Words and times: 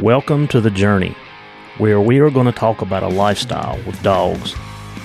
Welcome 0.00 0.48
to 0.48 0.60
The 0.62 0.70
Journey, 0.70 1.14
where 1.76 2.00
we 2.00 2.18
are 2.20 2.30
going 2.30 2.46
to 2.46 2.52
talk 2.52 2.80
about 2.80 3.02
a 3.02 3.08
lifestyle 3.08 3.76
with 3.84 4.02
dogs 4.02 4.54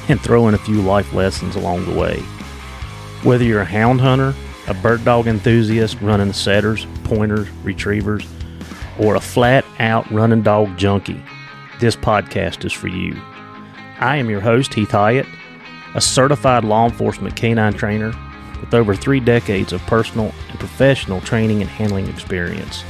and 0.07 0.17
throw 0.21 0.47
in 0.47 0.53
a 0.53 0.57
few 0.57 0.81
life 0.81 1.11
lessons 1.11 1.57
along 1.57 1.83
the 1.83 1.99
way. 1.99 2.19
Whether 3.23 3.43
you're 3.43 3.59
a 3.59 3.65
hound 3.65 3.99
hunter, 3.99 4.33
a 4.65 4.73
bird 4.73 5.03
dog 5.03 5.27
enthusiast 5.27 5.99
running 5.99 6.31
setters, 6.31 6.87
pointers, 7.03 7.49
retrievers, 7.65 8.25
or 8.97 9.15
a 9.15 9.19
flat 9.19 9.65
out 9.79 10.09
running 10.09 10.41
dog 10.41 10.77
junkie, 10.77 11.21
this 11.81 11.97
podcast 11.97 12.63
is 12.63 12.71
for 12.71 12.87
you. 12.87 13.21
I 13.99 14.15
am 14.15 14.29
your 14.29 14.39
host, 14.39 14.73
Heath 14.73 14.91
Hyatt, 14.91 15.27
a 15.95 16.01
certified 16.01 16.63
law 16.63 16.85
enforcement 16.85 17.35
canine 17.35 17.73
trainer 17.73 18.13
with 18.61 18.73
over 18.73 18.95
three 18.95 19.19
decades 19.19 19.73
of 19.73 19.81
personal 19.81 20.33
and 20.49 20.59
professional 20.61 21.19
training 21.19 21.59
and 21.59 21.69
handling 21.69 22.07
experience. 22.07 22.85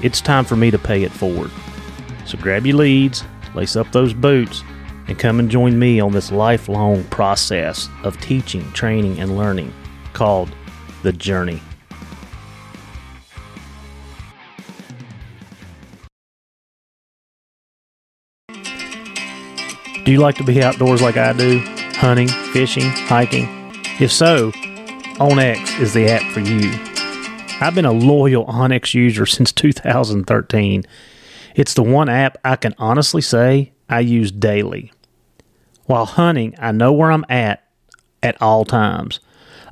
It's 0.00 0.20
time 0.20 0.44
for 0.44 0.54
me 0.54 0.70
to 0.70 0.78
pay 0.78 1.02
it 1.02 1.12
forward. 1.12 1.50
So 2.24 2.38
grab 2.38 2.66
your 2.66 2.76
leads, 2.76 3.24
lace 3.54 3.74
up 3.74 3.90
those 3.90 4.14
boots, 4.14 4.62
and 5.08 5.18
come 5.18 5.40
and 5.40 5.50
join 5.50 5.78
me 5.78 5.98
on 5.98 6.12
this 6.12 6.30
lifelong 6.30 7.02
process 7.04 7.88
of 8.04 8.20
teaching, 8.20 8.70
training, 8.72 9.18
and 9.18 9.36
learning 9.36 9.72
called 10.12 10.54
The 11.02 11.12
Journey. 11.12 11.60
Do 20.04 20.12
you 20.12 20.20
like 20.20 20.36
to 20.36 20.44
be 20.44 20.62
outdoors 20.62 21.02
like 21.02 21.16
I 21.16 21.32
do? 21.32 21.58
Hunting, 21.96 22.28
fishing, 22.28 22.88
hiking? 22.88 23.46
If 24.00 24.12
so, 24.12 24.52
OnX 25.18 25.80
is 25.80 25.92
the 25.92 26.06
app 26.08 26.22
for 26.32 26.40
you. 26.40 26.70
I've 27.60 27.74
been 27.74 27.84
a 27.84 27.92
loyal 27.92 28.46
OnX 28.46 28.94
user 28.94 29.26
since 29.26 29.50
2013. 29.50 30.84
It's 31.56 31.74
the 31.74 31.82
one 31.82 32.08
app 32.08 32.38
I 32.44 32.54
can 32.54 32.72
honestly 32.78 33.20
say 33.20 33.72
I 33.88 33.98
use 33.98 34.30
daily. 34.30 34.92
While 35.86 36.06
hunting, 36.06 36.54
I 36.60 36.70
know 36.70 36.92
where 36.92 37.10
I'm 37.10 37.26
at 37.28 37.64
at 38.22 38.40
all 38.40 38.64
times. 38.64 39.18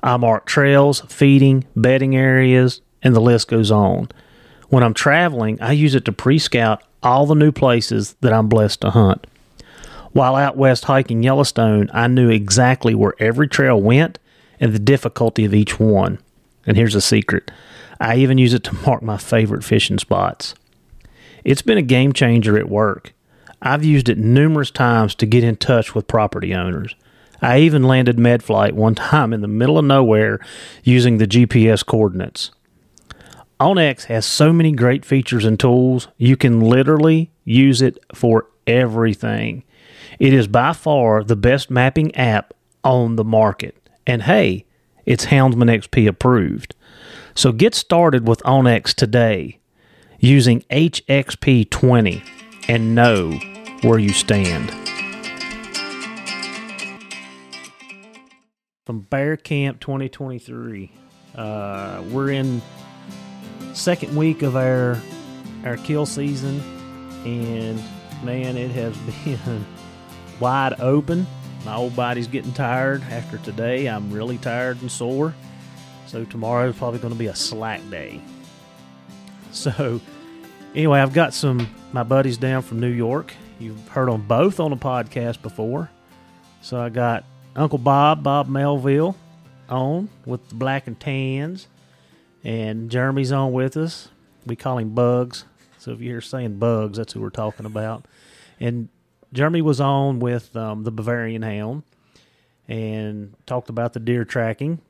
I 0.03 0.17
mark 0.17 0.47
trails, 0.47 1.03
feeding, 1.09 1.65
bedding 1.77 2.17
areas, 2.17 2.81
and 3.05 3.15
the 3.15 3.21
list 3.21 3.47
goes 3.47 3.71
on. 3.71 4.09
When 4.69 4.83
I'm 4.83 4.95
traveling, 4.95 5.63
I 5.63 5.71
use 5.71 5.95
it 5.95 6.05
to 6.07 6.13
pre 6.13 6.41
scout 6.41 6.83
all 7.05 7.25
the 7.25 7.37
new 7.37 7.53
places 7.53 8.17
that 8.21 8.33
I'm 8.33 8.49
blessed 8.49 8.81
to 8.81 8.91
hunt. 8.91 9.29
While 10.11 10.35
out 10.35 10.57
west 10.57 10.87
hiking 10.87 11.23
Yellowstone, 11.23 11.89
I 11.95 12.09
knew 12.09 12.31
exactly 12.31 12.97
where 12.97 13.15
every 13.21 13.47
trail 13.47 13.81
went 13.81 14.19
and 14.59 14.73
the 14.73 14.81
difficulty 14.81 15.45
of 15.45 15.55
each 15.55 15.79
one. 15.79 16.19
And 16.67 16.77
here's 16.77 16.97
a 16.97 17.01
secret 17.01 17.53
I 18.01 18.17
even 18.17 18.39
use 18.39 18.55
it 18.55 18.65
to 18.65 18.75
mark 18.87 19.03
my 19.03 19.17
favorite 19.17 19.65
fishing 19.65 19.99
spots. 19.99 20.55
It's 21.45 21.63
been 21.63 21.79
a 21.79 21.83
game 21.83 22.13
changer 22.13 22.59
at 22.59 22.69
work. 22.69 23.13
I've 23.63 23.85
used 23.85 24.09
it 24.09 24.19
numerous 24.19 24.71
times 24.71 25.15
to 25.17 25.27
get 25.27 25.45
in 25.45 25.57
touch 25.57 25.95
with 25.95 26.09
property 26.09 26.55
owners. 26.55 26.95
I 27.41 27.59
even 27.61 27.85
landed 27.85 28.17
MedFlight 28.17 28.73
one 28.73 28.95
time 28.95 29.33
in 29.33 29.41
the 29.41 29.49
middle 29.49 29.79
of 29.79 29.85
nowhere 29.85 30.41
using 30.83 31.19
the 31.19 31.27
GPS 31.27 31.85
coordinates. 31.85 32.51
OnX 33.61 34.05
has 34.05 34.27
so 34.27 34.53
many 34.53 34.73
great 34.73 35.05
features 35.05 35.45
and 35.45 35.59
tools, 35.59 36.09
you 36.19 36.37
can 36.37 36.61
literally 36.61 37.31
use 37.45 37.81
it 37.81 37.99
for 38.15 38.47
everything. 38.67 39.65
It 40.19 40.35
is 40.35 40.47
by 40.47 40.73
far 40.73 41.25
the 41.25 41.37
best 41.37 41.71
mapping 41.71 42.15
app 42.17 42.53
on 42.85 43.17
the 43.17 43.25
market. 43.25 43.77
And 44.07 44.23
hey, 44.23 44.67
it's 45.07 45.27
Houndsman 45.27 45.71
XP 45.71 46.07
approved. 46.07 46.75
So 47.37 47.53
get 47.53 47.75
started 47.75 48.27
with 48.27 48.41
OnX 48.45 48.95
today 48.95 49.59
using 50.19 50.63
HXP20 50.71 52.27
and 52.67 52.95
know 52.95 53.31
where 53.83 53.99
you 53.99 54.09
stand. 54.15 54.71
From 58.87 59.01
Bear 59.01 59.37
Camp 59.37 59.81
2023, 59.81 60.91
uh, 61.35 62.03
we're 62.11 62.31
in 62.31 62.63
second 63.75 64.17
week 64.17 64.41
of 64.41 64.57
our 64.57 64.99
our 65.67 65.77
kill 65.77 66.07
season, 66.07 66.59
and 67.27 67.79
man, 68.25 68.57
it 68.57 68.71
has 68.71 68.97
been 69.27 69.67
wide 70.41 70.81
open. 70.81 71.27
My 71.67 71.75
old 71.75 71.95
body's 71.95 72.29
getting 72.29 72.55
tired 72.55 73.03
after 73.11 73.37
today. 73.37 73.89
I'm 73.91 74.11
really 74.11 74.39
tired 74.39 74.81
and 74.81 74.91
sore. 74.91 75.35
So 76.07 76.25
tomorrow 76.25 76.69
is 76.69 76.77
probably 76.77 77.01
going 77.01 77.13
to 77.13 77.19
be 77.19 77.27
a 77.27 77.35
slack 77.35 77.81
day. 77.91 78.21
So 79.53 80.01
anyway, 80.75 81.01
I've 81.01 81.13
got 81.13 81.35
some 81.35 81.69
my 81.93 82.03
buddies 82.03 82.37
down 82.37 82.63
from 82.63 82.81
New 82.81 82.91
York. 82.91 83.33
You've 83.59 83.89
heard 83.89 84.09
them 84.09 84.27
both 84.27 84.61
on 84.61 84.71
the 84.71 84.77
podcast 84.77 85.41
before. 85.43 85.91
So 86.61 86.81
I 86.81 86.91
got 86.91 87.25
Uncle 87.55 87.79
Bob, 87.79 88.23
Bob 88.23 88.49
Melville, 88.49 89.17
on 89.69 90.09
with 90.25 90.49
the 90.49 90.55
black 90.55 90.87
and 90.87 90.99
tans, 90.99 91.69
and 92.45 92.91
Jeremy's 92.91 93.33
on 93.33 93.53
with 93.53 93.77
us. 93.77 94.09
We 94.45 94.57
call 94.57 94.79
him 94.79 94.95
Bugs. 94.95 95.45
So 95.79 95.93
if 95.93 96.01
you 96.01 96.09
hear 96.11 96.21
saying 96.21 96.59
Bugs, 96.59 96.99
that's 96.99 97.13
who 97.13 97.21
we're 97.21 97.31
talking 97.31 97.67
about. 97.67 98.05
And 98.61 98.89
Jeremy 99.33 99.63
was 99.63 99.81
on 99.81 100.21
with 100.21 100.55
um, 100.57 100.85
the 100.85 100.91
Bavarian 100.91 101.43
Hound 101.43 101.83
and 102.69 103.35
talked 103.47 103.69
about 103.69 103.93
the 103.93 104.01
deer 104.01 104.25
tracking. 104.25 104.81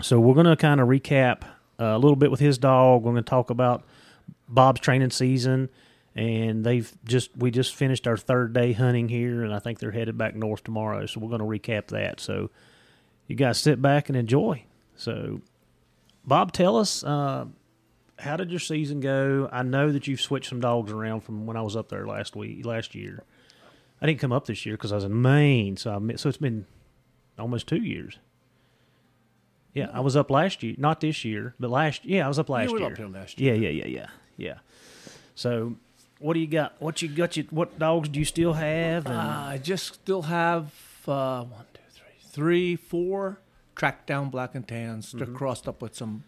So 0.00 0.18
we're 0.18 0.34
going 0.34 0.46
to 0.46 0.56
kind 0.56 0.80
of 0.80 0.88
recap 0.88 1.42
uh, 1.78 1.84
a 1.84 1.98
little 1.98 2.16
bit 2.16 2.30
with 2.30 2.40
his 2.40 2.58
dog. 2.58 3.02
We're 3.02 3.12
going 3.12 3.24
to 3.24 3.28
talk 3.28 3.50
about 3.50 3.84
Bob's 4.48 4.80
training 4.80 5.10
season, 5.10 5.68
and 6.14 6.64
they've 6.64 6.90
just 7.04 7.36
we 7.36 7.50
just 7.50 7.74
finished 7.74 8.06
our 8.06 8.16
third 8.16 8.52
day 8.52 8.72
hunting 8.72 9.08
here, 9.08 9.44
and 9.44 9.54
I 9.54 9.58
think 9.58 9.78
they're 9.78 9.92
headed 9.92 10.16
back 10.16 10.34
north 10.34 10.64
tomorrow. 10.64 11.06
So 11.06 11.20
we're 11.20 11.36
going 11.36 11.40
to 11.40 11.68
recap 11.68 11.88
that. 11.88 12.20
So 12.20 12.50
you 13.26 13.36
guys 13.36 13.58
sit 13.58 13.80
back 13.80 14.08
and 14.08 14.16
enjoy. 14.16 14.64
So, 14.96 15.40
Bob, 16.24 16.52
tell 16.52 16.76
us 16.76 17.02
uh, 17.04 17.46
how 18.18 18.36
did 18.36 18.50
your 18.50 18.60
season 18.60 19.00
go? 19.00 19.48
I 19.52 19.62
know 19.62 19.90
that 19.92 20.06
you've 20.06 20.20
switched 20.20 20.48
some 20.48 20.60
dogs 20.60 20.92
around 20.92 21.22
from 21.22 21.46
when 21.46 21.56
I 21.56 21.62
was 21.62 21.76
up 21.76 21.88
there 21.88 22.06
last 22.06 22.36
week, 22.36 22.64
last 22.64 22.94
year. 22.94 23.24
I 24.00 24.06
didn't 24.06 24.20
come 24.20 24.32
up 24.32 24.46
this 24.46 24.66
year 24.66 24.76
because 24.76 24.92
I 24.92 24.96
was 24.96 25.04
in 25.04 25.22
Maine, 25.22 25.76
so 25.76 25.92
I 25.94 26.14
so 26.16 26.28
it's 26.28 26.38
been 26.38 26.66
almost 27.38 27.66
two 27.68 27.82
years. 27.82 28.18
Yeah, 29.74 29.88
I 29.92 30.00
was 30.00 30.16
up 30.16 30.30
last 30.30 30.62
year, 30.62 30.74
not 30.78 31.00
this 31.00 31.24
year, 31.24 31.54
but 31.58 31.70
last. 31.70 32.04
Yeah, 32.04 32.24
I 32.26 32.28
was 32.28 32.38
up 32.38 32.48
last 32.50 32.68
you 32.68 32.74
were 32.74 32.80
year. 32.80 32.90
up 32.92 32.96
here 32.98 33.08
last 33.08 33.40
year. 33.40 33.54
Yeah, 33.54 33.68
yeah, 33.68 33.84
yeah, 33.84 33.86
yeah, 34.00 34.06
yeah. 34.36 34.54
So, 35.34 35.76
what 36.18 36.34
do 36.34 36.40
you 36.40 36.46
got? 36.46 36.74
What 36.80 37.00
you 37.00 37.08
got? 37.08 37.36
You 37.36 37.44
what 37.50 37.78
dogs 37.78 38.08
do 38.10 38.18
you 38.18 38.24
still 38.26 38.52
have? 38.52 39.06
And, 39.06 39.16
Uh, 39.16 39.44
I 39.48 39.58
just 39.62 39.94
still 39.94 40.22
have 40.22 40.72
uh, 41.08 41.44
one, 41.44 41.64
two, 41.72 41.80
three, 41.90 42.04
three, 42.30 42.76
four 42.76 43.38
tracked 43.74 44.06
down 44.06 44.28
black 44.28 44.54
and 44.54 44.66
tans. 44.68 45.12
They're 45.12 45.26
crossed 45.26 45.66
up 45.66 45.80
with 45.80 45.94
some 45.94 46.24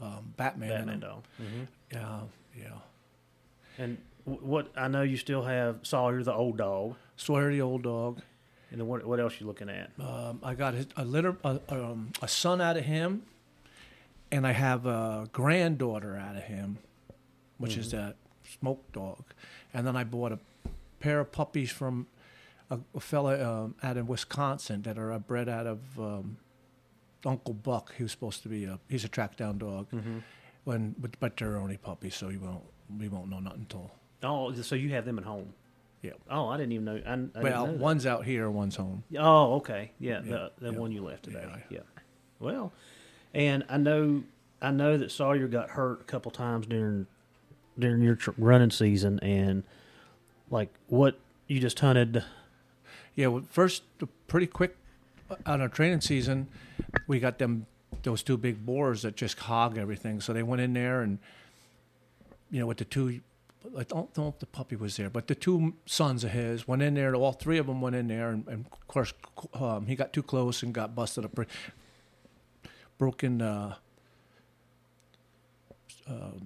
um, 0.00 0.34
Batman. 0.36 0.70
in 0.70 0.76
Mm-hmm. 0.76 0.86
Batman 0.86 1.00
dog. 1.00 1.22
hmm 1.36 1.62
Yeah, 1.92 2.20
yeah. 2.64 2.78
And 3.78 3.98
wh- 4.24 4.42
what 4.44 4.72
I 4.76 4.88
know 4.88 5.02
you 5.02 5.16
still 5.16 5.44
have 5.44 5.78
Sawyer 5.82 6.22
the 6.24 6.34
old 6.34 6.56
dog, 6.58 6.96
Sawyer 7.16 7.52
the 7.52 7.60
old 7.62 7.82
dog. 7.84 8.22
And 8.70 8.80
then 8.80 8.86
what? 8.86 9.04
What 9.04 9.20
else 9.20 9.40
you 9.40 9.46
looking 9.46 9.68
at? 9.68 9.90
Um, 10.00 10.40
I 10.42 10.54
got 10.54 10.74
a 10.96 11.04
litter, 11.04 11.36
a, 11.44 11.60
um, 11.68 12.12
a 12.20 12.28
son 12.28 12.60
out 12.60 12.76
of 12.76 12.84
him, 12.84 13.22
and 14.30 14.46
I 14.46 14.52
have 14.52 14.86
a 14.86 15.28
granddaughter 15.32 16.16
out 16.16 16.36
of 16.36 16.42
him, 16.44 16.78
which 17.58 17.76
is 17.76 17.90
that 17.92 18.16
smoke 18.60 18.92
dog. 18.92 19.24
And 19.72 19.86
then 19.86 19.96
I 19.96 20.04
bought 20.04 20.32
a 20.32 20.38
pair 21.00 21.20
of 21.20 21.32
puppies 21.32 21.70
from 21.70 22.06
a, 22.70 22.78
a 22.94 23.00
fella 23.00 23.64
um, 23.64 23.74
out 23.82 23.96
in 23.96 24.06
Wisconsin 24.06 24.82
that 24.82 24.98
are 24.98 25.18
bred 25.18 25.48
out 25.48 25.66
of 25.66 25.80
um, 25.98 26.36
Uncle 27.24 27.54
Buck. 27.54 27.94
He 27.96 28.02
was 28.02 28.12
supposed 28.12 28.42
to 28.42 28.48
be 28.48 28.64
a 28.64 28.78
he's 28.88 29.04
a 29.04 29.08
track 29.08 29.36
down 29.36 29.58
dog. 29.58 29.90
Mm-hmm. 29.90 30.18
When 30.64 30.94
but, 30.98 31.18
but 31.20 31.36
they're 31.36 31.56
only 31.56 31.78
puppies, 31.78 32.14
so 32.14 32.28
you 32.28 32.40
won't 32.40 32.64
we 32.98 33.08
won't 33.08 33.30
know 33.30 33.40
nothing 33.40 33.60
until 33.60 33.90
Oh, 34.22 34.52
so 34.52 34.74
you 34.74 34.90
have 34.90 35.04
them 35.04 35.18
at 35.18 35.24
home? 35.24 35.54
Yeah. 36.02 36.12
Oh, 36.30 36.48
I 36.48 36.56
didn't 36.56 36.72
even 36.72 36.84
know. 36.84 37.00
I, 37.06 37.38
I 37.38 37.42
well 37.42 37.66
know 37.66 37.72
one's 37.72 38.06
out 38.06 38.24
here, 38.24 38.48
one's 38.50 38.76
home. 38.76 39.02
Oh, 39.18 39.54
okay. 39.56 39.90
Yeah, 39.98 40.20
Yeah, 40.24 40.30
the 40.30 40.52
the 40.66 40.72
yeah. 40.72 40.78
one 40.78 40.92
you 40.92 41.02
left 41.02 41.24
today. 41.24 41.44
Yeah. 41.44 41.58
Yeah. 41.70 42.02
Well, 42.38 42.72
and 43.34 43.64
I 43.68 43.78
know 43.78 44.22
I 44.62 44.70
know 44.70 44.96
that 44.96 45.10
Sawyer 45.10 45.48
got 45.48 45.70
hurt 45.70 46.00
a 46.00 46.04
couple 46.04 46.30
times 46.30 46.66
during 46.66 47.06
during 47.78 48.02
your 48.02 48.14
tr- 48.14 48.30
running 48.38 48.70
season, 48.70 49.18
and 49.20 49.64
like 50.50 50.68
what 50.86 51.18
you 51.46 51.58
just 51.60 51.80
hunted. 51.80 52.24
Yeah, 53.16 53.26
well, 53.28 53.42
first 53.50 53.82
pretty 54.28 54.46
quick 54.46 54.76
uh, 55.28 55.34
on 55.46 55.60
our 55.60 55.68
training 55.68 56.00
season, 56.02 56.46
we 57.08 57.18
got 57.18 57.38
them 57.38 57.66
those 58.04 58.22
two 58.22 58.36
big 58.36 58.64
boars 58.64 59.02
that 59.02 59.16
just 59.16 59.36
hog 59.40 59.76
everything. 59.76 60.20
So 60.20 60.32
they 60.32 60.44
went 60.44 60.62
in 60.62 60.72
there 60.74 61.00
and 61.02 61.18
you 62.52 62.60
know 62.60 62.66
with 62.66 62.78
the 62.78 62.84
two. 62.84 63.20
I 63.76 63.82
don't 63.84 64.16
know 64.16 64.28
if 64.28 64.38
the 64.38 64.46
puppy 64.46 64.76
was 64.76 64.96
there, 64.96 65.10
but 65.10 65.26
the 65.26 65.34
two 65.34 65.74
sons 65.86 66.24
of 66.24 66.30
his 66.30 66.66
went 66.68 66.82
in 66.82 66.94
there. 66.94 67.14
All 67.14 67.32
three 67.32 67.58
of 67.58 67.66
them 67.66 67.80
went 67.80 67.96
in 67.96 68.08
there, 68.08 68.30
and, 68.30 68.46
and 68.48 68.66
of 68.70 68.86
course, 68.88 69.12
um, 69.54 69.86
he 69.86 69.96
got 69.96 70.12
too 70.12 70.22
close 70.22 70.62
and 70.62 70.72
got 70.72 70.94
busted 70.94 71.24
up, 71.24 71.38
broken 72.98 73.42
uh, 73.42 73.74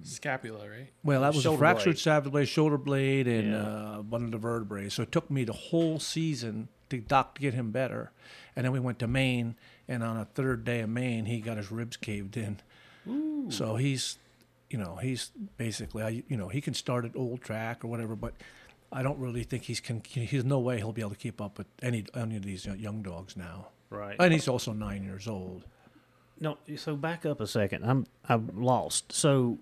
Scapula, 0.03 0.69
right? 0.69 0.89
Well, 1.03 1.21
that 1.21 1.33
was 1.33 1.45
a 1.45 1.55
fractured 1.57 1.95
blade. 1.95 2.47
shoulder 2.47 2.77
blade, 2.77 3.25
shoulder 3.25 3.39
and 3.39 3.51
Yeah. 3.51 3.57
uh, 3.61 3.97
one 4.01 4.25
of 4.25 4.31
the 4.31 4.37
vertebrae. 4.37 4.89
So 4.89 5.03
it 5.03 5.11
took 5.11 5.31
me 5.31 5.45
the 5.45 5.53
whole 5.53 5.99
season 5.99 6.67
to 6.89 6.97
doc 6.99 7.35
to 7.35 7.41
get 7.41 7.53
him 7.53 7.71
better, 7.71 8.11
and 8.55 8.65
then 8.65 8.71
we 8.73 8.79
went 8.79 8.99
to 8.99 9.07
Maine, 9.07 9.55
and 9.87 10.03
on 10.03 10.17
a 10.17 10.25
third 10.25 10.65
day 10.65 10.81
of 10.81 10.89
Maine, 10.89 11.25
he 11.25 11.39
got 11.39 11.57
his 11.57 11.71
ribs 11.71 11.95
caved 11.97 12.35
in. 12.37 12.59
So 13.49 13.75
he's, 13.75 14.17
you 14.73 14.79
know, 14.79 14.95
he's 14.95 15.31
basically, 15.55 16.01
I, 16.01 16.23
you 16.27 16.35
know, 16.35 16.47
he 16.47 16.59
can 16.59 16.73
start 16.73 17.05
at 17.05 17.15
old 17.15 17.41
track 17.41 17.85
or 17.85 17.87
whatever, 17.87 18.15
but 18.15 18.33
I 18.91 19.03
don't 19.03 19.19
really 19.19 19.43
think 19.43 19.63
he's 19.63 19.79
can. 19.79 20.01
He's 20.03 20.43
no 20.43 20.59
way 20.59 20.77
he'll 20.77 20.91
be 20.91 21.01
able 21.01 21.11
to 21.11 21.15
keep 21.15 21.39
up 21.39 21.59
with 21.59 21.67
any 21.83 22.05
any 22.15 22.35
of 22.35 22.43
these 22.43 22.65
young 22.65 23.03
dogs 23.03 23.37
now. 23.37 23.67
Right. 23.91 24.15
And 24.19 24.33
he's 24.33 24.47
also 24.47 24.73
nine 24.73 25.03
years 25.03 25.27
old. 25.27 25.65
No, 26.39 26.57
so 26.75 26.95
back 26.95 27.23
up 27.23 27.39
a 27.39 27.45
second. 27.45 27.85
I'm 27.85 28.07
I'm 28.27 28.49
lost. 28.55 29.11
So 29.11 29.59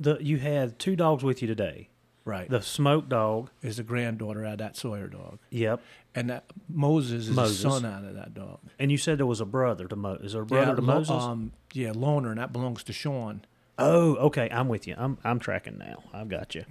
the 0.00 0.16
you 0.20 0.38
had 0.38 0.78
two 0.78 0.96
dogs 0.96 1.22
with 1.22 1.42
you 1.42 1.48
today. 1.48 1.90
Right. 2.24 2.48
The 2.48 2.62
smoke 2.62 3.08
dog. 3.08 3.50
is 3.62 3.76
the 3.76 3.82
granddaughter 3.82 4.44
out 4.44 4.52
of 4.52 4.58
that 4.58 4.76
Sawyer 4.76 5.08
dog. 5.08 5.40
Yep. 5.50 5.82
And 6.14 6.30
that 6.30 6.44
Moses 6.68 7.28
is 7.28 7.36
Moses. 7.36 7.62
the 7.62 7.70
son 7.70 7.84
out 7.84 8.04
of 8.04 8.14
that 8.14 8.32
dog. 8.32 8.60
And 8.78 8.90
you 8.90 8.96
said 8.96 9.18
there 9.18 9.26
was 9.26 9.40
a 9.40 9.46
brother 9.46 9.86
to 9.88 9.96
Mo. 9.96 10.14
Is 10.14 10.32
there 10.32 10.42
a 10.42 10.46
brother 10.46 10.76
to 10.76 10.82
Moses? 10.82 11.10
Um, 11.10 11.52
yeah, 11.72 11.92
Loner, 11.94 12.30
and 12.30 12.38
that 12.38 12.52
belongs 12.52 12.84
to 12.84 12.92
Sean. 12.92 13.42
Oh, 13.82 14.16
okay. 14.26 14.48
I'm 14.50 14.68
with 14.68 14.86
you. 14.86 14.94
I'm 14.96 15.18
I'm 15.24 15.38
tracking 15.38 15.78
now. 15.78 16.04
I've 16.12 16.28
got 16.28 16.54
you. 16.54 16.64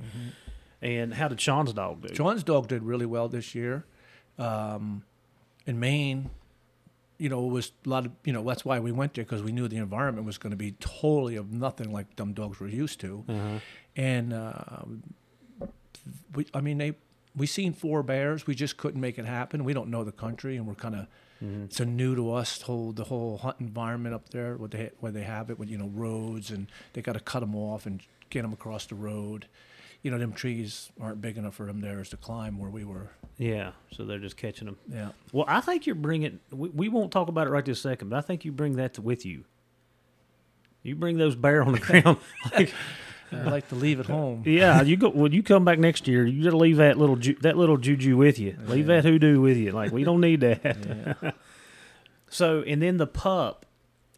And 0.81 1.13
how 1.13 1.27
did 1.27 1.39
Sean's 1.39 1.73
dog 1.73 2.07
do? 2.07 2.15
Sean's 2.15 2.43
dog 2.43 2.67
did 2.67 2.83
really 2.83 3.05
well 3.05 3.27
this 3.27 3.53
year. 3.53 3.85
Um, 4.39 5.03
in 5.67 5.79
Maine, 5.79 6.31
you 7.19 7.29
know, 7.29 7.45
it 7.45 7.51
was 7.51 7.71
a 7.85 7.89
lot 7.89 8.07
of, 8.07 8.13
you 8.23 8.33
know, 8.33 8.43
that's 8.43 8.65
why 8.65 8.79
we 8.79 8.91
went 8.91 9.13
there 9.13 9.23
because 9.23 9.43
we 9.43 9.51
knew 9.51 9.67
the 9.67 9.77
environment 9.77 10.25
was 10.25 10.39
going 10.39 10.49
to 10.49 10.57
be 10.57 10.71
totally 10.79 11.35
of 11.35 11.51
nothing 11.51 11.91
like 11.91 12.15
dumb 12.15 12.33
dogs 12.33 12.59
were 12.59 12.67
used 12.67 12.99
to. 13.01 13.23
Uh-huh. 13.29 13.59
And, 13.95 14.33
uh, 14.33 14.85
we, 16.33 16.47
I 16.55 16.61
mean, 16.61 16.79
they, 16.79 16.95
we 17.35 17.45
seen 17.45 17.73
four 17.73 18.01
bears. 18.01 18.47
We 18.47 18.55
just 18.55 18.77
couldn't 18.77 18.99
make 18.99 19.19
it 19.19 19.25
happen. 19.25 19.63
We 19.63 19.73
don't 19.73 19.89
know 19.89 20.03
the 20.03 20.11
country, 20.11 20.57
and 20.57 20.65
we're 20.65 20.73
kind 20.73 20.95
of 20.95 21.05
Mm-hmm. 21.43 21.63
it's 21.65 21.79
a 21.79 21.85
new 21.85 22.15
to 22.15 22.33
us. 22.33 22.61
Whole 22.61 22.91
the 22.91 23.05
whole 23.05 23.37
hunt 23.37 23.57
environment 23.59 24.13
up 24.13 24.29
there, 24.29 24.55
where 24.57 24.69
they 24.69 24.91
where 24.99 25.11
they 25.11 25.23
have 25.23 25.49
it 25.49 25.57
with 25.57 25.69
you 25.69 25.77
know 25.77 25.87
roads, 25.93 26.51
and 26.51 26.67
they 26.93 27.01
got 27.01 27.13
to 27.13 27.19
cut 27.19 27.39
them 27.39 27.55
off 27.55 27.85
and 27.85 28.01
get 28.29 28.43
them 28.43 28.53
across 28.53 28.85
the 28.85 28.95
road. 28.95 29.47
You 30.03 30.09
know, 30.11 30.17
them 30.17 30.33
trees 30.33 30.91
aren't 30.99 31.21
big 31.21 31.37
enough 31.37 31.53
for 31.55 31.67
them 31.67 31.81
theirs 31.81 32.09
to 32.09 32.17
climb 32.17 32.57
where 32.57 32.71
we 32.71 32.83
were. 32.83 33.11
Yeah. 33.37 33.71
So 33.91 34.03
they're 34.03 34.17
just 34.19 34.35
catching 34.37 34.65
them. 34.65 34.77
Yeah, 34.91 35.09
Well, 35.31 35.45
I 35.47 35.61
think 35.61 35.85
you're 35.85 35.95
bringing. 35.95 36.39
We, 36.51 36.69
we 36.69 36.89
won't 36.89 37.11
talk 37.11 37.27
about 37.27 37.45
it 37.47 37.51
right 37.51 37.63
this 37.65 37.81
second, 37.81 38.09
but 38.09 38.17
I 38.17 38.21
think 38.21 38.43
you 38.43 38.51
bring 38.51 38.77
that 38.77 38.95
to, 38.95 39.01
with 39.01 39.25
you. 39.25 39.45
You 40.83 40.95
bring 40.95 41.17
those 41.17 41.35
bear 41.35 41.61
on 41.63 41.73
the 41.73 41.79
ground. 42.01 42.17
like, 42.53 42.73
I 43.31 43.43
like 43.43 43.67
to 43.69 43.75
leave 43.75 43.99
it 43.99 44.05
home. 44.17 44.43
yeah, 44.45 44.81
you 44.81 44.97
go. 44.97 45.09
When 45.09 45.31
you 45.31 45.41
come 45.43 45.63
back 45.65 45.79
next 45.79 46.07
year, 46.07 46.25
you 46.25 46.43
got 46.43 46.51
to 46.51 46.57
leave 46.57 46.77
that 46.77 46.97
little 46.97 47.15
ju- 47.15 47.37
that 47.41 47.57
little 47.57 47.77
juju 47.77 48.17
with 48.17 48.37
you. 48.39 48.57
Leave 48.67 48.87
that 48.87 49.03
hoodoo 49.05 49.39
with 49.41 49.57
you. 49.57 49.71
Like 49.71 49.91
we 49.91 50.03
don't 50.03 50.21
need 50.21 50.41
that. 50.41 50.61
Yeah. 51.23 51.31
So 52.29 52.61
and 52.65 52.81
then 52.81 52.95
the 52.97 53.07
pup, 53.07 53.65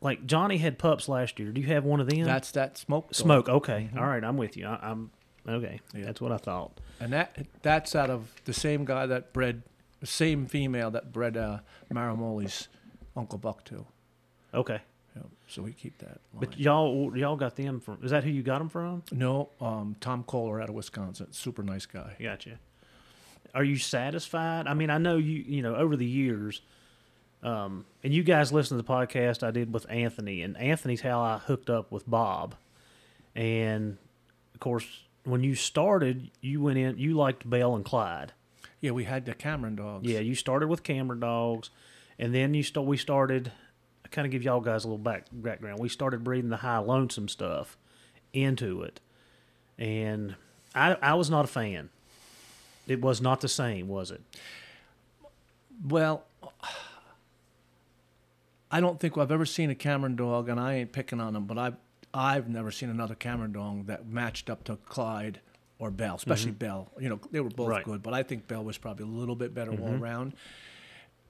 like 0.01 0.25
Johnny 0.25 0.57
had 0.57 0.77
pups 0.77 1.10
last 1.10 1.39
year. 1.39 1.51
Do 1.51 1.60
you 1.62 1.68
have 1.68 1.83
one 1.83 2.00
of 2.00 2.07
them? 2.07 2.25
That's 2.25 2.51
that 2.51 2.77
smoke. 2.77 3.07
dog. 3.07 3.15
smoke. 3.15 3.50
Okay, 3.50 3.89
All 3.98 4.06
right, 4.06 4.24
I'm 4.24 4.38
with 4.38 4.56
you. 4.56 4.68
I, 4.68 4.77
I'm 4.83 5.10
okay. 5.50 5.80
Yeah. 5.95 6.06
That's 6.06 6.21
what 6.21 6.31
I 6.31 6.38
thought. 6.38 6.80
and 7.00 7.12
that 7.13 7.36
that's 7.63 7.95
out 7.95 8.10
of 8.12 8.31
the 8.45 8.54
same 8.54 8.86
guy 8.86 9.07
that 9.07 9.33
bred 9.33 9.63
the 10.00 10.06
same 10.06 10.45
female 10.45 10.92
that 10.92 11.12
bred 11.12 11.36
uh, 11.38 11.60
Maramoli's 11.92 12.68
Uncle 13.15 13.39
Buck 13.39 13.63
too. 13.65 13.86
Okay, 14.54 14.81
Yeah, 15.15 15.24
so 15.48 15.62
we 15.62 15.74
keep 15.74 15.98
that. 16.00 16.19
but 16.33 16.57
y'all 16.60 17.15
y'all 17.15 17.36
got 17.36 17.56
them 17.56 17.80
from? 17.80 18.00
Is 18.04 18.12
that 18.12 18.24
who 18.24 18.31
you 18.31 18.42
got 18.44 18.60
them 18.60 18.69
from? 18.69 19.04
no, 19.12 19.50
um, 19.62 19.95
Tom 20.00 20.24
Kohler 20.24 20.62
out 20.62 20.69
of 20.69 20.75
Wisconsin, 20.75 21.27
super 21.31 21.62
nice 21.63 21.86
guy. 21.86 22.15
Gotcha. 22.21 22.60
Are 23.54 23.63
you 23.63 23.77
satisfied? 23.77 24.65
I 24.68 24.74
mean, 24.74 24.89
I 24.89 24.98
know 24.98 25.18
you. 25.18 25.44
You 25.45 25.62
know, 25.62 25.75
over 25.75 25.95
the 25.95 26.06
years, 26.06 26.62
um, 27.44 27.86
and 28.04 28.12
you 28.13 28.24
guys 28.24 28.51
listen 28.51 28.77
to 28.77 28.83
the 28.83 28.89
podcast 28.89 29.44
I 29.44 29.51
did 29.51 29.71
with 29.71 29.86
Anthony, 29.89 30.42
and 30.42 30.57
Anthony's 30.57 31.01
how 31.01 31.21
I 31.21 31.38
hooked 31.38 31.69
up 31.69 31.92
with 31.92 32.10
Bob, 32.10 32.56
and 33.36 33.98
of 34.56 34.60
course, 34.60 34.86
when 35.24 35.44
you 35.44 35.54
started, 35.54 36.31
you 36.42 36.62
went 36.62 36.80
in. 36.80 36.98
You 36.98 37.13
liked 37.15 37.48
Bell 37.48 37.75
and 37.75 37.86
Clyde. 37.86 38.33
Yeah, 38.81 38.92
we 38.92 39.04
had 39.04 39.25
the 39.25 39.33
Cameron 39.33 39.75
dogs. 39.75 40.10
Yeah, 40.10 40.19
you 40.19 40.36
started 40.36 40.68
with 40.68 40.81
Cameron 40.83 41.19
dogs, 41.19 41.69
and 42.18 42.33
then 42.33 42.54
you 42.56 42.63
st- 42.63 42.86
we 42.88 42.98
started. 42.98 43.51
Kind 44.13 44.25
of 44.25 44.31
give 44.31 44.44
y'all 44.44 44.62
guys 44.62 44.86
a 44.86 44.88
little 44.88 44.98
back 44.98 45.25
background. 45.31 45.80
We 45.80 45.89
started 45.89 46.24
breeding 46.24 46.50
the 46.50 46.57
high 46.57 46.77
lonesome 46.77 47.27
stuff 47.27 47.77
into 48.31 48.81
it, 48.83 49.01
and 49.77 50.36
I 50.74 50.94
I 51.01 51.13
was 51.15 51.30
not 51.30 51.44
a 51.44 51.48
fan. 51.50 51.89
It 52.88 53.01
was 53.01 53.19
not 53.21 53.42
the 53.42 53.48
same, 53.50 53.88
was 53.89 54.12
it? 54.12 54.21
Well, 55.88 56.24
I 58.71 58.80
don't 58.81 59.00
think 59.00 59.18
I've 59.18 59.31
ever 59.31 59.45
seen 59.45 59.69
a 59.69 59.75
Cameron 59.75 60.15
dog, 60.15 60.50
and 60.50 60.60
I 60.60 60.75
ain't 60.75 60.92
picking 60.92 61.19
on 61.19 61.33
them, 61.33 61.45
but 61.45 61.57
I've 61.57 61.75
I've 62.13 62.48
never 62.50 62.71
seen 62.71 62.89
another 62.89 63.15
Cameron 63.15 63.51
dog 63.54 63.88
that 63.88 64.07
matched 64.07 64.50
up 64.50 64.63
to 64.65 64.75
Clyde 64.77 65.39
or 65.80 65.89
Bell, 65.92 66.15
especially 66.15 66.51
Bell. 66.51 66.92
You 67.00 67.10
know, 67.10 67.19
they 67.31 67.39
were 67.39 67.50
both 67.50 67.69
Right. 67.69 67.83
good, 67.83 68.04
but 68.04 68.13
I 68.13 68.21
think 68.24 68.48
Bell 68.48 68.63
was 68.63 68.77
probably 68.77 69.06
a 69.06 69.10
little 69.10 69.36
bit 69.36 69.54
better 69.56 69.71
all 69.71 69.94
around. 69.95 70.33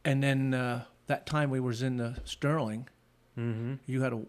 And 0.05 0.21
then 0.21 0.53
uh, 0.53 0.83
that 1.07 1.25
time 1.25 1.49
we 1.49 1.59
was 1.59 1.81
in 1.81 1.97
the 1.97 2.17
Sterling, 2.25 2.87
Mm-hmm. 3.37 3.73
you 3.87 4.01
had 4.03 4.13
a 4.13 4.21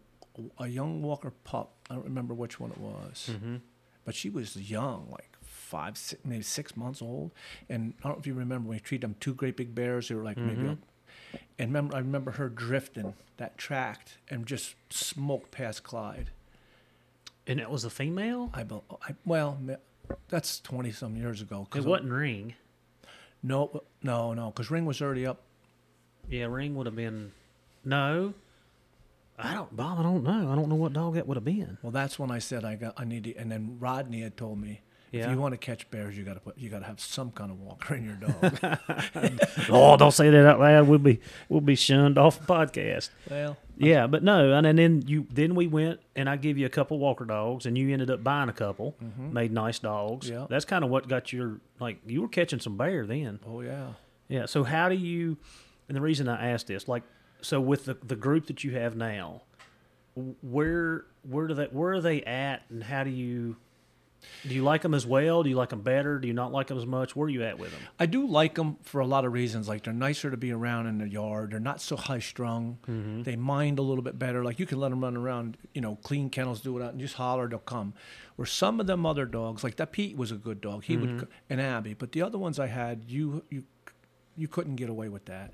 a 0.59 0.67
young 0.67 1.03
Walker 1.03 1.31
pup. 1.44 1.75
I 1.91 1.94
don't 1.94 2.05
remember 2.05 2.35
which 2.35 2.59
one 2.59 2.71
it 2.73 2.79
was, 2.79 3.29
Mm-hmm. 3.32 3.56
but 4.05 4.15
she 4.15 4.31
was 4.31 4.56
young, 4.56 5.06
like 5.11 5.37
five, 5.43 5.97
six, 5.99 6.21
maybe 6.25 6.43
six 6.43 6.76
months 6.76 7.00
old. 7.03 7.31
And 7.69 7.94
I 8.00 8.09
don't 8.09 8.17
know 8.17 8.21
if 8.21 8.26
you 8.26 8.35
remember 8.35 8.69
when 8.69 8.76
we 8.79 8.81
treated 8.81 9.03
them 9.03 9.15
two 9.21 9.35
great 9.35 9.56
big 9.56 9.75
bears. 9.75 10.09
They 10.09 10.15
were 10.15 10.25
like 10.25 10.37
maybe. 10.38 10.69
Up, 10.69 10.79
and 11.59 11.69
remember, 11.69 11.94
I 11.94 11.99
remember 11.99 12.31
her 12.32 12.49
drifting 12.49 13.15
that 13.37 13.59
tract 13.59 14.19
and 14.29 14.47
just 14.47 14.75
smoked 14.91 15.50
past 15.53 15.82
Clyde. 15.85 16.31
And 17.47 17.61
it 17.61 17.69
was 17.70 17.85
a 17.85 17.91
female. 17.91 18.50
I, 18.55 18.62
bel- 18.65 18.85
I 19.06 19.15
well, 19.27 19.59
that's 20.29 20.61
twenty 20.61 20.91
some 20.93 21.15
years 21.15 21.43
ago. 21.43 21.67
'cause 21.70 21.85
It 21.85 21.88
wasn't 21.88 22.11
Ring. 22.11 22.55
No, 23.43 23.82
no, 24.03 24.32
no, 24.32 24.47
because 24.50 24.70
Ring 24.70 24.87
was 24.87 25.03
already 25.03 25.27
up. 25.27 25.43
Yeah, 26.29 26.47
Ring 26.47 26.75
would 26.75 26.87
have 26.87 26.97
been. 26.97 27.32
No, 27.85 28.35
I 29.38 29.55
don't, 29.55 29.75
Bob. 29.75 29.99
I 29.99 30.03
don't 30.03 30.23
know. 30.23 30.53
I 30.53 30.55
don't 30.55 30.69
know 30.69 30.75
what 30.75 30.93
dog 30.93 31.15
that 31.15 31.26
would 31.26 31.37
have 31.37 31.44
been. 31.44 31.79
Well, 31.82 31.93
that's 31.93 32.19
when 32.19 32.31
I 32.31 32.38
said 32.38 32.65
I 32.65 32.76
got 32.76 32.94
I 32.97 33.05
need 33.05 33.25
to. 33.25 33.35
And 33.35 33.50
then 33.50 33.76
Rodney 33.81 34.23
had 34.23 34.37
told 34.37 34.61
me. 34.61 34.81
If 35.22 35.31
you 35.31 35.39
want 35.39 35.53
to 35.53 35.58
catch 35.58 35.89
bears, 35.93 36.19
you 36.19 36.25
got 36.25 36.34
to 36.34 36.41
put 36.41 36.58
you 36.58 36.69
got 36.69 36.81
to 36.81 36.87
have 36.87 36.99
some 36.99 37.31
kind 37.31 37.51
of 37.53 37.60
walker 37.60 37.94
in 37.94 38.05
your 38.05 38.17
dog. 38.17 38.58
oh, 39.70 39.96
don't 39.96 40.10
say 40.10 40.29
that 40.29 40.44
out 40.44 40.58
loud. 40.58 40.89
We'll 40.89 40.99
be 40.99 41.20
we'll 41.49 41.60
be 41.60 41.77
shunned 41.77 42.19
off 42.19 42.41
the 42.41 42.53
podcast. 42.53 43.10
well, 43.31 43.56
Yeah, 43.77 44.08
but 44.08 44.25
no, 44.25 44.53
and, 44.53 44.67
and 44.67 44.77
then 44.77 45.05
you 45.06 45.27
then 45.31 45.55
we 45.55 45.69
went 45.69 46.01
and 46.17 46.29
I 46.29 46.37
give 46.37 46.58
you 46.58 46.67
a 46.67 46.70
couple 46.70 46.99
Walker 46.99 47.25
dogs, 47.25 47.65
and 47.65 47.79
you 47.79 47.93
ended 47.93 48.10
up 48.10 48.25
buying 48.25 48.49
a 48.49 48.53
couple, 48.53 48.96
mm-hmm. 49.03 49.32
made 49.32 49.53
nice 49.53 49.79
dogs. 49.79 50.29
Yeah. 50.29 50.46
that's 50.51 50.65
kind 50.65 50.82
of 50.82 50.91
what 50.91 51.06
got 51.06 51.32
your 51.32 51.60
like 51.79 51.99
you 52.06 52.20
were 52.20 52.29
catching 52.29 52.58
some 52.58 52.77
bear 52.77 53.06
then. 53.06 53.39
oh 53.46 53.60
yeah. 53.60 53.91
Yeah. 54.29 54.46
So 54.46 54.65
how 54.65 54.89
do 54.89 54.96
you? 54.96 55.37
And 55.88 55.96
the 55.96 56.00
reason 56.00 56.29
I 56.29 56.50
asked 56.50 56.67
this, 56.67 56.88
like, 56.88 57.03
so 57.41 57.60
with 57.60 57.84
the 57.84 57.94
the 57.94 58.17
group 58.17 58.46
that 58.46 58.64
you 58.64 58.72
have 58.72 58.96
now, 58.96 59.43
where 60.43 61.05
where 61.22 61.46
do 61.46 61.55
they 61.55 61.67
where 61.67 61.93
are 61.93 62.00
they 62.00 62.22
at, 62.22 62.62
and 62.70 62.82
how 62.82 63.05
do 63.05 63.10
you? 63.10 63.56
Do 64.48 64.55
you 64.55 64.62
like 64.62 64.81
them 64.81 64.94
as 64.94 65.06
well? 65.06 65.43
Do 65.43 65.50
you 65.50 65.56
like 65.56 65.69
them 65.69 65.82
better? 65.82 66.19
Do 66.19 66.26
you 66.26 66.32
not 66.32 66.50
like 66.50 66.69
them 66.69 66.79
as 66.79 66.86
much? 66.86 67.14
Where 67.14 67.26
are 67.26 67.31
you 67.31 67.43
at 67.44 67.58
with 67.58 67.72
them? 67.72 67.81
I 67.98 68.06
do 68.06 68.26
like 68.26 68.55
them 68.55 68.79
for 68.82 69.03
a 69.03 69.06
lot 69.06 69.26
of 69.26 69.34
reasons. 69.34 69.69
Like 69.69 69.84
they're 69.84 69.93
nicer 69.93 70.31
to 70.31 70.36
be 70.38 70.50
around 70.50 70.86
in 70.86 70.96
the 70.96 71.08
yard. 71.08 71.50
They're 71.50 71.60
not 71.60 71.82
so 71.82 71.94
high 71.96 72.20
strung. 72.20 72.79
Mm-hmm. 72.88 73.22
They 73.24 73.36
mind 73.36 73.79
a 73.79 73.82
little 73.82 74.03
bit 74.03 74.19
better. 74.19 74.43
Like 74.43 74.58
you 74.58 74.64
can 74.64 74.81
let 74.81 74.88
them 74.91 75.03
run 75.03 75.17
around, 75.17 75.58
you 75.74 75.82
know, 75.82 75.96
clean 75.96 76.31
kennels, 76.31 76.62
do 76.62 76.79
it 76.79 76.82
out, 76.82 76.93
and 76.93 77.00
just 77.00 77.17
holler, 77.17 77.48
they'll 77.48 77.58
come. 77.58 77.93
Where 78.36 78.46
some 78.46 78.81
of 78.81 78.86
them 78.86 79.05
other 79.05 79.26
dogs, 79.26 79.62
like 79.62 79.76
that 79.76 79.93
Pete 79.93 80.17
was 80.17 80.32
a 80.32 80.36
good 80.36 80.62
dog. 80.62 80.84
He 80.84 80.96
mm-hmm. 80.96 81.19
would, 81.19 81.20
c- 81.20 81.34
and 81.50 81.60
Abby, 81.60 81.93
but 81.93 82.12
the 82.12 82.22
other 82.22 82.38
ones 82.38 82.58
I 82.58 82.69
had, 82.69 83.05
you 83.06 83.44
you 83.50 83.64
you 84.36 84.48
couldn't 84.48 84.76
get 84.76 84.88
away 84.88 85.08
with 85.08 85.24
that. 85.26 85.53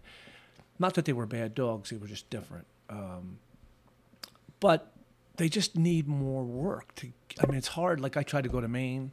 Not 0.78 0.94
that 0.94 1.04
they 1.04 1.12
were 1.12 1.26
bad 1.26 1.54
dogs; 1.54 1.90
they 1.90 1.96
were 1.96 2.06
just 2.08 2.28
different. 2.30 2.66
Um, 2.88 3.38
but 4.60 4.92
they 5.36 5.48
just 5.48 5.76
need 5.76 6.06
more 6.08 6.44
work. 6.44 6.94
To 6.96 7.08
I 7.42 7.46
mean, 7.46 7.56
it's 7.56 7.68
hard. 7.68 8.00
Like 8.00 8.16
I 8.16 8.22
try 8.22 8.40
to 8.42 8.48
go 8.48 8.60
to 8.60 8.68
Maine, 8.68 9.12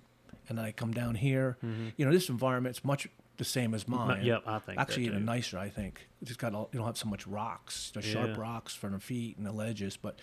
and 0.50 0.58
then 0.58 0.66
I 0.66 0.72
come 0.72 0.92
down 0.92 1.16
here. 1.16 1.58
You 1.98 2.06
know, 2.06 2.12
this 2.12 2.30
environment's 2.30 2.84
much 2.84 3.08
the 3.38 3.46
same 3.46 3.74
as 3.74 3.88
mine. 3.88 4.26
yep, 4.26 4.44
I 4.48 4.60
think 4.60 4.80
actually 4.80 5.06
even 5.06 5.26
nicer. 5.26 5.58
I 5.60 5.70
think 5.70 6.08
it's 6.22 6.36
got 6.36 6.56
all, 6.56 6.70
you 6.74 6.80
don't 6.80 6.88
have 6.88 6.98
so 6.98 7.08
much 7.08 7.28
rocks, 7.28 7.92
the 7.94 8.02
sharp 8.02 8.36
rocks 8.38 8.74
for 8.74 8.90
the 8.90 9.00
feet 9.00 9.38
and 9.38 9.46
the 9.46 9.52
ledges. 9.52 9.96
But 9.96 10.20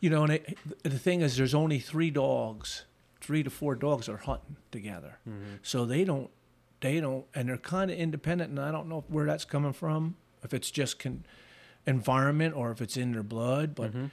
you 0.00 0.10
know, 0.10 0.24
and 0.24 0.32
it, 0.32 0.58
the 0.82 0.98
thing 0.98 1.20
is, 1.20 1.36
there's 1.36 1.54
only 1.54 1.78
three 1.78 2.10
dogs, 2.10 2.84
three 3.20 3.42
to 3.44 3.50
four 3.50 3.74
dogs 3.76 4.08
are 4.08 4.16
hunting 4.16 4.56
together, 4.72 5.18
Mm-hmm. 5.28 5.56
so 5.62 5.84
they 5.84 6.02
don't, 6.04 6.30
they 6.82 7.00
don't, 7.00 7.24
and 7.34 7.48
they're 7.48 7.56
kind 7.56 7.90
of 7.90 7.96
independent. 7.96 8.50
And 8.50 8.60
I 8.60 8.70
don't 8.70 8.88
know 8.88 9.04
where 9.08 9.24
that's 9.24 9.46
coming 9.46 9.72
from. 9.72 10.16
If 10.44 10.52
it's 10.52 10.70
just 10.70 10.98
con- 10.98 11.24
environment 11.86 12.54
or 12.54 12.70
if 12.70 12.80
it's 12.82 12.96
in 12.96 13.12
their 13.12 13.22
blood, 13.22 13.74
but 13.74 13.92
Mm-hmm. 13.92 14.06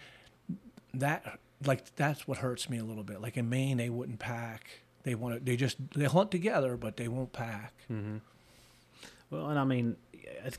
that 0.94 1.40
like 1.66 1.94
that's 1.98 2.28
what 2.28 2.38
hurts 2.38 2.70
me 2.70 2.78
a 2.78 2.84
little 2.86 3.04
bit. 3.04 3.22
Like 3.22 3.36
in 3.36 3.50
Maine, 3.50 3.78
they 3.78 3.90
wouldn't 3.90 4.20
pack. 4.20 4.82
They 5.04 5.16
want 5.16 5.36
to. 5.36 5.40
They 5.44 5.56
just 5.58 5.78
they 5.96 6.06
hunt 6.06 6.32
together, 6.32 6.78
but 6.78 6.96
they 6.98 7.08
won't 7.08 7.34
pack. 7.34 7.74
Well, 9.30 9.50
and 9.50 9.60
I 9.60 9.64
mean, 9.64 9.96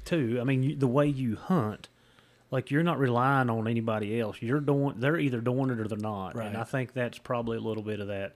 too. 0.05 0.39
I 0.41 0.45
mean, 0.45 0.63
you, 0.63 0.77
the 0.77 0.87
way 0.87 1.07
you 1.07 1.37
hunt, 1.37 1.89
like 2.51 2.71
you're 2.71 2.83
not 2.83 2.99
relying 2.99 3.51
on 3.51 3.67
anybody 3.67 4.21
else. 4.21 4.37
You're 4.41 4.61
doing. 4.61 4.95
They're 4.99 5.19
either 5.19 5.41
doing 5.41 5.71
it 5.71 5.81
or 5.81 5.89
they're 5.89 5.99
not. 5.99 6.37
Right. 6.37 6.47
And 6.49 6.57
I 6.57 6.65
think 6.65 6.93
that's 6.93 7.19
probably 7.19 7.57
a 7.57 7.61
little 7.61 7.83
bit 7.83 8.01
of 8.01 8.09
that. 8.09 8.35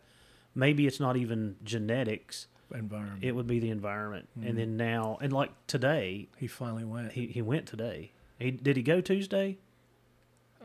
Maybe 0.54 0.86
it's 0.86 1.00
not 1.00 1.16
even 1.16 1.56
genetics. 1.64 2.46
Environment. 2.72 3.22
It 3.22 3.32
would 3.32 3.46
be 3.46 3.58
the 3.60 3.70
environment. 3.70 4.28
Mm-hmm. 4.38 4.48
And 4.48 4.58
then 4.58 4.76
now, 4.76 5.18
and 5.20 5.32
like 5.32 5.50
today, 5.66 6.28
he 6.38 6.46
finally 6.46 6.84
went. 6.84 7.12
he 7.12 7.26
he 7.26 7.42
went 7.42 7.66
today. 7.66 8.12
He 8.38 8.50
did 8.50 8.76
he 8.76 8.82
go 8.82 9.00
Tuesday, 9.00 9.58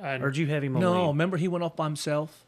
And 0.02 0.24
or 0.24 0.30
did 0.32 0.38
you 0.38 0.48
have 0.48 0.64
him 0.64 0.76
on 0.76 0.82
no, 0.82 1.00
leave? 1.02 1.08
remember 1.10 1.38
he 1.38 1.48
went 1.48 1.64
off 1.64 1.76
by 1.76 1.86
himself. 1.86 2.46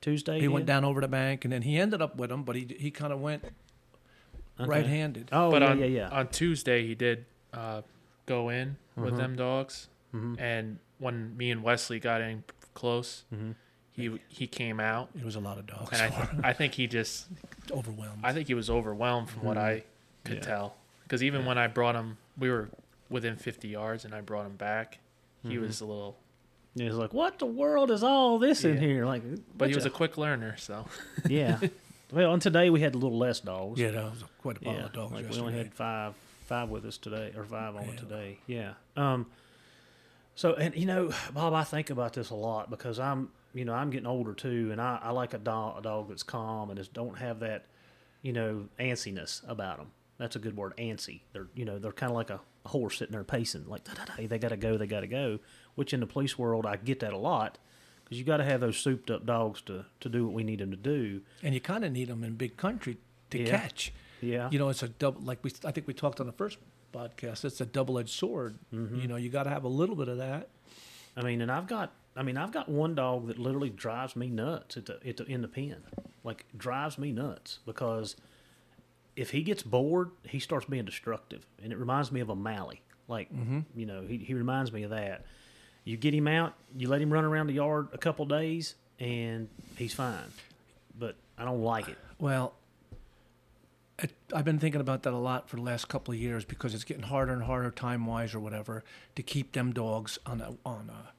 Tuesday? 0.00 0.40
He 0.40 0.48
went 0.48 0.64
down 0.66 0.84
over 0.84 1.00
the 1.00 1.08
bank, 1.08 1.44
and 1.44 1.52
then 1.52 1.62
he 1.62 1.78
ended 1.78 2.00
up 2.00 2.16
with 2.16 2.30
him, 2.32 2.42
but 2.44 2.56
he 2.56 2.76
he 2.78 2.90
kind 2.90 3.12
of 3.12 3.20
went 3.20 3.44
Okay. 4.58 4.68
right-handed. 4.68 5.28
Oh 5.32 5.50
but 5.50 5.62
yeah, 5.62 5.68
on, 5.70 5.78
yeah, 5.78 5.86
yeah. 5.86 6.08
on 6.10 6.28
Tuesday 6.28 6.86
he 6.86 6.94
did 6.94 7.24
uh, 7.54 7.82
go 8.26 8.48
in 8.50 8.76
with 8.96 9.14
Mhm. 9.14 9.16
them 9.16 9.36
dogs, 9.36 9.88
Mhm. 10.14 10.38
and 10.40 10.78
when 10.98 11.36
me 11.36 11.50
and 11.50 11.62
Wesley 11.62 11.98
got 11.98 12.20
in 12.20 12.44
close, 12.74 13.24
Mhm. 13.34 13.54
he 13.92 14.20
he 14.28 14.46
came 14.46 14.78
out, 14.78 15.08
It 15.18 15.24
was 15.24 15.34
a 15.36 15.40
lot 15.40 15.58
of 15.58 15.66
dogs. 15.66 15.90
and 15.92 16.02
I 16.02 16.28
I 16.50 16.52
think 16.52 16.74
he 16.74 16.86
just 16.86 17.26
overwhelmed. 17.70 18.20
I 18.24 18.32
think 18.32 18.48
he 18.48 18.54
was 18.54 18.68
overwhelmed 18.70 19.30
from 19.30 19.42
what 19.44 19.56
I 19.58 19.84
could 20.24 20.36
Yeah. 20.36 20.40
tell. 20.42 20.76
Because 21.04 21.22
even 21.22 21.44
when 21.44 21.58
I 21.58 21.66
brought 21.66 21.94
him, 21.96 22.18
we 22.38 22.50
were 22.50 22.68
within 23.08 23.36
50 23.36 23.68
yards, 23.68 24.04
and 24.04 24.14
I 24.14 24.20
brought 24.20 24.46
him 24.46 24.56
back. 24.56 24.98
He 25.42 25.56
Mhm. 25.56 25.60
was 25.62 25.80
a 25.80 25.86
little, 25.86 26.16
He 26.76 26.84
was 26.84 26.94
like, 26.96 27.12
"What 27.12 27.40
the 27.40 27.46
world 27.46 27.90
is 27.90 28.04
all 28.04 28.38
this 28.38 28.64
in 28.64 28.74
Yeah. 28.74 28.80
here?" 28.80 29.06
Like, 29.06 29.22
but 29.58 29.68
he 29.68 29.74
was 29.74 29.86
a 29.86 29.90
quick 29.90 30.16
learner. 30.16 30.56
So 30.56 30.86
yeah. 31.28 31.58
Well, 32.12 32.32
and 32.32 32.40
today 32.40 32.70
we 32.70 32.80
had 32.80 32.94
a 32.94 32.98
little 32.98 33.18
less 33.18 33.40
dogs. 33.40 33.80
yeah, 33.80 33.90
that 33.90 34.04
was 34.04 34.24
quite 34.38 34.58
a 34.58 34.60
pile 34.60 34.74
Yeah, 34.74 34.84
of 34.86 34.92
dogs 34.92 35.12
like 35.12 35.22
we 35.22 35.26
yesterday. 35.26 35.46
only 35.46 35.58
had 35.58 35.74
five 35.74 36.14
five 36.46 36.68
with 36.68 36.84
us 36.84 36.96
today, 36.98 37.32
or 37.36 37.44
five 37.44 37.74
on 37.76 37.82
it 37.84 37.88
Yeah. 37.94 37.96
today. 38.00 38.38
Yeah. 38.46 38.74
Um. 38.96 39.26
So, 40.36 40.54
and 40.54 40.74
you 40.76 40.86
know, 40.86 41.12
Bob, 41.34 41.52
I 41.54 41.64
think 41.64 41.90
about 41.90 42.12
this 42.14 42.30
a 42.30 42.34
lot 42.34 42.70
because 42.70 42.98
I'm, 43.00 43.30
you 43.54 43.64
know, 43.64 43.72
I'm 43.74 43.90
getting 43.90 44.06
older 44.06 44.32
too, 44.34 44.70
and 44.72 44.80
I, 44.80 44.98
I 45.02 45.10
like 45.10 45.34
a 45.34 45.38
dog, 45.38 45.78
a 45.78 45.82
dog 45.82 46.08
that's 46.08 46.22
calm 46.22 46.70
and 46.70 46.78
just 46.78 46.92
don't 46.92 47.18
have 47.18 47.40
that, 47.40 47.66
you 48.22 48.32
know, 48.32 48.68
antsiness 48.78 49.42
about 49.48 49.78
them. 49.78 49.90
That's 50.18 50.36
a 50.36 50.38
good 50.38 50.56
word, 50.56 50.76
antsy. 50.76 51.20
They're, 51.32 51.48
you 51.54 51.64
know, 51.64 51.78
they're 51.78 51.92
kind 51.92 52.10
of 52.10 52.16
like 52.16 52.30
a 52.30 52.40
horse 52.66 52.98
sitting 52.98 53.12
there 53.12 53.24
pacing, 53.24 53.66
like 53.68 53.84
da, 53.84 53.94
da, 53.94 54.04
da, 54.04 54.26
they 54.26 54.38
got 54.38 54.48
to 54.50 54.56
go, 54.56 54.76
they 54.76 54.86
got 54.86 55.00
to 55.00 55.06
go. 55.06 55.38
Which 55.74 55.92
in 55.94 56.00
the 56.00 56.06
police 56.06 56.38
world, 56.38 56.66
I 56.66 56.76
get 56.76 57.00
that 57.00 57.12
a 57.12 57.18
lot 57.18 57.58
because 58.04 58.18
you 58.18 58.24
got 58.24 58.36
to 58.38 58.44
have 58.44 58.60
those 58.60 58.76
souped 58.76 59.10
up 59.10 59.24
dogs 59.24 59.62
to 59.62 59.86
to 60.00 60.08
do 60.08 60.24
what 60.26 60.34
we 60.34 60.42
need 60.44 60.58
them 60.58 60.70
to 60.70 60.76
do. 60.76 61.22
and 61.42 61.54
you 61.54 61.60
kind 61.60 61.84
of 61.84 61.92
need 61.92 62.08
them 62.08 62.22
in 62.24 62.34
big 62.34 62.56
country 62.56 62.98
to 63.30 63.38
Yeah. 63.38 63.50
catch. 63.58 63.92
Yeah. 64.20 64.48
You 64.52 64.58
know, 64.58 64.68
it's 64.68 64.82
a 64.82 64.88
double. 64.88 65.22
Like 65.22 65.42
we, 65.42 65.50
I 65.64 65.70
think 65.70 65.86
we 65.86 65.94
talked 65.94 66.20
on 66.20 66.26
the 66.26 66.32
first 66.32 66.58
podcast. 66.92 67.44
It's 67.46 67.60
a 67.62 67.66
double-edged 67.66 68.10
sword. 68.10 68.58
Mm-hmm. 68.74 69.00
You 69.00 69.08
know, 69.08 69.16
you 69.16 69.30
got 69.30 69.44
to 69.44 69.50
have 69.50 69.64
a 69.64 69.68
little 69.68 69.96
bit 69.96 70.08
of 70.08 70.18
that. 70.18 70.48
I 71.16 71.22
mean, 71.22 71.40
and 71.40 71.50
I've 71.50 71.66
got, 71.66 71.92
I 72.16 72.22
mean, 72.22 72.36
I've 72.36 72.52
got 72.52 72.68
one 72.68 72.94
dog 72.94 73.28
that 73.28 73.38
literally 73.38 73.70
drives 73.70 74.16
me 74.16 74.28
nuts 74.28 74.76
at 74.76 74.86
the, 74.86 74.98
at 75.06 75.16
the, 75.16 75.24
in 75.26 75.42
the 75.42 75.48
pen, 75.48 75.76
like 76.24 76.44
drives 76.56 76.98
me 76.98 77.12
nuts 77.12 77.60
because 77.64 78.16
if 79.16 79.30
he 79.30 79.42
gets 79.42 79.62
bored, 79.62 80.10
he 80.24 80.38
starts 80.38 80.66
being 80.66 80.84
destructive, 80.84 81.46
and 81.62 81.72
it 81.72 81.78
reminds 81.78 82.10
me 82.10 82.20
of 82.20 82.28
a 82.28 82.36
Mally. 82.36 82.82
Like, 83.08 83.32
mm-hmm. 83.32 83.60
you 83.74 83.86
know, 83.86 84.02
he 84.02 84.18
he 84.18 84.34
reminds 84.34 84.72
me 84.72 84.84
of 84.84 84.90
that. 84.90 85.24
You 85.84 85.96
get 85.96 86.14
him 86.14 86.28
out, 86.28 86.54
you 86.76 86.88
let 86.88 87.00
him 87.00 87.12
run 87.12 87.24
around 87.24 87.48
the 87.48 87.54
yard 87.54 87.88
a 87.92 87.98
couple 87.98 88.24
days, 88.26 88.74
and 88.98 89.48
he's 89.76 89.94
fine. 89.94 90.18
But 90.98 91.16
I 91.36 91.44
don't 91.44 91.62
like 91.62 91.88
it. 91.88 91.98
Well, 92.18 92.54
it, 93.98 94.12
I've 94.34 94.44
been 94.44 94.58
thinking 94.58 94.80
about 94.80 95.02
that 95.04 95.12
a 95.12 95.18
lot 95.18 95.48
for 95.48 95.56
the 95.56 95.62
last 95.62 95.88
couple 95.88 96.12
of 96.12 96.20
years 96.20 96.44
because 96.44 96.74
it's 96.74 96.84
getting 96.84 97.02
harder 97.02 97.32
and 97.32 97.42
harder, 97.42 97.70
time 97.70 98.06
wise 98.06 98.34
or 98.34 98.40
whatever, 98.40 98.84
to 99.16 99.22
keep 99.22 99.52
them 99.52 99.72
dogs 99.72 100.18
on 100.26 100.40
a, 100.40 100.54
on 100.64 100.90
a, 100.90 101.12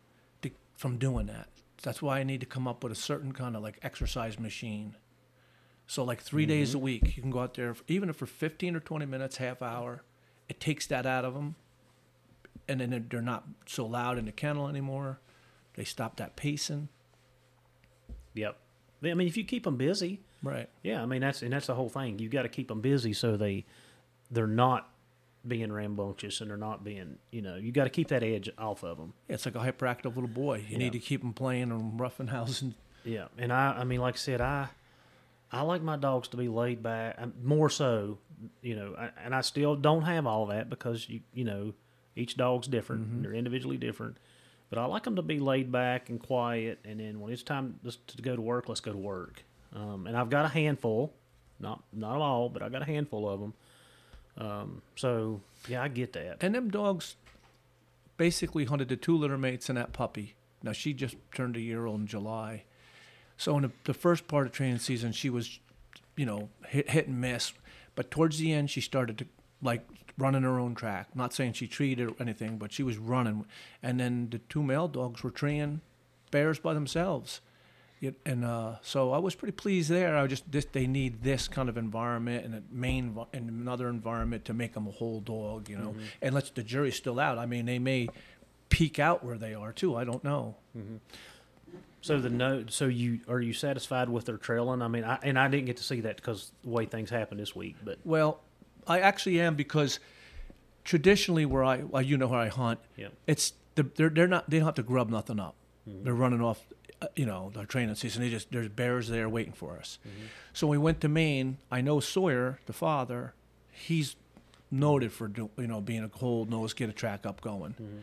from 0.81 0.97
doing 0.97 1.27
that. 1.27 1.47
That's 1.83 2.01
why 2.01 2.19
I 2.19 2.23
need 2.23 2.39
to 2.39 2.47
come 2.47 2.67
up 2.67 2.83
with 2.83 2.91
a 2.91 2.95
certain 2.95 3.33
kind 3.33 3.55
of 3.55 3.61
like 3.61 3.77
exercise 3.83 4.39
machine. 4.39 4.95
So 5.85 6.03
like 6.03 6.21
3 6.21 6.47
days 6.47 6.69
mm-hmm. 6.69 6.77
a 6.77 6.81
week, 6.81 7.15
you 7.15 7.21
can 7.21 7.29
go 7.29 7.39
out 7.39 7.53
there, 7.53 7.75
even 7.87 8.09
if 8.09 8.15
for 8.15 8.25
fifteen 8.25 8.75
or 8.75 8.79
twenty 8.79 9.05
minutes, 9.05 9.37
half 9.37 9.61
hour. 9.61 10.03
It 10.49 10.59
takes 10.59 10.87
that 10.87 11.05
out 11.05 11.23
of 11.23 11.35
them, 11.35 11.55
and 12.67 12.81
then 12.81 13.07
they're 13.09 13.21
not 13.21 13.45
so 13.67 13.85
loud 13.85 14.17
in 14.17 14.25
the 14.25 14.31
kennel 14.31 14.67
anymore. 14.67 15.19
They 15.75 15.83
stop 15.83 16.17
that 16.17 16.35
pacing. 16.35 16.89
Yep. 18.33 18.57
I 19.03 19.13
mean, 19.13 19.27
if 19.27 19.37
you 19.37 19.43
keep 19.43 19.63
them 19.63 19.77
busy, 19.77 20.21
Right. 20.43 20.67
Yeah, 20.81 21.03
I 21.03 21.05
mean 21.05 21.21
that's 21.21 21.43
and 21.43 21.53
that's 21.53 21.67
the 21.67 21.75
whole 21.75 21.89
thing. 21.89 22.17
You 22.17 22.27
got 22.27 22.43
to 22.43 22.49
keep 22.49 22.67
them 22.69 22.81
busy 22.81 23.13
so 23.13 23.37
they 23.37 23.65
they're 24.31 24.47
not 24.47 24.89
being 25.47 25.71
rambunctious 25.71 26.39
and 26.41 26.49
they're 26.49 26.57
not 26.57 26.83
being 26.83 27.17
you 27.31 27.41
know 27.41 27.55
you 27.55 27.71
got 27.71 27.85
to 27.85 27.89
keep 27.89 28.09
that 28.09 28.23
edge 28.23 28.49
off 28.57 28.83
of 28.83 28.97
them. 28.97 29.13
Yeah, 29.27 29.35
it's 29.35 29.45
like 29.45 29.55
a 29.55 29.59
hyperactive 29.59 30.15
little 30.15 30.27
boy. 30.27 30.57
You 30.59 30.65
Yeah. 30.73 30.77
need 30.77 30.93
to 30.93 30.99
keep 30.99 31.23
him 31.23 31.33
playing 31.33 31.71
and 31.71 31.99
roughing 31.99 32.27
housing. 32.27 32.75
Yeah, 33.03 33.25
and 33.37 33.51
I 33.51 33.71
I 33.79 33.83
mean 33.83 33.99
like 34.01 34.15
I 34.15 34.17
said 34.17 34.41
I 34.41 34.67
I 35.51 35.61
like 35.63 35.81
my 35.81 35.97
dogs 35.97 36.27
to 36.29 36.37
be 36.37 36.47
laid 36.47 36.81
back 36.83 37.15
um, 37.17 37.33
more 37.43 37.69
so 37.69 38.19
you 38.61 38.75
know 38.75 38.95
I, 38.97 39.09
and 39.23 39.33
I 39.35 39.41
still 39.41 39.75
don't 39.75 40.03
have 40.03 40.27
all 40.27 40.45
that 40.47 40.69
because 40.69 41.09
you 41.09 41.21
you 41.33 41.43
know 41.43 41.73
each 42.15 42.37
dog's 42.37 42.67
different 42.67 43.07
and 43.07 43.23
they're 43.25 43.33
individually 43.33 43.77
different. 43.77 44.17
But 44.69 44.79
I 44.79 44.85
like 44.85 45.03
them 45.03 45.15
to 45.17 45.21
be 45.21 45.39
laid 45.39 45.69
back 45.71 46.09
and 46.09 46.17
quiet, 46.19 46.79
and 46.85 46.99
then 46.99 47.19
when 47.19 47.33
it's 47.33 47.43
time 47.43 47.79
just 47.83 48.07
to 48.15 48.21
go 48.21 48.35
to 48.37 48.41
work, 48.41 48.69
let's 48.69 48.79
go 48.79 48.91
to 48.93 48.97
work. 48.97 49.43
Um, 49.75 50.07
and 50.07 50.15
I've 50.15 50.29
got 50.29 50.45
a 50.45 50.47
handful, 50.49 51.13
not 51.59 51.83
not 51.91 52.17
all, 52.21 52.47
but 52.47 52.61
I 52.61 52.69
got 52.69 52.81
a 52.81 52.85
handful 52.85 53.27
of 53.27 53.39
them. 53.41 53.53
Um, 54.37 54.81
so 54.95 55.41
yeah, 55.67 55.83
I 55.83 55.87
get 55.87 56.13
that. 56.13 56.37
And 56.41 56.55
them 56.55 56.69
dogs 56.69 57.15
basically 58.17 58.65
hunted 58.65 58.89
the 58.89 58.95
two 58.95 59.17
litter 59.17 59.37
mates 59.37 59.69
and 59.69 59.77
that 59.77 59.93
puppy. 59.93 60.35
Now 60.63 60.73
she 60.73 60.93
just 60.93 61.15
turned 61.33 61.55
a 61.55 61.61
year 61.61 61.85
old 61.85 62.01
in 62.01 62.07
July. 62.07 62.63
So 63.37 63.55
in 63.57 63.63
the, 63.63 63.71
the 63.85 63.93
first 63.93 64.27
part 64.27 64.45
of 64.45 64.53
training 64.53 64.79
season, 64.79 65.11
she 65.11 65.29
was, 65.29 65.59
you 66.15 66.25
know, 66.25 66.49
hit, 66.67 66.89
hit 66.89 67.07
and 67.07 67.19
miss. 67.19 67.53
But 67.95 68.11
towards 68.11 68.37
the 68.37 68.53
end, 68.53 68.69
she 68.69 68.81
started 68.81 69.17
to 69.17 69.25
like 69.61 69.87
running 70.17 70.43
her 70.43 70.59
own 70.59 70.75
track. 70.75 71.15
Not 71.15 71.33
saying 71.33 71.53
she 71.53 71.67
treated 71.67 72.09
or 72.09 72.15
anything, 72.19 72.57
but 72.57 72.71
she 72.71 72.83
was 72.83 72.97
running. 72.97 73.45
And 73.81 73.99
then 73.99 74.29
the 74.29 74.37
two 74.37 74.63
male 74.63 74.87
dogs 74.87 75.23
were 75.23 75.31
treeing 75.31 75.81
bears 76.29 76.59
by 76.59 76.73
themselves. 76.73 77.41
It, 78.01 78.15
and 78.25 78.43
uh, 78.43 78.77
so 78.81 79.11
I 79.11 79.19
was 79.19 79.35
pretty 79.35 79.51
pleased 79.51 79.89
there. 79.91 80.17
I 80.17 80.25
just 80.25 80.51
this, 80.51 80.65
they 80.65 80.87
need 80.87 81.21
this 81.21 81.47
kind 81.47 81.69
of 81.69 81.77
environment 81.77 82.45
and 82.45 82.55
a 82.55 82.63
Maine 82.71 83.15
and 83.31 83.49
another 83.49 83.89
environment 83.89 84.45
to 84.45 84.55
make 84.55 84.73
them 84.73 84.87
a 84.87 84.91
whole 84.91 85.19
dog, 85.21 85.69
you 85.69 85.77
know. 85.77 85.89
Mm-hmm. 85.89 86.05
And 86.23 86.33
let's 86.33 86.49
the 86.49 86.63
jury's 86.63 86.95
still 86.95 87.19
out. 87.19 87.37
I 87.37 87.45
mean, 87.45 87.67
they 87.67 87.77
may 87.77 88.09
peak 88.69 88.97
out 88.97 89.23
where 89.23 89.37
they 89.37 89.53
are 89.53 89.71
too. 89.71 89.95
I 89.95 90.03
don't 90.03 90.23
know. 90.23 90.55
Mm-hmm. 90.75 90.95
So 92.01 92.19
the 92.19 92.31
no, 92.31 92.65
so 92.67 92.87
you 92.87 93.19
are 93.27 93.39
you 93.39 93.53
satisfied 93.53 94.09
with 94.09 94.25
their 94.25 94.37
trailing? 94.37 94.81
I 94.81 94.87
mean, 94.87 95.03
I, 95.03 95.19
and 95.21 95.37
I 95.37 95.47
didn't 95.47 95.67
get 95.67 95.77
to 95.77 95.83
see 95.83 96.01
that 96.01 96.15
because 96.15 96.51
the 96.63 96.69
way 96.71 96.85
things 96.85 97.11
happened 97.11 97.39
this 97.39 97.55
week. 97.55 97.75
But 97.83 97.99
Well, 98.03 98.41
I 98.87 99.01
actually 99.01 99.39
am 99.39 99.55
because 99.55 99.99
traditionally 100.83 101.45
where 101.45 101.63
I 101.63 101.83
well, 101.83 102.01
you 102.01 102.17
know 102.17 102.27
where 102.27 102.39
I 102.39 102.47
hunt, 102.47 102.79
yeah, 102.97 103.09
it's 103.27 103.53
the, 103.75 103.83
they're 103.83 104.09
they're 104.09 104.27
not 104.27 104.49
they 104.49 104.57
don't 104.57 104.65
have 104.65 104.75
to 104.75 104.83
grub 104.83 105.11
nothing 105.11 105.39
up. 105.39 105.53
Mm-hmm. 105.87 106.03
They're 106.03 106.15
running 106.15 106.41
off, 106.41 106.65
Uh, 107.01 107.07
you 107.15 107.25
know, 107.25 107.51
their 107.55 107.65
training 107.65 107.95
season. 107.95 108.21
They 108.21 108.29
just 108.29 108.51
there's 108.51 108.69
bears 108.69 109.07
there 109.07 109.27
waiting 109.27 109.53
for 109.53 109.77
us. 109.77 109.97
Mm-hmm. 110.07 110.25
So 110.53 110.67
we 110.67 110.77
went 110.77 111.01
to 111.01 111.09
Maine. 111.09 111.57
I 111.71 111.81
know 111.81 111.99
Sawyer, 111.99 112.59
the 112.67 112.73
father, 112.73 113.33
he's 113.71 114.15
noted 114.69 115.11
for 115.11 115.27
do, 115.27 115.49
you 115.57 115.67
know 115.67 115.81
being 115.81 116.03
a 116.03 116.09
cold 116.09 116.49
nose, 116.49 116.73
get 116.73 116.89
a 116.89 116.93
track 116.93 117.25
up 117.25 117.41
going. 117.41 117.71
Mm-hmm. 117.73 117.97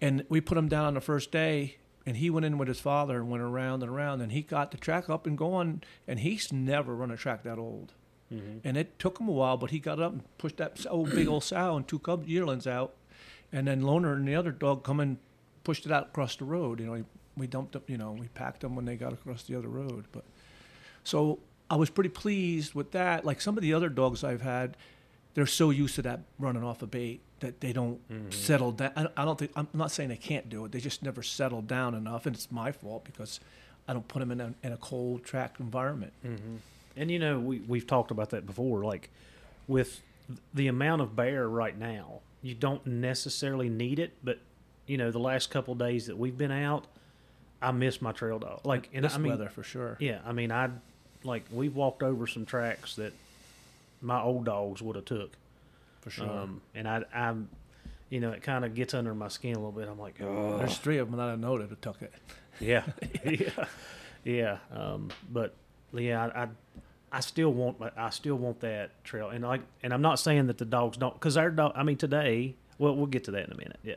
And 0.00 0.24
we 0.30 0.40
put 0.40 0.56
him 0.56 0.68
down 0.68 0.86
on 0.86 0.94
the 0.94 1.02
first 1.02 1.30
day, 1.30 1.76
and 2.06 2.16
he 2.16 2.30
went 2.30 2.46
in 2.46 2.56
with 2.56 2.68
his 2.68 2.80
father 2.80 3.18
and 3.18 3.30
went 3.30 3.42
around 3.42 3.82
and 3.82 3.92
around, 3.92 4.22
and 4.22 4.32
he 4.32 4.40
got 4.40 4.70
the 4.70 4.78
track 4.78 5.10
up 5.10 5.26
and 5.26 5.36
going. 5.36 5.82
And 6.08 6.20
he's 6.20 6.50
never 6.50 6.94
run 6.94 7.10
a 7.10 7.18
track 7.18 7.42
that 7.42 7.58
old. 7.58 7.92
Mm-hmm. 8.32 8.58
And 8.64 8.76
it 8.78 8.98
took 8.98 9.20
him 9.20 9.28
a 9.28 9.32
while, 9.32 9.58
but 9.58 9.70
he 9.70 9.78
got 9.78 10.00
up 10.00 10.12
and 10.12 10.38
pushed 10.38 10.56
that 10.56 10.86
old 10.88 11.10
big 11.10 11.28
old 11.28 11.44
sow 11.44 11.76
and 11.76 11.86
two 11.86 11.98
cub 11.98 12.26
yearlings 12.26 12.66
out, 12.66 12.94
and 13.52 13.66
then 13.66 13.82
Loner 13.82 14.14
and 14.14 14.26
the 14.26 14.34
other 14.34 14.52
dog 14.52 14.82
come 14.82 14.98
and 14.98 15.18
pushed 15.62 15.84
it 15.84 15.92
out 15.92 16.06
across 16.06 16.36
the 16.36 16.44
road. 16.46 16.80
You 16.80 16.86
know, 16.86 16.92
we, 16.92 17.04
we 17.40 17.46
dumped 17.46 17.72
them. 17.72 17.82
You 17.86 17.98
know, 17.98 18.12
we 18.12 18.28
packed 18.28 18.60
them 18.60 18.76
when 18.76 18.84
they 18.84 18.96
got 18.96 19.12
across 19.12 19.42
the 19.42 19.56
other 19.56 19.68
road. 19.68 20.04
But 20.12 20.24
so 21.02 21.40
I 21.68 21.76
was 21.76 21.90
pretty 21.90 22.10
pleased 22.10 22.74
with 22.74 22.92
that. 22.92 23.24
Like 23.24 23.40
some 23.40 23.56
of 23.56 23.62
the 23.62 23.74
other 23.74 23.88
dogs 23.88 24.22
I've 24.22 24.42
had, 24.42 24.76
they're 25.34 25.46
so 25.46 25.70
used 25.70 25.94
to 25.96 26.02
that 26.02 26.20
running 26.38 26.62
off 26.62 26.82
a 26.82 26.86
bait 26.86 27.20
that 27.40 27.60
they 27.60 27.72
don't 27.72 28.06
mm-hmm. 28.08 28.30
settle 28.30 28.72
down. 28.72 28.92
I, 28.94 29.06
I 29.16 29.24
don't 29.24 29.38
think 29.38 29.52
I'm 29.56 29.68
not 29.72 29.90
saying 29.90 30.10
they 30.10 30.16
can't 30.16 30.48
do 30.48 30.64
it. 30.64 30.72
They 30.72 30.80
just 30.80 31.02
never 31.02 31.22
settle 31.22 31.62
down 31.62 31.94
enough, 31.94 32.26
and 32.26 32.36
it's 32.36 32.52
my 32.52 32.70
fault 32.70 33.04
because 33.04 33.40
I 33.88 33.92
don't 33.92 34.06
put 34.06 34.20
them 34.20 34.30
in 34.30 34.40
a, 34.40 34.54
in 34.62 34.72
a 34.72 34.76
cold 34.76 35.24
track 35.24 35.56
environment. 35.58 36.12
Mm-hmm. 36.24 36.56
and 36.96 37.10
you 37.10 37.18
know 37.18 37.40
we 37.40 37.60
we've 37.60 37.86
talked 37.86 38.10
about 38.10 38.30
that 38.30 38.46
before. 38.46 38.84
Like 38.84 39.10
with 39.66 40.02
the 40.52 40.68
amount 40.68 41.02
of 41.02 41.16
bear 41.16 41.48
right 41.48 41.76
now, 41.76 42.20
you 42.42 42.54
don't 42.54 42.86
necessarily 42.86 43.68
need 43.68 43.98
it. 43.98 44.12
But 44.22 44.40
you 44.86 44.98
know, 44.98 45.10
the 45.10 45.20
last 45.20 45.50
couple 45.50 45.74
days 45.76 46.06
that 46.06 46.18
we've 46.18 46.36
been 46.36 46.50
out, 46.50 46.86
I 47.62 47.72
miss 47.72 48.00
my 48.00 48.12
trail 48.12 48.38
dog. 48.38 48.60
Like, 48.64 48.88
and 48.92 49.04
this 49.04 49.14
I 49.14 49.18
mean, 49.18 49.32
weather 49.32 49.48
for 49.48 49.62
sure. 49.62 49.96
yeah, 50.00 50.20
I 50.24 50.32
mean, 50.32 50.50
I 50.52 50.70
like 51.24 51.44
we've 51.52 51.74
walked 51.74 52.02
over 52.02 52.26
some 52.26 52.46
tracks 52.46 52.96
that 52.96 53.12
my 54.00 54.20
old 54.20 54.44
dogs 54.46 54.80
would 54.82 54.96
have 54.96 55.04
took. 55.04 55.30
For 56.00 56.10
sure. 56.10 56.28
Um, 56.30 56.62
and 56.74 56.88
I, 56.88 57.04
I'm, 57.14 57.48
you 58.08 58.20
know, 58.20 58.30
it 58.30 58.42
kind 58.42 58.64
of 58.64 58.74
gets 58.74 58.94
under 58.94 59.14
my 59.14 59.28
skin 59.28 59.54
a 59.54 59.58
little 59.58 59.72
bit. 59.72 59.86
I'm 59.88 59.98
like, 59.98 60.18
oh, 60.22 60.56
There's 60.56 60.78
three 60.78 60.96
of 60.98 61.10
them 61.10 61.18
that 61.18 61.28
I 61.28 61.36
know 61.36 61.58
that 61.58 61.68
have 61.68 61.80
took 61.82 62.00
it. 62.00 62.12
yeah, 62.58 62.84
yeah, 63.24 63.64
yeah. 64.24 64.58
Um, 64.74 65.10
but 65.30 65.54
yeah, 65.92 66.26
I, 66.34 66.44
I, 66.44 66.48
I 67.12 67.20
still 67.20 67.52
want, 67.52 67.78
my- 67.80 67.90
I 67.96 68.08
still 68.10 68.36
want 68.36 68.60
that 68.60 69.04
trail. 69.04 69.28
And 69.28 69.44
like, 69.44 69.60
and 69.82 69.92
I'm 69.92 70.00
not 70.02 70.18
saying 70.18 70.46
that 70.46 70.56
the 70.56 70.64
dogs 70.64 70.96
don't, 70.96 71.12
because 71.12 71.36
our 71.36 71.50
dog. 71.50 71.72
I 71.76 71.82
mean, 71.82 71.98
today, 71.98 72.54
well, 72.78 72.96
we'll 72.96 73.06
get 73.06 73.24
to 73.24 73.32
that 73.32 73.44
in 73.46 73.52
a 73.52 73.56
minute. 73.56 73.78
Yeah, 73.82 73.96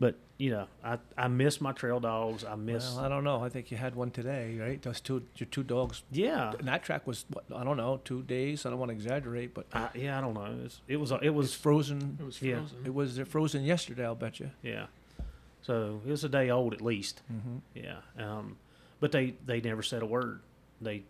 but 0.00 0.14
you 0.42 0.50
know, 0.50 0.66
I, 0.82 0.98
I 1.16 1.28
miss 1.28 1.60
my 1.60 1.70
trail 1.70 2.00
dogs. 2.00 2.44
I 2.44 2.56
miss, 2.56 2.96
Well, 2.96 3.04
I 3.04 3.08
don't 3.08 3.22
know. 3.22 3.44
I 3.44 3.48
think 3.48 3.70
you 3.70 3.76
had 3.76 3.94
one 3.94 4.10
today, 4.10 4.56
right? 4.58 4.82
Those 4.82 5.00
two, 5.00 5.22
your 5.36 5.46
two 5.46 5.62
dogs. 5.62 6.02
yeah, 6.10 6.52
And 6.58 6.66
that 6.66 6.82
track 6.82 7.06
was, 7.06 7.24
what, 7.32 7.44
I 7.54 7.62
don't 7.62 7.76
know, 7.76 8.00
two 8.04 8.22
days. 8.24 8.66
I 8.66 8.70
don't 8.70 8.80
want 8.80 8.88
to 8.88 8.94
exaggerate, 8.94 9.54
but 9.54 9.66
I, 9.72 9.88
yeah. 9.94 10.18
I 10.18 10.20
don't 10.20 10.34
know. 10.34 10.52
It's, 10.64 10.80
it 10.88 10.96
was, 10.96 11.12
it 11.12 11.20
it 11.22 11.30
was 11.30 11.44
was, 11.46 11.54
frozen. 11.54 12.16
It 12.20 12.24
was 12.24 12.42
Yeah. 12.42 12.56
frozen. 12.56 12.78
It 12.84 12.92
was 12.94 13.20
frozen 13.28 13.62
yesterday, 13.64 14.04
I'll 14.04 14.16
bet 14.16 14.40
you. 14.40 14.50
yeah. 14.62 14.86
So 15.62 16.00
it 16.04 16.10
was 16.10 16.24
a 16.24 16.28
day 16.28 16.50
old 16.50 16.74
at 16.74 16.80
least. 16.80 17.22
Mm-hmm. 17.32 17.58
Yeah. 17.74 17.98
Um, 18.18 18.56
but 18.98 19.12
they 19.12 19.34
they 19.46 19.60
never 19.60 19.84
said 19.84 20.02
a 20.02 20.06
word. 20.06 20.40
They 20.80 21.04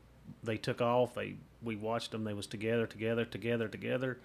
they 0.45 0.59
took 0.59 0.83
off. 0.83 1.15
They 1.15 1.37
we 1.63 1.75
watched 1.77 2.11
them. 2.11 2.25
They 2.25 2.35
was 2.35 2.47
together, 2.47 2.87
together, 2.87 3.25
together, 3.25 3.67
together, 3.69 4.19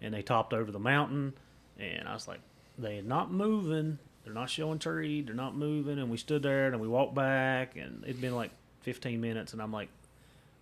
and 0.00 0.14
they 0.14 0.22
topped 0.22 0.54
over 0.54 0.70
the 0.72 0.78
mountain. 0.78 1.34
And 1.78 2.08
I 2.08 2.14
was 2.14 2.26
like, 2.26 2.40
they 2.78 2.98
are 3.00 3.02
not 3.02 3.30
moving. 3.30 3.98
They're 4.24 4.34
not 4.34 4.48
showing 4.50 4.78
tree. 4.78 5.20
They're 5.22 5.34
not 5.34 5.54
moving. 5.54 5.98
And 5.98 6.10
we 6.10 6.16
stood 6.16 6.42
there 6.42 6.68
and 6.68 6.80
we 6.80 6.88
walked 6.88 7.14
back, 7.14 7.76
and 7.76 8.02
it'd 8.04 8.20
been 8.20 8.34
like 8.34 8.50
15 8.80 9.20
minutes, 9.20 9.52
and 9.52 9.60
I'm 9.62 9.72
like, 9.72 9.88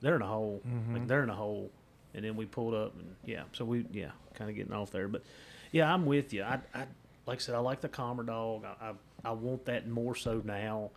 they're 0.01 0.17
in 0.17 0.23
a 0.23 0.27
hole. 0.27 0.61
Like 0.95 1.07
they're 1.07 1.23
in 1.23 1.31
a 1.31 1.35
hole. 1.35 1.71
And 2.15 2.25
then 2.25 2.37
we 2.37 2.45
pulled 2.45 2.75
up, 2.75 2.95
and 2.99 3.15
yeah. 3.25 3.45
So 3.53 3.65
we 3.65 3.87
yeah, 3.93 4.11
kind 4.35 4.51
of 4.51 4.57
getting 4.57 4.73
off 4.73 4.91
there, 4.91 5.09
but 5.09 5.23
yeah, 5.71 5.93
I'm 5.93 6.05
with 6.05 6.35
you. 6.35 6.43
I, 6.43 6.59
I 6.75 6.85
like 7.25 7.39
I 7.39 7.41
said, 7.41 7.55
I 7.55 7.59
like 7.59 7.81
the 7.81 7.89
calmer 7.89 8.23
dog. 8.23 8.65
I, 8.65 8.89
I 8.91 8.93
I 9.25 9.33
want 9.33 9.65
that 9.67 9.89
more 9.89 10.15
so 10.15 10.43
now. 10.45 10.91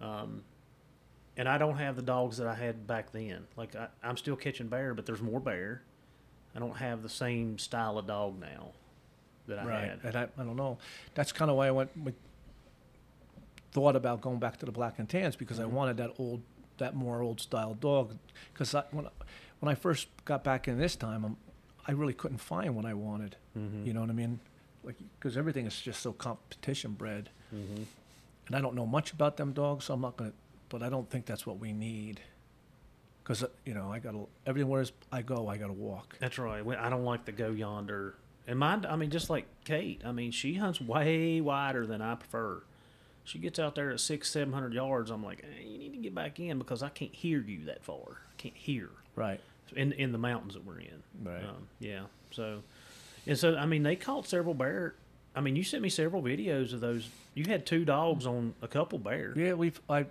Um, 0.00 0.42
and 1.36 1.48
I 1.48 1.58
don't 1.58 1.76
have 1.76 1.96
the 1.96 2.02
dogs 2.02 2.38
that 2.38 2.46
I 2.46 2.54
had 2.54 2.86
back 2.86 3.12
then. 3.12 3.46
Like 3.56 3.76
I, 3.76 3.88
I'm 4.02 4.16
still 4.16 4.36
catching 4.36 4.68
bear, 4.68 4.94
but 4.94 5.04
there's 5.04 5.20
more 5.20 5.40
bear. 5.40 5.82
I 6.54 6.58
don't 6.58 6.76
have 6.76 7.02
the 7.02 7.08
same 7.10 7.58
style 7.58 7.98
of 7.98 8.06
dog 8.06 8.40
now 8.40 8.70
that 9.48 9.58
I 9.58 9.64
Right. 9.64 9.88
had. 9.90 10.00
And 10.04 10.16
I, 10.16 10.22
I 10.38 10.44
don't 10.44 10.56
know. 10.56 10.78
That's 11.14 11.32
kind 11.32 11.50
of 11.50 11.56
why 11.56 11.68
I 11.68 11.70
went 11.70 11.96
with, 11.96 12.14
thought 13.72 13.96
about 13.96 14.20
going 14.20 14.38
back 14.38 14.58
to 14.58 14.66
the 14.66 14.72
black 14.72 14.98
and 14.98 15.08
tans 15.08 15.36
because 15.36 15.60
I 15.60 15.66
wanted 15.66 15.96
that 15.98 16.12
old, 16.18 16.42
that 16.78 16.94
more 16.94 17.20
old 17.22 17.40
style 17.40 17.74
dog. 17.74 18.16
Because 18.52 18.74
I, 18.74 18.84
when, 18.90 19.06
I, 19.06 19.10
when 19.60 19.70
I 19.70 19.74
first 19.74 20.08
got 20.24 20.42
back 20.44 20.66
in 20.68 20.78
this 20.78 20.96
time, 20.96 21.24
I'm, 21.24 21.36
I 21.86 21.92
really 21.92 22.14
couldn't 22.14 22.38
find 22.38 22.74
what 22.74 22.84
I 22.84 22.94
wanted. 22.94 23.36
Mm-hmm. 23.56 23.86
You 23.86 23.92
know 23.92 24.00
what 24.00 24.10
I 24.10 24.14
mean? 24.14 24.40
Like, 24.82 24.96
because 25.18 25.36
everything 25.36 25.66
is 25.66 25.80
just 25.80 26.00
so 26.00 26.12
competition 26.12 26.92
bred. 26.92 27.30
Mm-hmm. 27.54 27.82
And 28.46 28.56
I 28.56 28.60
don't 28.60 28.74
know 28.74 28.86
much 28.86 29.12
about 29.12 29.36
them 29.36 29.52
dogs, 29.52 29.86
so 29.86 29.94
I'm 29.94 30.00
not 30.00 30.16
going 30.16 30.30
to, 30.30 30.36
but 30.68 30.82
I 30.82 30.88
don't 30.88 31.08
think 31.10 31.26
that's 31.26 31.46
what 31.46 31.58
we 31.58 31.72
need. 31.72 32.20
Because, 33.22 33.44
you 33.64 33.74
know, 33.74 33.90
I 33.92 33.98
got 33.98 34.12
to, 34.12 34.28
everywhere 34.46 34.84
I 35.10 35.22
go, 35.22 35.48
I 35.48 35.56
got 35.56 35.66
to 35.66 35.72
walk. 35.72 36.16
That's 36.20 36.38
right. 36.38 36.64
I 36.78 36.88
don't 36.88 37.04
like 37.04 37.24
to 37.24 37.32
go 37.32 37.50
yonder. 37.50 38.14
And 38.48 38.58
mine, 38.58 38.86
I 38.88 38.96
mean, 38.96 39.10
just 39.10 39.28
like 39.30 39.46
Kate, 39.64 40.00
I 40.04 40.12
mean, 40.12 40.30
she 40.30 40.54
hunts 40.54 40.80
way 40.80 41.40
wider 41.40 41.86
than 41.86 42.00
I 42.00 42.14
prefer. 42.14 42.62
She 43.24 43.38
gets 43.40 43.58
out 43.58 43.74
there 43.74 43.90
at 43.90 43.98
six, 43.98 44.30
seven 44.30 44.52
hundred 44.52 44.72
yards. 44.72 45.10
I'm 45.10 45.24
like, 45.24 45.42
eh, 45.44 45.64
you 45.66 45.78
need 45.78 45.92
to 45.92 45.98
get 45.98 46.14
back 46.14 46.38
in 46.38 46.58
because 46.58 46.82
I 46.82 46.88
can't 46.90 47.12
hear 47.14 47.40
you 47.40 47.64
that 47.64 47.82
far. 47.84 47.96
I 48.08 48.34
can't 48.38 48.54
hear 48.54 48.88
Right. 49.16 49.40
in 49.74 49.92
in 49.92 50.12
the 50.12 50.18
mountains 50.18 50.54
that 50.54 50.64
we're 50.64 50.78
in. 50.78 51.02
Right. 51.24 51.42
Um, 51.42 51.66
yeah. 51.80 52.02
So, 52.30 52.62
and 53.26 53.36
so 53.36 53.56
I 53.56 53.66
mean, 53.66 53.82
they 53.82 53.96
caught 53.96 54.28
several 54.28 54.54
bear. 54.54 54.94
I 55.34 55.40
mean, 55.40 55.56
you 55.56 55.64
sent 55.64 55.82
me 55.82 55.88
several 55.88 56.22
videos 56.22 56.72
of 56.72 56.80
those. 56.80 57.08
You 57.34 57.44
had 57.48 57.66
two 57.66 57.84
dogs 57.84 58.26
on 58.26 58.54
a 58.62 58.68
couple 58.68 58.98
bear. 59.00 59.32
Yeah, 59.36 59.54
we've 59.54 59.80
I 59.90 60.06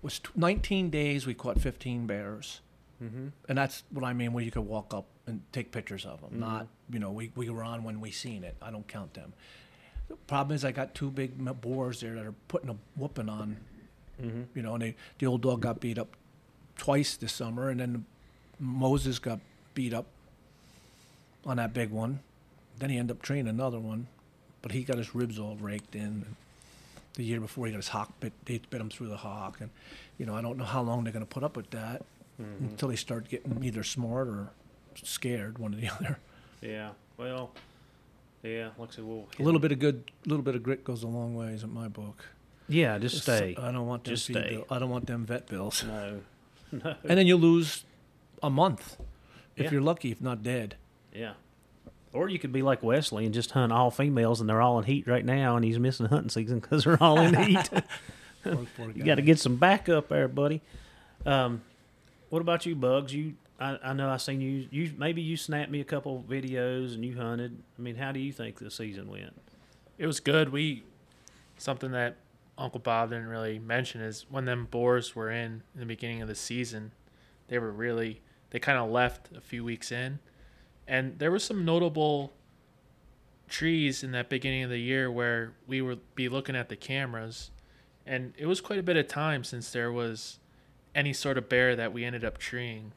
was 0.00 0.20
19 0.34 0.88
days. 0.88 1.26
We 1.26 1.34
caught 1.34 1.60
15 1.60 2.06
bears, 2.06 2.60
Mm-hmm. 3.02 3.28
and 3.48 3.58
that's 3.58 3.82
what 3.90 4.04
I 4.06 4.14
mean. 4.14 4.32
Where 4.32 4.42
you 4.42 4.50
could 4.50 4.62
walk 4.66 4.94
up 4.94 5.04
and 5.26 5.40
take 5.52 5.72
pictures 5.72 6.04
of 6.04 6.20
them. 6.20 6.38
Not 6.40 6.66
you 6.90 6.98
know 6.98 7.10
we 7.10 7.30
we 7.34 7.48
were 7.48 7.62
on 7.62 7.84
when 7.84 8.00
we 8.00 8.10
seen 8.10 8.44
it. 8.44 8.56
I 8.60 8.70
don't 8.70 8.86
count 8.86 9.14
them. 9.14 9.32
The 10.08 10.16
problem 10.16 10.54
is 10.54 10.64
I 10.64 10.72
got 10.72 10.94
two 10.94 11.10
big 11.10 11.32
boars 11.62 12.00
there 12.00 12.14
that 12.14 12.26
are 12.26 12.34
putting 12.48 12.70
a 12.70 12.76
whooping 12.96 13.28
on. 13.28 13.56
Mm-hmm. 14.20 14.42
You 14.54 14.62
know, 14.62 14.74
and 14.74 14.82
they, 14.82 14.96
the 15.18 15.26
old 15.26 15.42
dog 15.42 15.62
got 15.62 15.80
beat 15.80 15.98
up 15.98 16.08
twice 16.76 17.16
this 17.16 17.32
summer, 17.32 17.70
and 17.70 17.80
then 17.80 18.04
Moses 18.60 19.18
got 19.18 19.40
beat 19.74 19.92
up 19.94 20.06
on 21.44 21.56
that 21.56 21.72
big 21.72 21.90
one. 21.90 22.20
Then 22.78 22.90
he 22.90 22.98
ended 22.98 23.16
up 23.16 23.22
training 23.22 23.48
another 23.48 23.80
one, 23.80 24.06
but 24.62 24.72
he 24.72 24.82
got 24.82 24.98
his 24.98 25.14
ribs 25.14 25.38
all 25.38 25.56
raked 25.56 25.94
in. 25.96 26.26
The 27.14 27.24
year 27.24 27.40
before, 27.40 27.66
he 27.66 27.72
got 27.72 27.78
his 27.78 27.88
hock 27.88 28.12
bit. 28.20 28.32
They 28.44 28.60
bit 28.70 28.80
him 28.80 28.90
through 28.90 29.08
the 29.08 29.16
hock, 29.16 29.60
and 29.60 29.70
you 30.18 30.26
know 30.26 30.34
I 30.34 30.42
don't 30.42 30.58
know 30.58 30.64
how 30.64 30.82
long 30.82 31.04
they're 31.04 31.12
going 31.12 31.24
to 31.24 31.34
put 31.34 31.42
up 31.42 31.56
with 31.56 31.70
that 31.70 32.02
Mm-hmm. 32.42 32.64
until 32.64 32.88
they 32.88 32.96
start 32.96 33.28
getting 33.28 33.62
either 33.62 33.84
smart 33.84 34.26
or 34.26 34.48
scared, 35.04 35.58
one 35.58 35.74
or 35.74 35.78
the 35.78 35.88
other. 35.94 36.18
Yeah. 36.60 36.90
Well. 37.16 37.52
Yeah. 38.42 38.70
Looks 38.78 38.78
like 38.78 38.88
I 38.90 38.94
said, 38.96 39.04
we'll 39.04 39.26
A 39.38 39.42
little 39.42 39.60
bit 39.60 39.72
of 39.72 39.78
good, 39.78 40.10
a 40.24 40.28
little 40.28 40.44
bit 40.44 40.54
of 40.54 40.62
grit 40.62 40.84
goes 40.84 41.02
a 41.02 41.08
long 41.08 41.34
ways 41.34 41.62
in 41.62 41.72
my 41.72 41.88
book. 41.88 42.26
Yeah. 42.68 42.98
Just 42.98 43.22
stay. 43.22 43.56
I 43.58 43.72
don't 43.72 43.86
want 43.86 44.04
them 44.04 44.14
Just 44.14 44.24
stay. 44.26 44.50
bill- 44.56 44.66
I 44.70 44.78
don't 44.78 44.90
want 44.90 45.06
them 45.06 45.24
vet 45.26 45.46
bills. 45.46 45.82
no. 45.84 46.20
No. 46.72 46.96
And 47.04 47.16
then 47.18 47.26
you 47.28 47.36
lose 47.36 47.84
a 48.42 48.50
month 48.50 48.96
if 49.56 49.64
Yeah. 49.66 49.70
you're 49.72 49.80
lucky, 49.80 50.10
if 50.10 50.20
not 50.20 50.42
dead. 50.42 50.74
Yeah. 51.14 51.34
Or 52.12 52.28
you 52.28 52.38
could 52.40 52.52
be 52.52 52.62
like 52.62 52.82
Wesley 52.82 53.24
and 53.26 53.32
just 53.32 53.52
hunt 53.52 53.72
all 53.72 53.92
females, 53.92 54.40
and 54.40 54.48
they're 54.50 54.60
all 54.60 54.78
in 54.80 54.84
heat 54.84 55.06
right 55.06 55.24
now, 55.24 55.54
and 55.54 55.64
he's 55.64 55.78
missing 55.78 56.06
hunting 56.06 56.30
season 56.30 56.58
because 56.58 56.82
they're 56.84 57.00
all 57.00 57.20
in 57.20 57.34
heat. 57.34 57.70
Poor- 58.42 58.66
poor 58.76 58.90
you 58.90 59.04
got 59.04 59.14
to 59.16 59.22
get 59.22 59.38
some 59.38 59.54
backup 59.56 60.08
there, 60.08 60.26
buddy. 60.26 60.62
Um, 61.24 61.62
what 62.30 62.40
about 62.40 62.66
you, 62.66 62.74
Bugs? 62.74 63.14
You, 63.14 63.34
I, 63.58 63.78
I 63.82 63.92
know 63.92 64.08
I 64.08 64.16
seen 64.16 64.40
you. 64.40 64.66
You 64.70 64.92
maybe 64.96 65.22
you 65.22 65.36
snapped 65.36 65.70
me 65.70 65.80
a 65.80 65.84
couple 65.84 66.24
videos 66.28 66.94
and 66.94 67.04
you 67.04 67.16
hunted. 67.16 67.62
I 67.78 67.82
mean, 67.82 67.96
how 67.96 68.12
do 68.12 68.20
you 68.20 68.32
think 68.32 68.58
the 68.58 68.70
season 68.70 69.08
went? 69.08 69.40
It 69.98 70.06
was 70.06 70.20
good. 70.20 70.50
We 70.50 70.84
something 71.56 71.92
that 71.92 72.16
Uncle 72.58 72.80
Bob 72.80 73.10
didn't 73.10 73.28
really 73.28 73.58
mention 73.58 74.00
is 74.00 74.26
when 74.28 74.44
them 74.44 74.66
boars 74.70 75.14
were 75.14 75.30
in 75.30 75.62
in 75.74 75.80
the 75.80 75.86
beginning 75.86 76.22
of 76.22 76.28
the 76.28 76.34
season, 76.34 76.92
they 77.48 77.58
were 77.58 77.70
really 77.70 78.22
they 78.50 78.58
kind 78.58 78.78
of 78.78 78.90
left 78.90 79.28
a 79.36 79.40
few 79.40 79.64
weeks 79.64 79.92
in, 79.92 80.18
and 80.86 81.18
there 81.18 81.30
were 81.30 81.38
some 81.38 81.64
notable 81.64 82.32
trees 83.48 84.02
in 84.02 84.12
that 84.12 84.28
beginning 84.28 84.62
of 84.62 84.70
the 84.70 84.78
year 84.78 85.10
where 85.10 85.52
we 85.66 85.80
would 85.80 86.00
be 86.14 86.28
looking 86.28 86.56
at 86.56 86.68
the 86.68 86.76
cameras, 86.76 87.50
and 88.04 88.32
it 88.36 88.46
was 88.46 88.60
quite 88.60 88.78
a 88.78 88.82
bit 88.82 88.96
of 88.96 89.06
time 89.06 89.44
since 89.44 89.70
there 89.70 89.92
was 89.92 90.38
any 90.94 91.12
sort 91.12 91.38
of 91.38 91.48
bear 91.48 91.76
that 91.76 91.92
we 91.92 92.04
ended 92.04 92.24
up 92.24 92.38
treeing 92.38 92.92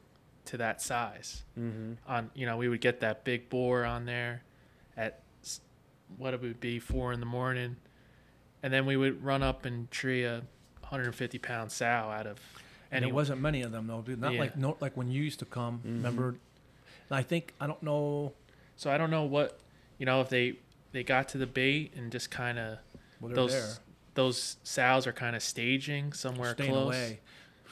to 0.48 0.56
that 0.58 0.80
size 0.82 1.42
Mm-hmm. 1.58 1.92
on 2.06 2.30
you 2.34 2.46
know 2.46 2.56
we 2.56 2.68
would 2.68 2.80
get 2.80 3.00
that 3.00 3.24
big 3.24 3.48
boar 3.48 3.84
on 3.84 4.04
there 4.06 4.42
at 4.96 5.20
what 6.16 6.32
it 6.34 6.40
would 6.40 6.60
be 6.60 6.78
four 6.78 7.12
in 7.12 7.20
the 7.20 7.26
morning 7.26 7.76
and 8.62 8.72
then 8.72 8.86
we 8.86 8.96
would 8.96 9.22
run 9.22 9.42
up 9.42 9.64
and 9.64 9.90
tree 9.90 10.24
a 10.24 10.42
150 10.80 11.38
pound 11.38 11.70
sow 11.70 11.84
out 11.86 12.26
of 12.26 12.38
And 12.90 13.04
it 13.04 13.12
wasn't 13.12 13.40
many 13.42 13.60
of 13.62 13.70
them 13.72 13.86
though, 13.86 14.00
dude. 14.00 14.20
Not 14.20 14.32
Yeah. 14.32 14.40
like 14.40 14.56
no, 14.56 14.76
like 14.80 14.96
when 14.96 15.08
you 15.10 15.22
used 15.22 15.38
to 15.40 15.44
come. 15.44 15.80
Mhm. 15.80 15.96
Remember? 15.96 16.28
And 16.28 16.38
I 17.18 17.22
think 17.22 17.54
I 17.60 17.66
don't 17.66 17.82
know. 17.82 18.32
so 18.76 18.90
i 18.90 18.96
don't 18.96 19.10
know 19.10 19.24
what 19.24 19.58
you 19.98 20.06
know 20.06 20.20
if 20.22 20.28
they 20.30 20.54
they 20.92 21.02
got 21.04 21.28
to 21.30 21.38
the 21.38 21.46
bait 21.46 21.92
and 21.96 22.10
just 22.10 22.30
kind 22.30 22.58
of 22.58 22.78
Well, 23.20 23.34
those 23.34 23.52
there. 23.52 23.74
those 24.14 24.56
sows 24.62 25.06
are 25.06 25.12
kind 25.12 25.36
of 25.36 25.42
staging 25.42 26.12
somewhere 26.14 26.52
staying 26.54 26.70
close 26.72 26.86
away. 26.86 27.20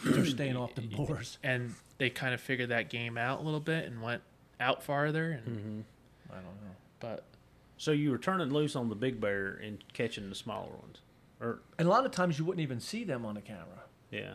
They're 0.05 0.27
staying 0.27 0.57
off 0.59 0.75
the 0.75 0.83
boars. 0.97 1.39
and 1.43 1.75
they 1.99 2.11
kind 2.11 2.35
of 2.35 2.41
figured 2.41 2.69
that 2.71 2.89
game 2.91 3.17
out 3.19 3.41
a 3.41 3.43
little 3.43 3.61
bit 3.61 3.85
and 3.87 4.03
went 4.03 4.23
out 4.61 4.83
farther 4.83 5.31
and 5.33 5.47
Mm-hmm. 5.47 5.81
I 6.31 6.35
don't 6.35 6.45
know. 6.45 6.75
but 7.01 7.25
So 7.79 7.93
you 7.93 8.11
were 8.11 8.19
turning 8.19 8.49
loose 8.51 8.75
on 8.77 8.89
the 8.89 8.95
big 8.95 9.21
bear 9.21 9.61
and 9.63 9.83
catching 9.93 10.29
the 10.29 10.35
smaller 10.35 10.71
ones, 10.71 10.99
or 11.41 11.61
And 11.79 11.87
a 11.87 11.91
lot 11.91 12.05
of 12.05 12.13
times 12.13 12.39
you 12.39 12.45
wouldn't 12.45 12.63
even 12.63 12.81
see 12.81 13.05
them 13.05 13.25
on 13.25 13.35
the 13.35 13.41
camera. 13.41 13.85
yeah, 14.11 14.35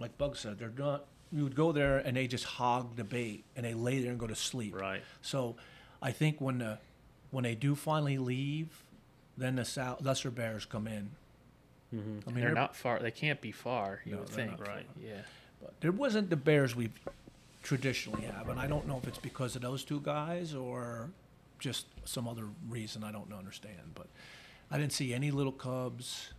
Like 0.00 0.16
Bug 0.18 0.36
said, 0.36 0.58
they're 0.58 0.72
not. 0.76 1.06
You 1.30 1.44
would 1.44 1.54
go 1.54 1.72
there 1.72 1.98
and 1.98 2.16
they 2.16 2.26
just 2.26 2.44
hog 2.44 2.96
the 2.96 3.04
bait 3.04 3.44
and 3.54 3.64
they 3.66 3.74
lay 3.74 4.00
there 4.00 4.10
and 4.10 4.18
go 4.18 4.26
to 4.26 4.34
sleep. 4.34 4.74
right. 4.74 5.02
So, 5.20 5.56
I 6.00 6.10
think 6.12 6.40
when 6.40 6.58
the 6.58 6.78
when 7.30 7.44
they 7.44 7.54
do 7.54 7.74
finally 7.74 8.16
leave, 8.18 8.82
then 9.36 9.56
the 9.56 9.64
sou- 9.66 9.96
lesser 10.00 10.30
bears 10.30 10.64
come 10.64 10.86
in. 10.86 11.10
Mm-hmm. 11.94 12.28
I 12.28 12.32
mean, 12.32 12.40
they're 12.44 12.54
not 12.54 12.74
far 12.76 12.98
they 13.00 13.10
can't 13.10 13.40
be 13.40 13.52
far 13.52 14.00
you 14.04 14.12
No, 14.12 14.18
would 14.20 14.28
they're 14.28 14.46
think 14.46 14.58
not 14.60 14.68
Right. 14.68 14.86
yeah 15.02 15.20
But 15.60 15.80
there 15.80 15.92
wasn't 15.92 16.30
the 16.30 16.36
bears 16.36 16.74
we 16.76 16.90
traditionally 17.62 18.22
have, 18.22 18.48
and 18.48 18.58
I 18.60 18.66
don't 18.66 18.86
know 18.86 18.96
if 18.98 19.06
it's 19.08 19.18
because 19.18 19.56
of 19.56 19.62
those 19.62 19.84
two 19.84 20.00
guys 20.00 20.54
or 20.54 21.10
just 21.58 21.86
some 22.04 22.28
other 22.28 22.44
reason 22.68 23.02
I 23.04 23.12
don't 23.12 23.32
understand. 23.32 23.92
But 23.94 24.06
I 24.70 24.78
didn't 24.78 24.92
see 24.92 25.12
any 25.12 25.30
little 25.30 25.52
cubs, 25.52 26.32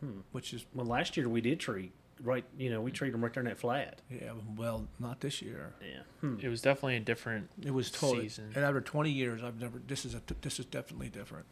Hmm. 0.00 0.20
which 0.32 0.52
is 0.52 0.66
Well, 0.74 0.86
last 0.86 1.16
year 1.16 1.28
we 1.28 1.40
did 1.40 1.58
tree 1.58 1.92
right. 2.22 2.44
You 2.58 2.70
know, 2.70 2.80
we 2.82 2.90
treat 2.90 3.10
them 3.10 3.22
right 3.24 3.32
there 3.32 3.42
in 3.42 3.48
that 3.48 3.58
flat. 3.58 4.00
Yeah, 4.10 4.32
well, 4.56 4.86
not 4.98 5.20
this 5.20 5.40
year. 5.42 5.72
Yeah. 5.82 6.00
Hmm. 6.20 6.36
It 6.42 6.48
was 6.48 6.60
definitely 6.62 6.96
a 6.96 7.00
different. 7.00 7.48
It 7.62 7.70
was 7.72 7.90
totally. 7.90 8.28
Season. 8.28 8.52
And 8.54 8.64
after 8.64 8.80
20 8.80 9.10
years, 9.10 9.42
I've 9.42 9.58
never. 9.60 9.78
This 9.86 10.04
is 10.04 10.14
a. 10.14 10.20
This 10.42 10.58
is 10.60 10.66
definitely 10.66 11.08
different. 11.08 11.46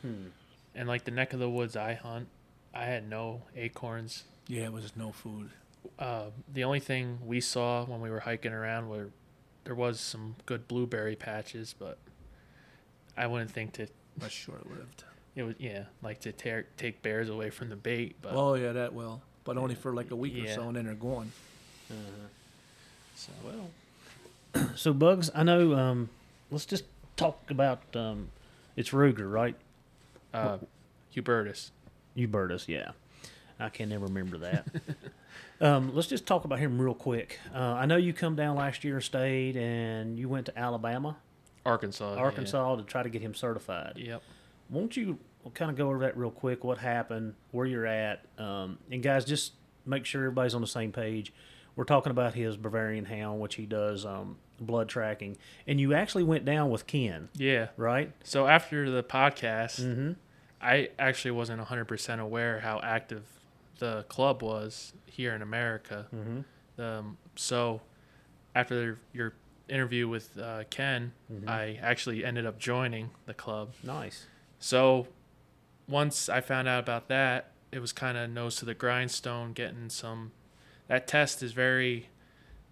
Hmm. 0.00 0.28
And 0.74 0.88
like 0.88 1.04
the 1.04 1.10
neck 1.10 1.34
of 1.34 1.38
the 1.38 1.50
woods 1.50 1.76
I 1.76 1.92
hunt, 1.94 2.28
I 2.74 2.84
had 2.86 3.08
no 3.08 3.42
acorns. 3.54 4.24
Yeah, 4.48 4.64
it 4.64 4.72
was 4.72 4.96
no 4.96 5.12
food. 5.12 5.50
Uh, 5.98 6.26
the 6.52 6.64
only 6.64 6.80
thing 6.80 7.18
we 7.24 7.40
saw 7.40 7.84
when 7.84 8.00
we 8.00 8.10
were 8.10 8.20
hiking 8.20 8.52
around 8.52 8.88
were 8.88 9.10
there 9.64 9.74
was 9.74 10.00
some 10.00 10.36
good 10.46 10.66
blueberry 10.68 11.16
patches, 11.16 11.74
but 11.78 11.98
I 13.16 13.26
wouldn't 13.26 13.50
think 13.50 13.72
to 13.74 13.86
Much 14.20 14.32
short 14.32 14.68
lived. 14.68 15.04
it 15.36 15.42
was 15.44 15.54
yeah 15.58 15.84
like 16.02 16.20
to 16.20 16.32
tear, 16.32 16.66
take 16.76 17.02
bears 17.02 17.28
away 17.28 17.50
from 17.50 17.68
the 17.68 17.76
bait. 17.76 18.16
But 18.20 18.32
Oh 18.34 18.54
yeah, 18.54 18.72
that 18.72 18.92
will. 18.94 19.22
But 19.44 19.58
only 19.58 19.74
for 19.74 19.92
like 19.92 20.10
a 20.10 20.16
week 20.16 20.44
or 20.44 20.48
so, 20.48 20.62
and 20.68 20.76
then 20.76 20.86
they're 20.86 20.94
gone. 20.94 21.32
Uh-huh. 21.90 22.26
so, 23.16 23.32
Well, 23.44 24.68
so 24.76 24.92
Bugs, 24.92 25.30
I 25.34 25.42
know. 25.42 25.74
Um, 25.74 26.10
let's 26.50 26.64
just 26.64 26.84
talk 27.16 27.50
about 27.50 27.82
um, 27.94 28.28
it's 28.76 28.90
Ruger, 28.90 29.30
right? 29.30 29.56
uh, 30.32 30.58
Hubertus. 31.14 31.70
Hubertus, 32.16 32.68
yeah. 32.68 32.92
I 33.62 33.68
can 33.68 33.88
never 33.88 34.06
remember 34.06 34.38
that. 34.38 34.66
um, 35.60 35.94
let's 35.94 36.08
just 36.08 36.26
talk 36.26 36.44
about 36.44 36.58
him 36.58 36.80
real 36.80 36.94
quick. 36.94 37.38
Uh, 37.54 37.58
I 37.58 37.86
know 37.86 37.96
you 37.96 38.12
come 38.12 38.36
down 38.36 38.56
last 38.56 38.84
year 38.84 38.96
and 38.96 39.04
stayed, 39.04 39.56
and 39.56 40.18
you 40.18 40.28
went 40.28 40.46
to 40.46 40.58
Alabama, 40.58 41.16
Arkansas. 41.64 42.14
yeah. 42.14 42.20
Arkansas 42.20 42.76
to 42.76 42.82
try 42.82 43.02
to 43.02 43.08
get 43.08 43.22
him 43.22 43.34
certified. 43.34 43.94
Yep. 43.96 44.22
Won't 44.70 44.96
you 44.96 45.18
kind 45.54 45.70
of 45.70 45.76
go 45.76 45.88
over 45.88 45.98
that 46.00 46.16
real 46.16 46.30
quick? 46.30 46.64
What 46.64 46.78
happened? 46.78 47.34
Where 47.50 47.66
you're 47.66 47.86
at? 47.86 48.24
Um, 48.38 48.78
and 48.90 49.02
guys, 49.02 49.24
just 49.24 49.52
make 49.86 50.04
sure 50.04 50.22
everybody's 50.22 50.54
on 50.54 50.60
the 50.60 50.66
same 50.66 50.92
page. 50.92 51.32
We're 51.76 51.84
talking 51.84 52.10
about 52.10 52.34
his 52.34 52.56
Bavarian 52.56 53.06
Hound, 53.06 53.40
which 53.40 53.54
he 53.54 53.64
does 53.66 54.04
um, 54.04 54.36
blood 54.60 54.88
tracking, 54.88 55.36
and 55.66 55.80
you 55.80 55.94
actually 55.94 56.22
went 56.24 56.44
down 56.44 56.70
with 56.70 56.86
Ken, 56.86 57.28
Yeah. 57.34 57.68
right? 57.76 58.12
So 58.24 58.46
after 58.46 58.90
the 58.90 59.02
podcast, 59.02 59.80
Mm-hmm. 59.80 60.12
I 60.64 60.90
actually 60.96 61.32
wasn't 61.32 61.60
100% 61.60 62.20
aware 62.20 62.60
how 62.60 62.78
active 62.84 63.24
the 63.82 64.04
club 64.08 64.42
was 64.44 64.92
here 65.06 65.34
in 65.34 65.42
America. 65.42 66.06
Mm-hmm. 66.14 66.80
Um, 66.80 67.18
so 67.34 67.80
after 68.54 69.00
your 69.12 69.34
interview 69.68 70.06
with 70.06 70.38
uh, 70.38 70.62
Ken, 70.70 71.12
Mhm. 71.32 71.48
I 71.48 71.80
actually 71.82 72.24
ended 72.24 72.46
up 72.46 72.58
joining 72.60 73.10
the 73.26 73.34
club. 73.34 73.74
Nice. 73.82 74.26
So 74.60 75.08
once 75.88 76.28
I 76.28 76.40
found 76.40 76.68
out 76.68 76.78
about 76.78 77.08
that, 77.08 77.50
it 77.72 77.80
was 77.80 77.92
kind 77.92 78.16
of 78.16 78.30
nose 78.30 78.54
to 78.56 78.64
the 78.64 78.74
grindstone 78.74 79.52
getting 79.52 79.90
some. 79.90 80.30
That 80.86 81.08
test 81.08 81.42
is 81.42 81.52
very. 81.52 82.08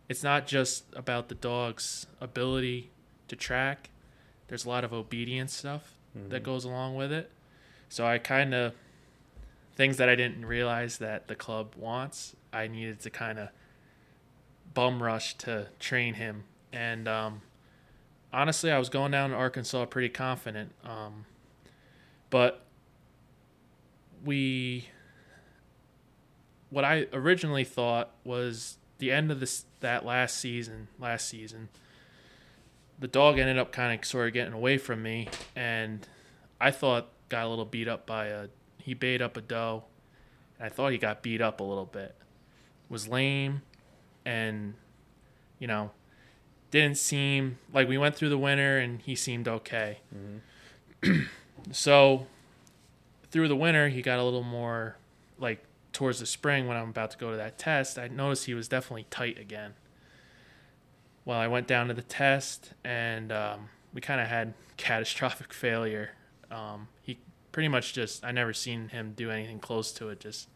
It's 0.09 0.23
not 0.23 0.47
just 0.47 0.85
about 0.95 1.29
the 1.29 1.35
dog's 1.35 2.07
ability 2.21 2.91
to 3.29 3.35
track. 3.37 3.91
There's 4.47 4.65
a 4.65 4.69
lot 4.69 4.85
of 4.85 4.93
obedience 4.93 5.53
stuff 5.55 5.95
that 6.15 6.43
Mhm. 6.43 6.45
goes 6.45 6.65
along 6.65 6.95
with 6.97 7.11
it. 7.13 7.31
So 7.89 8.07
I 8.07 8.19
kind 8.19 8.55
of 8.55 8.75
things 9.75 9.97
that 9.97 10.09
I 10.09 10.15
didn't 10.15 10.45
realize 10.45 10.99
that 10.99 11.29
the 11.29 11.35
club 11.35 11.75
wants. 11.77 12.37
I 12.53 12.67
needed 12.67 13.01
to 13.01 13.11
kind 13.11 13.39
of 13.39 13.49
bum 14.75 15.03
rush 15.03 15.35
to 15.39 15.69
train 15.79 16.15
him, 16.15 16.45
and 16.73 17.09
um, 17.09 17.43
honestly, 18.33 18.71
I 18.71 18.79
was 18.79 18.89
going 18.89 19.13
down 19.13 19.31
to 19.31 19.37
Arkansas 19.37 19.87
pretty 19.87 20.09
confident. 20.09 20.73
Um, 20.85 21.25
but 22.31 22.65
we, 24.25 24.89
what 26.71 26.85
I 26.85 27.07
originally 27.13 27.65
thought 27.65 28.11
was 28.25 28.79
the 28.99 29.11
end 29.11 29.31
of 29.31 29.41
this 29.41 29.65
that 29.81 30.05
last 30.05 30.39
season. 30.39 30.89
Last 30.99 31.29
season, 31.29 31.69
the 32.99 33.09
dog 33.09 33.39
ended 33.39 33.59
up 33.59 33.73
kind 33.73 33.99
of 33.99 34.05
sort 34.05 34.29
of 34.29 34.35
getting 34.35 34.53
away 34.53 34.79
from 34.79 35.03
me, 35.03 35.29
and 35.57 36.07
I 36.61 36.71
thought 36.71 37.09
got 37.29 37.47
a 37.47 37.49
little 37.49 37.65
beat 37.65 37.89
up 37.89 38.07
by 38.07 38.27
a 38.27 38.49
he 38.83 38.95
bait 38.95 39.21
up 39.21 39.37
a 39.37 39.41
doe, 39.41 39.85
and 40.59 40.67
I 40.67 40.69
thought 40.69 40.93
he 40.93 40.99
got 40.99 41.23
beat 41.23 41.41
up 41.41 41.61
a 41.61 41.65
little 41.65 41.87
bit. 41.87 42.15
Was 42.89 43.09
lame, 43.09 43.63
and 44.25 44.75
you 45.59 45.67
know, 45.67 45.91
didn't 46.71 46.99
seem 46.99 47.59
like 47.73 47.89
we 47.89 47.99
went 47.99 48.15
through 48.15 48.31
the 48.31 48.39
winter 48.39 48.79
and 48.79 49.01
he 49.03 49.15
seemed 49.15 49.47
okay. 49.49 49.99
Mhm. 51.03 51.27
So 51.73 52.27
through 53.31 53.49
the 53.49 53.57
winter, 53.57 53.89
he 53.89 54.03
got 54.03 54.19
a 54.19 54.25
little 54.25 54.43
more 54.43 54.97
like 55.39 55.63
towards 55.93 56.21
the 56.21 56.27
spring 56.27 56.67
when 56.67 56.77
I'm 56.77 56.89
about 56.91 57.11
to 57.13 57.19
go 57.19 57.31
to 57.31 57.37
that 57.37 57.59
test. 57.59 57.99
I 57.99 58.09
noticed 58.09 58.47
he 58.47 58.55
was 58.55 58.69
definitely 58.69 59.07
tight 59.11 59.39
again. 59.39 59.75
Well, 61.25 61.39
I 61.39 61.47
went 61.49 61.67
down 61.67 61.89
to 61.89 61.95
the 61.95 62.03
test 62.03 62.73
and 62.85 63.31
um, 63.31 63.69
we 63.93 64.01
kind 64.01 64.21
of 64.21 64.29
had 64.29 64.55
catastrophic 64.77 65.53
failure. 65.53 66.13
Um, 66.51 66.89
he 67.03 67.19
pretty 67.53 67.69
much 67.69 67.93
just, 67.93 68.25
I 68.25 68.33
never 68.33 68.53
seen 68.53 68.89
him 68.89 69.13
do 69.17 69.31
anything 69.31 69.59
close 69.59 69.93
to 69.93 70.09
it. 70.09 70.21
Just 70.21 70.49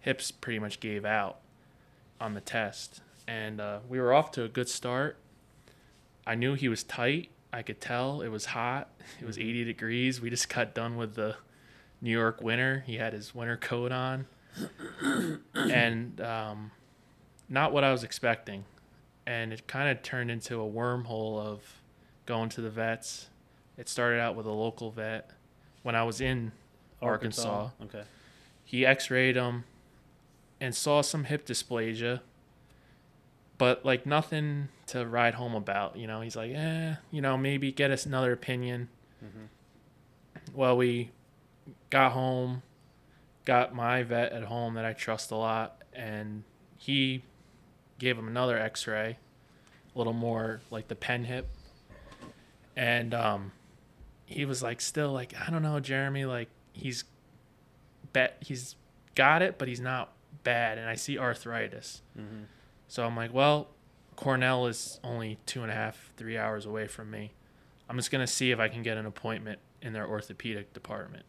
hips 0.00 0.30
pretty 0.30 0.58
much 0.58 0.80
gave 0.80 1.04
out 1.04 1.38
on 2.20 2.34
the 2.34 2.40
test. 2.40 3.00
And 3.26 3.60
uh, 3.60 3.80
we 3.88 3.98
were 3.98 4.12
off 4.12 4.30
to 4.32 4.44
a 4.44 4.48
good 4.48 4.68
start. 4.68 5.16
I 6.26 6.34
knew 6.34 6.54
he 6.54 6.68
was 6.68 6.82
tight. 6.82 7.30
I 7.52 7.62
could 7.62 7.80
tell 7.80 8.20
it 8.20 8.28
was 8.28 8.46
hot. 8.46 8.90
It 9.20 9.26
was 9.26 9.38
80 9.38 9.64
degrees. 9.64 10.20
We 10.20 10.30
just 10.30 10.48
got 10.48 10.74
done 10.74 10.96
with 10.96 11.14
the 11.14 11.36
New 12.00 12.10
York 12.10 12.40
winter. 12.40 12.84
He 12.86 12.96
had 12.96 13.12
his 13.12 13.34
winter 13.34 13.56
coat 13.56 13.92
on, 13.92 14.26
and 15.54 16.20
um, 16.22 16.70
not 17.48 17.72
what 17.72 17.84
I 17.84 17.92
was 17.92 18.02
expecting. 18.02 18.64
And 19.26 19.52
it 19.52 19.66
kind 19.66 19.90
of 19.90 20.02
turned 20.02 20.30
into 20.30 20.60
a 20.60 20.64
wormhole 20.66 21.38
of 21.38 21.82
going 22.24 22.48
to 22.50 22.62
the 22.62 22.70
vets. 22.70 23.28
It 23.76 23.88
started 23.88 24.20
out 24.20 24.36
with 24.36 24.46
a 24.46 24.52
local 24.52 24.90
vet 24.90 25.30
when 25.84 25.94
I 25.94 26.02
was 26.02 26.20
in 26.20 26.50
Arkansas. 27.00 27.68
Okay. 27.84 28.02
He 28.64 28.84
x-rayed 28.84 29.36
him 29.36 29.62
and 30.60 30.74
saw 30.74 31.00
some 31.02 31.24
hip 31.24 31.46
dysplasia 31.46 32.20
but 33.56 33.84
like 33.84 34.04
nothing 34.04 34.68
to 34.86 35.06
ride 35.06 35.34
home 35.34 35.54
about 35.54 35.96
you 35.96 36.06
know 36.08 36.20
he's 36.22 36.34
like 36.36 36.50
eh 36.52 36.94
you 37.12 37.20
know 37.22 37.36
maybe 37.38 37.70
get 37.70 37.90
us 37.90 38.04
another 38.06 38.32
opinion 38.32 38.88
Mhm. 39.24 39.48
well 40.54 40.76
we 40.76 41.10
got 41.90 42.12
home 42.12 42.62
got 43.44 43.72
my 43.74 44.02
vet 44.02 44.32
at 44.32 44.44
home 44.44 44.74
that 44.74 44.84
i 44.84 44.92
trust 44.92 45.30
a 45.30 45.36
lot 45.36 45.82
and 45.92 46.42
he 46.78 47.22
gave 47.98 48.18
him 48.18 48.26
another 48.26 48.58
x-ray 48.58 49.18
a 49.94 49.98
little 49.98 50.12
more 50.12 50.60
like 50.70 50.88
the 50.88 50.96
PennHIP 50.96 51.44
and 52.76 53.14
um 53.14 53.52
he 54.26 54.44
was 54.44 54.62
like 54.62 54.80
still 54.80 55.12
like 55.12 55.34
i 55.46 55.50
don't 55.50 55.62
know 55.62 55.78
jeremy 55.80 56.24
like 56.24 56.48
he's 56.72 57.04
bet 58.12 58.36
he's 58.40 58.74
got 59.14 59.42
it 59.42 59.58
but 59.58 59.68
he's 59.68 59.80
not 59.80 60.12
bad 60.44 60.78
and 60.78 60.88
i 60.88 60.94
see 60.94 61.18
arthritis. 61.18 62.02
Mhm. 62.18 62.44
so 62.88 63.04
i'm 63.04 63.16
like 63.16 63.32
well 63.32 63.68
cornell 64.16 64.66
is 64.66 64.98
only 65.02 65.38
two 65.46 65.62
and 65.62 65.70
a 65.70 65.74
half 65.74 66.12
three 66.16 66.38
hours 66.38 66.66
away 66.66 66.86
from 66.86 67.10
me. 67.10 67.32
I'm 67.88 67.96
just 67.96 68.10
going 68.12 68.24
to 68.24 68.32
see 68.32 68.50
if 68.52 68.58
i 68.60 68.68
can 68.68 68.82
get 68.82 68.96
an 68.96 69.06
appointment 69.06 69.58
in 69.82 69.92
their 69.92 70.06
orthopedic 70.06 70.72
department. 70.72 71.24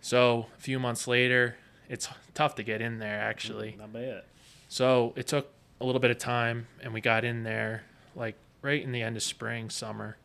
So 0.00 0.46
a 0.56 0.60
few 0.60 0.78
months 0.78 1.06
later 1.08 1.56
it's 1.88 2.08
tough 2.32 2.54
to 2.56 2.62
get 2.62 2.80
in 2.80 2.98
there 2.98 3.20
actually. 3.20 3.76
Not 3.78 3.92
bad. 3.92 4.22
so 4.68 5.12
it 5.16 5.26
took 5.26 5.48
a 5.80 5.84
little 5.84 6.00
bit 6.00 6.10
of 6.12 6.18
time, 6.18 6.68
and 6.80 6.94
we 6.94 7.00
got 7.00 7.24
in 7.24 7.42
there 7.42 7.82
like 8.14 8.36
right 8.62 8.82
in 8.82 8.92
the 8.92 9.02
end 9.02 9.16
of 9.16 9.22
spring, 9.22 9.68
summer, 9.68 10.16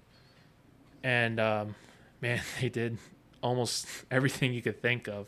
and 1.03 1.39
um, 1.39 1.75
man, 2.21 2.41
they 2.59 2.69
did 2.69 2.97
almost 3.41 3.87
everything 4.11 4.53
you 4.53 4.61
could 4.61 4.81
think 4.81 5.07
of, 5.07 5.27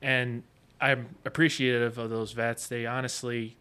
and 0.00 0.42
I'm 0.80 1.14
appreciative 1.24 1.98
of 1.98 2.10
those 2.10 2.32
vets. 2.32 2.66
They 2.66 2.86
honestly 2.86 3.56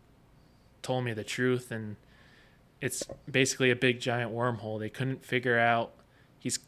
told 0.81 1.03
me 1.03 1.13
the 1.13 1.23
truth, 1.23 1.71
and 1.71 1.95
it's 2.81 3.03
basically 3.29 3.71
a 3.71 3.75
big 3.75 3.99
giant 3.99 4.31
wormhole. 4.33 4.79
They 4.79 4.89
couldn't 4.89 5.25
figure 5.25 5.59
out. 5.59 5.91
He's 6.39 6.59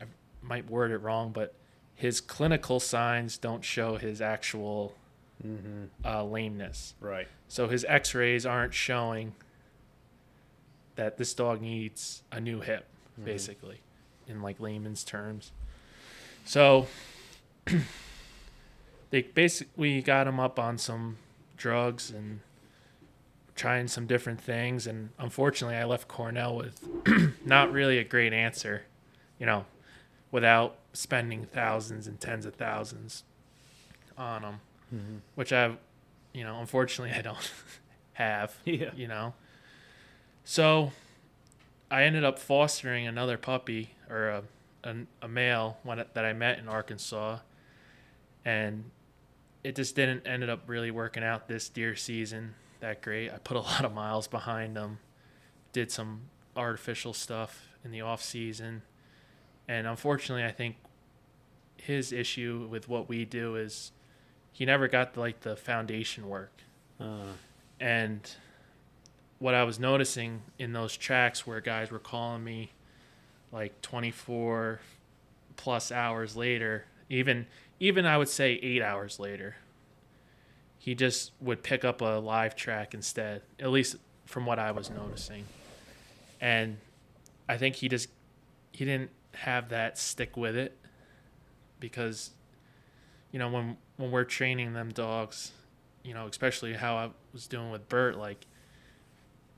I 0.00 0.04
might 0.42 0.68
word 0.70 0.90
it 0.90 0.98
wrong, 0.98 1.32
but 1.32 1.54
his 1.94 2.20
clinical 2.20 2.80
signs 2.80 3.38
don't 3.38 3.64
show 3.64 3.96
his 3.96 4.20
actual 4.20 4.94
Mm-hmm. 5.44 5.84
uh, 6.06 6.22
lameness. 6.22 6.94
Right. 7.00 7.26
So 7.48 7.68
his 7.68 7.84
x-rays 7.86 8.46
aren't 8.46 8.72
showing 8.72 9.34
that 10.94 11.18
this 11.18 11.34
dog 11.34 11.60
needs 11.60 12.22
a 12.30 12.40
new 12.40 12.60
hip, 12.60 12.86
Mhm. 13.20 13.24
basically, 13.24 13.80
in 14.26 14.42
like 14.42 14.58
layman's 14.60 15.04
terms. 15.04 15.52
So 16.44 16.86
they 19.10 19.22
basically 19.22 20.02
got 20.02 20.26
him 20.26 20.40
up 20.40 20.58
on 20.58 20.78
some 20.78 21.16
drugs 21.56 22.10
and 22.10 22.40
trying 23.54 23.86
some 23.86 24.06
different 24.06 24.40
things 24.40 24.86
and 24.86 25.10
unfortunately 25.18 25.76
I 25.76 25.84
left 25.84 26.08
Cornell 26.08 26.56
with 26.56 26.84
not 27.46 27.72
really 27.72 27.98
a 27.98 28.04
great 28.04 28.32
answer, 28.32 28.82
you 29.38 29.46
know, 29.46 29.64
without 30.32 30.76
spending 30.92 31.44
thousands 31.46 32.06
and 32.08 32.20
tens 32.20 32.44
of 32.46 32.54
thousands 32.56 33.22
on 34.18 34.42
him. 34.42 35.22
which 35.36 35.52
I, 35.52 35.76
you 36.32 36.42
know, 36.44 36.60
unfortunately 36.60 37.14
I 37.18 37.22
don't 37.22 37.52
have. 38.14 38.56
Yeah. 38.64 38.90
You 38.96 39.06
know. 39.08 39.34
So, 40.44 40.90
I 41.94 42.02
ended 42.02 42.24
up 42.24 42.40
fostering 42.40 43.06
another 43.06 43.38
puppy 43.38 43.94
or 44.10 44.28
a 44.28 44.42
a, 44.82 44.96
a 45.22 45.28
male 45.28 45.78
one 45.84 46.04
that 46.12 46.24
I 46.24 46.32
met 46.32 46.58
in 46.58 46.68
Arkansas, 46.68 47.38
and 48.44 48.90
it 49.62 49.76
just 49.76 49.94
didn't 49.94 50.26
ended 50.26 50.50
up 50.50 50.62
really 50.66 50.90
working 50.90 51.22
out 51.22 51.46
this 51.46 51.68
deer 51.68 51.94
season 51.94 52.56
that 52.80 53.00
great. 53.00 53.30
I 53.30 53.38
put 53.38 53.56
a 53.56 53.60
lot 53.72 53.84
of 53.84 53.94
miles 53.94 54.26
behind 54.26 54.76
them, 54.76 54.98
did 55.72 55.92
some 55.92 56.22
artificial 56.56 57.12
stuff 57.12 57.68
in 57.84 57.92
the 57.92 58.00
off 58.00 58.20
season, 58.20 58.82
and 59.68 59.86
unfortunately, 59.86 60.44
I 60.44 60.50
think 60.50 60.74
his 61.76 62.12
issue 62.12 62.66
with 62.68 62.88
what 62.88 63.08
we 63.08 63.24
do 63.24 63.54
is 63.54 63.92
he 64.52 64.64
never 64.64 64.88
got 64.88 65.16
like 65.16 65.42
the 65.42 65.54
foundation 65.54 66.28
work. 66.28 66.50
Uh, 66.98 67.34
and 67.78 68.34
what 69.38 69.54
I 69.54 69.64
was 69.64 69.78
noticing 69.78 70.42
in 70.58 70.72
those 70.72 70.96
tracks 70.96 71.46
where 71.46 71.60
guys 71.60 71.90
were 71.90 71.98
calling 71.98 72.44
me 72.44 72.72
like 73.52 73.80
24 73.82 74.80
plus 75.56 75.92
hours 75.92 76.36
later, 76.36 76.86
even 77.08 77.46
even 77.80 78.06
I 78.06 78.16
would 78.16 78.28
say 78.28 78.52
8 78.54 78.82
hours 78.82 79.18
later, 79.18 79.56
he 80.78 80.94
just 80.94 81.32
would 81.40 81.62
pick 81.62 81.84
up 81.84 82.00
a 82.00 82.18
live 82.18 82.54
track 82.56 82.94
instead, 82.94 83.42
at 83.58 83.70
least 83.70 83.96
from 84.24 84.46
what 84.46 84.58
I 84.58 84.70
was 84.70 84.90
noticing. 84.90 85.44
And 86.40 86.78
I 87.48 87.56
think 87.56 87.76
he 87.76 87.88
just 87.88 88.08
he 88.72 88.84
didn't 88.84 89.10
have 89.34 89.70
that 89.70 89.98
stick 89.98 90.36
with 90.36 90.56
it 90.56 90.76
because 91.80 92.30
you 93.32 93.38
know 93.38 93.48
when 93.48 93.76
when 93.96 94.10
we're 94.10 94.24
training 94.24 94.72
them 94.72 94.90
dogs 94.90 95.52
you 96.04 96.12
know, 96.12 96.26
especially 96.26 96.74
how 96.74 96.96
I 96.96 97.10
was 97.32 97.46
doing 97.48 97.70
with 97.70 97.88
Bert, 97.88 98.16
like 98.16 98.46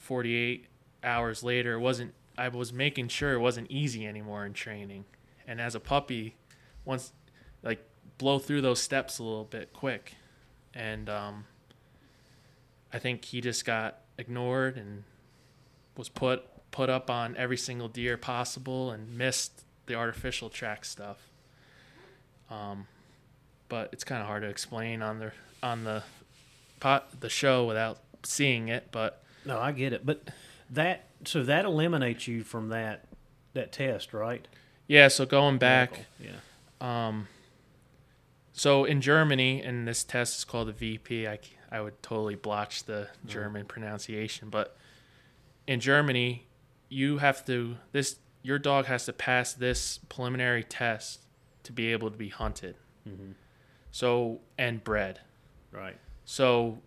48 0.06 0.66
hours 1.02 1.42
later, 1.42 1.74
it 1.74 1.80
wasn't, 1.80 2.14
I 2.38 2.48
was 2.48 2.72
making 2.72 3.08
sure 3.08 3.32
it 3.32 3.40
wasn't 3.40 3.70
easy 3.70 4.06
anymore 4.06 4.46
in 4.46 4.52
training. 4.52 5.04
And 5.46 5.60
as 5.60 5.74
a 5.74 5.80
puppy, 5.80 6.36
once, 6.84 7.12
like, 7.62 7.84
blow 8.18 8.38
through 8.38 8.62
those 8.62 8.80
steps 8.80 9.18
a 9.18 9.22
little 9.22 9.44
bit 9.44 9.72
quick. 9.72 10.14
And 10.74 11.08
um, 11.08 11.44
I 12.92 12.98
think 12.98 13.24
he 13.24 13.40
just 13.40 13.64
got 13.64 13.98
ignored 14.18 14.76
and 14.76 15.04
was 15.96 16.08
put 16.08 16.44
put 16.70 16.90
up 16.90 17.08
on 17.08 17.34
every 17.36 17.56
single 17.56 17.88
deer 17.88 18.18
possible 18.18 18.90
and 18.90 19.16
missed 19.16 19.64
the 19.86 19.94
artificial 19.94 20.50
track 20.50 20.84
stuff. 20.84 21.30
Um, 22.50 22.86
but 23.68 23.88
it's 23.92 24.04
kind 24.04 24.20
of 24.20 24.26
hard 24.26 24.42
to 24.42 24.48
explain 24.48 25.00
on 25.00 25.18
the 25.18 25.32
on 25.62 25.84
the 25.84 26.02
pot 26.80 27.20
the 27.20 27.30
show 27.30 27.64
without 27.64 28.00
seeing 28.22 28.68
it. 28.68 28.88
But 28.92 29.22
no, 29.46 29.58
I 29.60 29.72
get 29.72 29.92
it, 29.92 30.04
but 30.04 30.28
that 30.70 31.04
so 31.24 31.42
that 31.44 31.64
eliminates 31.64 32.26
you 32.28 32.42
from 32.42 32.68
that 32.70 33.04
that 33.54 33.72
test, 33.72 34.12
right? 34.12 34.46
yeah, 34.88 35.08
so 35.08 35.24
going 35.26 35.58
back, 35.58 36.06
Yeah. 36.20 36.30
um, 36.80 37.26
so 38.52 38.84
in 38.84 39.00
Germany, 39.00 39.62
and 39.62 39.86
this 39.86 40.04
test 40.04 40.38
is 40.38 40.44
called 40.44 40.68
the 40.68 40.72
VP. 40.72 41.26
I 41.26 41.38
I 41.70 41.80
would 41.80 42.00
totally 42.02 42.36
blotch 42.36 42.84
the 42.84 43.08
German 43.26 43.66
pronunciation, 43.66 44.50
but 44.50 44.76
in 45.66 45.80
Germany, 45.80 46.46
you 46.88 47.18
have 47.18 47.44
to 47.46 47.76
this 47.92 48.16
your 48.42 48.58
dog 48.58 48.86
has 48.86 49.04
to 49.06 49.12
pass 49.12 49.52
this 49.52 49.98
preliminary 50.08 50.62
test 50.62 51.20
to 51.64 51.72
be 51.72 51.90
able 51.92 52.10
to 52.10 52.16
be 52.16 52.28
hunted. 52.28 52.76
Mm-hmm. 53.08 53.32
So 53.90 54.40
and 54.56 54.82
bred. 54.84 55.20
Right. 55.72 55.96
So 56.24 56.78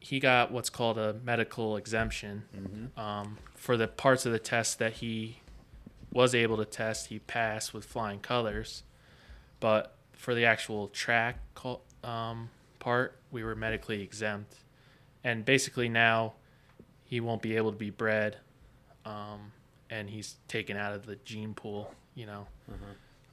he 0.00 0.20
got 0.20 0.50
what's 0.52 0.70
called 0.70 0.98
a 0.98 1.14
medical 1.24 1.76
exemption 1.76 2.44
Mm-hmm. 2.56 3.00
um, 3.00 3.38
for 3.54 3.76
the 3.76 3.88
parts 3.88 4.24
of 4.26 4.32
the 4.32 4.38
test 4.38 4.78
that 4.78 4.94
he 4.94 5.40
was 6.12 6.34
able 6.34 6.56
to 6.56 6.64
test. 6.64 7.08
He 7.08 7.18
passed 7.18 7.74
with 7.74 7.84
flying 7.84 8.20
colors, 8.20 8.82
but 9.60 9.94
for 10.12 10.34
the 10.34 10.44
actual 10.46 10.88
track 10.88 11.38
um, 12.04 12.48
part, 12.78 13.18
we 13.30 13.42
were 13.42 13.54
medically 13.54 14.02
exempt, 14.02 14.54
and 15.24 15.44
basically 15.44 15.88
now 15.88 16.34
he 17.04 17.20
won't 17.20 17.42
be 17.42 17.56
able 17.56 17.72
to 17.72 17.76
be 17.78 17.90
bred, 17.90 18.36
um, 19.04 19.52
and 19.90 20.08
he's 20.10 20.36
taken 20.48 20.76
out 20.76 20.94
of 20.94 21.06
the 21.06 21.16
gene 21.24 21.54
pool. 21.54 21.92
You 22.14 22.26
know. 22.26 22.46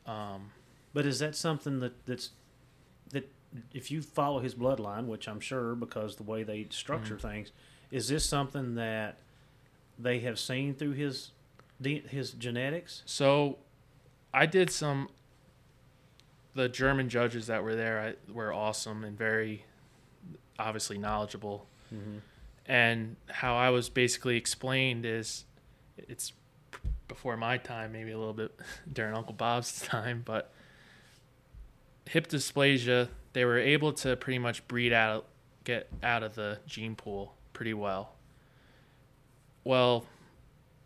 Um, 0.05 0.51
But 0.93 1.05
is 1.05 1.19
that 1.19 1.35
something 1.35 1.79
that 1.79 2.05
that's 2.05 2.31
that 3.11 3.31
if 3.73 3.91
you 3.91 4.01
follow 4.01 4.39
his 4.39 4.55
bloodline, 4.55 5.05
which 5.05 5.27
I'm 5.27 5.39
sure 5.39 5.75
because 5.75 6.15
the 6.15 6.23
way 6.23 6.43
they 6.43 6.67
structure 6.69 7.17
things, 7.17 7.51
is 7.91 8.07
this 8.07 8.25
something 8.25 8.75
that 8.75 9.17
they 9.97 10.19
have 10.19 10.37
seen 10.39 10.73
through 10.75 10.93
his 10.93 11.31
his 11.81 12.31
genetics? 12.31 13.03
So, 13.05 13.57
I 14.33 14.45
did 14.45 14.69
some. 14.69 15.09
The 16.53 16.69
German 16.69 17.09
judges 17.09 17.47
that 17.47 17.63
were 17.63 17.75
there 17.75 17.99
I, 18.27 18.31
were 18.31 18.53
awesome 18.53 19.03
and 19.03 19.17
very, 19.17 19.65
obviously 20.57 20.97
knowledgeable. 20.97 21.67
Mhm. 21.93 22.21
And 22.65 23.15
how 23.29 23.55
I 23.55 23.69
was 23.69 23.89
basically 23.89 24.37
explained 24.37 25.05
is, 25.05 25.45
it's 25.97 26.31
before 27.07 27.37
my 27.37 27.57
time, 27.57 27.91
maybe 27.91 28.11
a 28.11 28.17
little 28.17 28.33
bit 28.33 28.57
during 28.93 29.13
Uncle 29.15 29.33
Bob's 29.33 29.81
time, 29.85 30.23
but 30.25 30.51
hip 32.09 32.27
dysplasia, 32.27 33.09
they 33.35 33.43
were 33.43 33.57
able 33.57 33.91
to 33.91 34.15
pretty 34.15 34.39
much 34.39 34.65
breed 34.65 34.93
out, 34.93 35.25
get 35.65 35.89
out 36.01 36.23
of 36.23 36.35
the 36.35 36.57
gene 36.65 36.95
pool 36.95 37.35
pretty 37.51 37.73
well. 37.73 38.13
Well, 39.65 40.05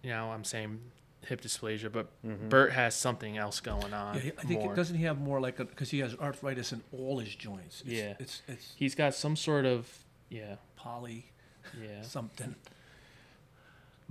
you 0.01 0.09
know, 0.09 0.31
I'm 0.31 0.43
saying 0.43 0.79
hip 1.27 1.41
dysplasia, 1.41 1.91
but 1.91 2.07
mm-hmm. 2.25 2.49
Bert 2.49 2.71
has 2.71 2.95
something 2.95 3.37
else 3.37 3.59
going 3.59 3.93
on. 3.93 4.15
Yeah, 4.15 4.31
I 4.39 4.41
think 4.45 4.61
more. 4.61 4.73
it, 4.73 4.75
doesn't 4.75 4.97
he 4.97 5.03
have 5.03 5.19
more 5.19 5.39
like 5.39 5.59
a 5.59 5.65
because 5.65 5.91
he 5.91 5.99
has 5.99 6.15
arthritis 6.15 6.73
in 6.73 6.81
all 6.91 7.19
his 7.19 7.35
joints. 7.35 7.81
It's, 7.81 7.93
Yeah. 7.93 8.13
it's 8.17 8.41
it's 8.47 8.73
He's 8.75 8.95
got 8.95 9.13
some 9.13 9.35
sort 9.35 9.65
of 9.65 9.87
yeah, 10.29 10.55
poly 10.75 11.31
yeah. 11.79 12.01
something. 12.01 12.55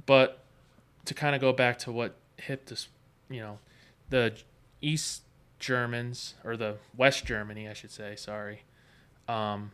But 0.06 0.44
to 1.06 1.12
kind 1.12 1.34
of 1.34 1.40
go 1.40 1.52
back 1.52 1.78
to 1.80 1.90
what 1.90 2.14
hip 2.36 2.66
dis, 2.66 2.86
you 3.28 3.40
know, 3.40 3.58
the 4.10 4.32
East 4.80 5.22
Germans 5.58 6.34
or 6.44 6.56
the 6.56 6.76
West 6.96 7.24
Germany, 7.26 7.68
I 7.68 7.72
should 7.72 7.90
say, 7.90 8.16
sorry. 8.16 8.62
Um, 9.26 9.72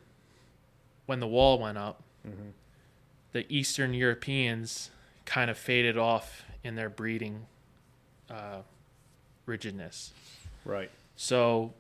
when 1.07 1.21
the 1.21 1.27
wall 1.27 1.59
went 1.59 1.79
up, 1.79 2.03
the 3.33 3.47
Eastern 3.53 3.93
Europeans 3.95 4.91
kind 5.25 5.51
of 5.51 5.59
faded 5.59 5.99
off 5.99 6.45
in 6.63 6.75
their 6.75 6.89
breeding 6.89 7.47
uh, 8.31 8.63
rigidness. 9.47 10.13
Right. 10.65 10.91
So 11.17 11.75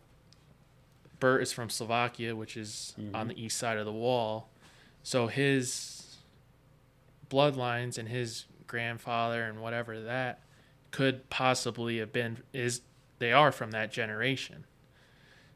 Bert 1.21 1.43
is 1.43 1.53
from 1.53 1.71
Slovakia, 1.71 2.37
which 2.37 2.57
is 2.57 2.95
on 3.15 3.29
the 3.29 3.43
east 3.43 3.57
side 3.57 3.79
of 3.79 3.87
the 3.87 3.93
wall. 3.93 4.49
So 5.03 5.27
his 5.27 6.17
bloodlines 7.31 7.99
and 7.99 8.09
his 8.09 8.45
grandfather 8.67 9.45
and 9.45 9.61
whatever 9.61 10.01
that 10.03 10.41
could 10.91 11.29
possibly 11.31 11.99
have 11.99 12.13
been 12.13 12.39
is 12.53 12.83
they 13.25 13.33
are 13.33 13.51
from 13.51 13.71
that 13.71 13.91
generation. 13.91 14.67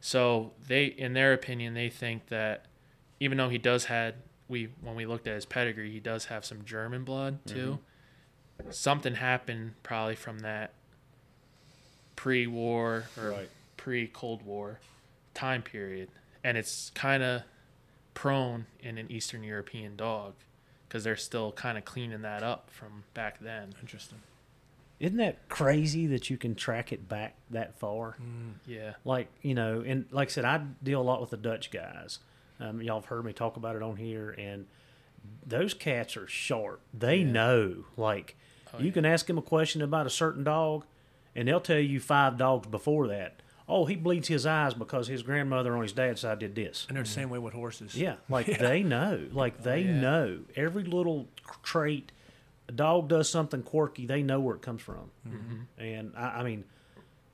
So 0.01 0.53
they 0.67 0.87
in 0.87 1.13
their 1.13 1.35
opinion 1.35 1.75
they 1.75 1.91
think 1.91 2.29
that 2.29 2.65
even 3.21 3.37
though 3.37 3.51
he 3.51 3.59
does 3.59 3.85
had 3.85 4.15
we 4.49 4.71
when 4.81 4.95
we 4.95 5.05
looked 5.05 5.27
at 5.27 5.35
his 5.35 5.45
pedigree, 5.45 5.93
he 5.93 6.01
does 6.01 6.25
have 6.27 6.47
some 6.47 6.65
German 6.65 7.05
blood 7.05 7.45
mm-hmm. 7.45 7.55
too. 7.59 7.79
Something 8.71 9.17
happened 9.17 9.75
probably 9.83 10.17
from 10.17 10.39
that 10.41 10.73
pre-war 12.17 13.05
or 13.21 13.31
Right. 13.31 13.51
pre-Cold 13.77 14.43
War 14.43 14.81
time 15.35 15.63
period, 15.63 16.09
and 16.43 16.57
it's 16.57 16.91
kind 16.95 17.23
of 17.23 17.43
prone 18.15 18.65
in 18.81 18.97
an 18.97 19.13
Eastern 19.13 19.45
European 19.45 19.95
dog 19.95 20.33
because 20.89 21.05
they're 21.05 21.17
still 21.17 21.53
kind 21.53 21.77
of 21.77 21.85
cleaning 21.85 22.23
that 22.23 22.43
up 22.43 22.71
from 22.71 23.05
back 23.13 23.39
then. 23.41 23.75
Interesting. 23.81 24.23
Isn't 25.01 25.19
that 25.19 25.49
crazy 25.49 26.07
that 26.09 26.29
you 26.29 26.37
can 26.37 26.55
track 26.55 26.93
it 26.93 27.09
back 27.09 27.37
that 27.51 27.79
far? 27.79 28.17
Yeah, 28.67 28.95
Like 29.05 29.29
you 29.43 29.55
know, 29.55 29.83
and 29.87 30.07
like 30.11 30.29
I 30.29 30.31
said, 30.31 30.45
I 30.45 30.61
deal 30.83 31.01
a 31.01 31.03
lot 31.03 31.21
with 31.21 31.31
the 31.31 31.37
Dutch 31.37 31.71
guys. 31.71 32.19
Um, 32.61 32.83
y'all 32.83 33.01
have 33.01 33.05
heard 33.09 33.25
me 33.25 33.33
talk 33.33 33.57
about 33.57 33.77
it 33.77 33.83
on 33.83 33.97
here, 33.97 34.31
and 34.37 34.67
those 35.47 35.75
cats 35.75 36.17
are 36.17 36.27
sharp. 36.27 36.81
They 36.93 37.23
know. 37.23 37.85
Like 37.97 38.37
Oh, 38.75 38.79
you 38.81 38.87
yeah. 38.87 38.93
can 38.93 39.07
ask 39.07 39.27
them 39.27 39.39
a 39.39 39.43
question 39.43 39.81
about 39.83 40.07
a 40.07 40.11
certain 40.11 40.45
dog, 40.45 40.85
and 41.35 41.49
they'll 41.49 41.61
tell 41.61 41.79
you 41.79 42.01
five 42.01 42.37
dogs 42.37 42.67
before 42.67 43.09
that. 43.09 43.41
Oh, 43.69 43.85
he 43.87 43.97
bleeds 43.97 44.29
his 44.29 44.47
eyes 44.47 44.73
because 44.75 45.09
his 45.09 45.23
grandmother 45.23 45.77
on 45.77 45.83
his 45.83 45.93
dad's 45.93 46.23
side 46.23 46.39
did 46.39 46.55
this. 46.55 46.87
And 46.89 46.97
they're 46.97 47.05
the 47.05 47.09
same 47.11 47.29
way 47.31 47.39
with 47.39 47.53
horses. 47.55 47.95
Yeah, 47.95 48.17
like 48.29 48.47
they 48.59 48.83
know. 48.83 49.27
Like 49.33 49.63
they 49.63 49.83
yeah. 49.83 50.01
know 50.01 50.41
every 50.57 50.85
little 50.85 51.29
trait. 51.63 52.11
A 52.69 52.73
dog 52.73 53.09
does 53.09 53.29
something 53.31 53.63
quirky, 53.63 54.07
they 54.07 54.23
know 54.23 54.41
where 54.41 54.55
it 54.57 54.63
comes 54.63 54.83
from. 54.83 55.11
And 55.79 56.13
I, 56.17 56.41
I 56.41 56.43
mean, 56.43 56.65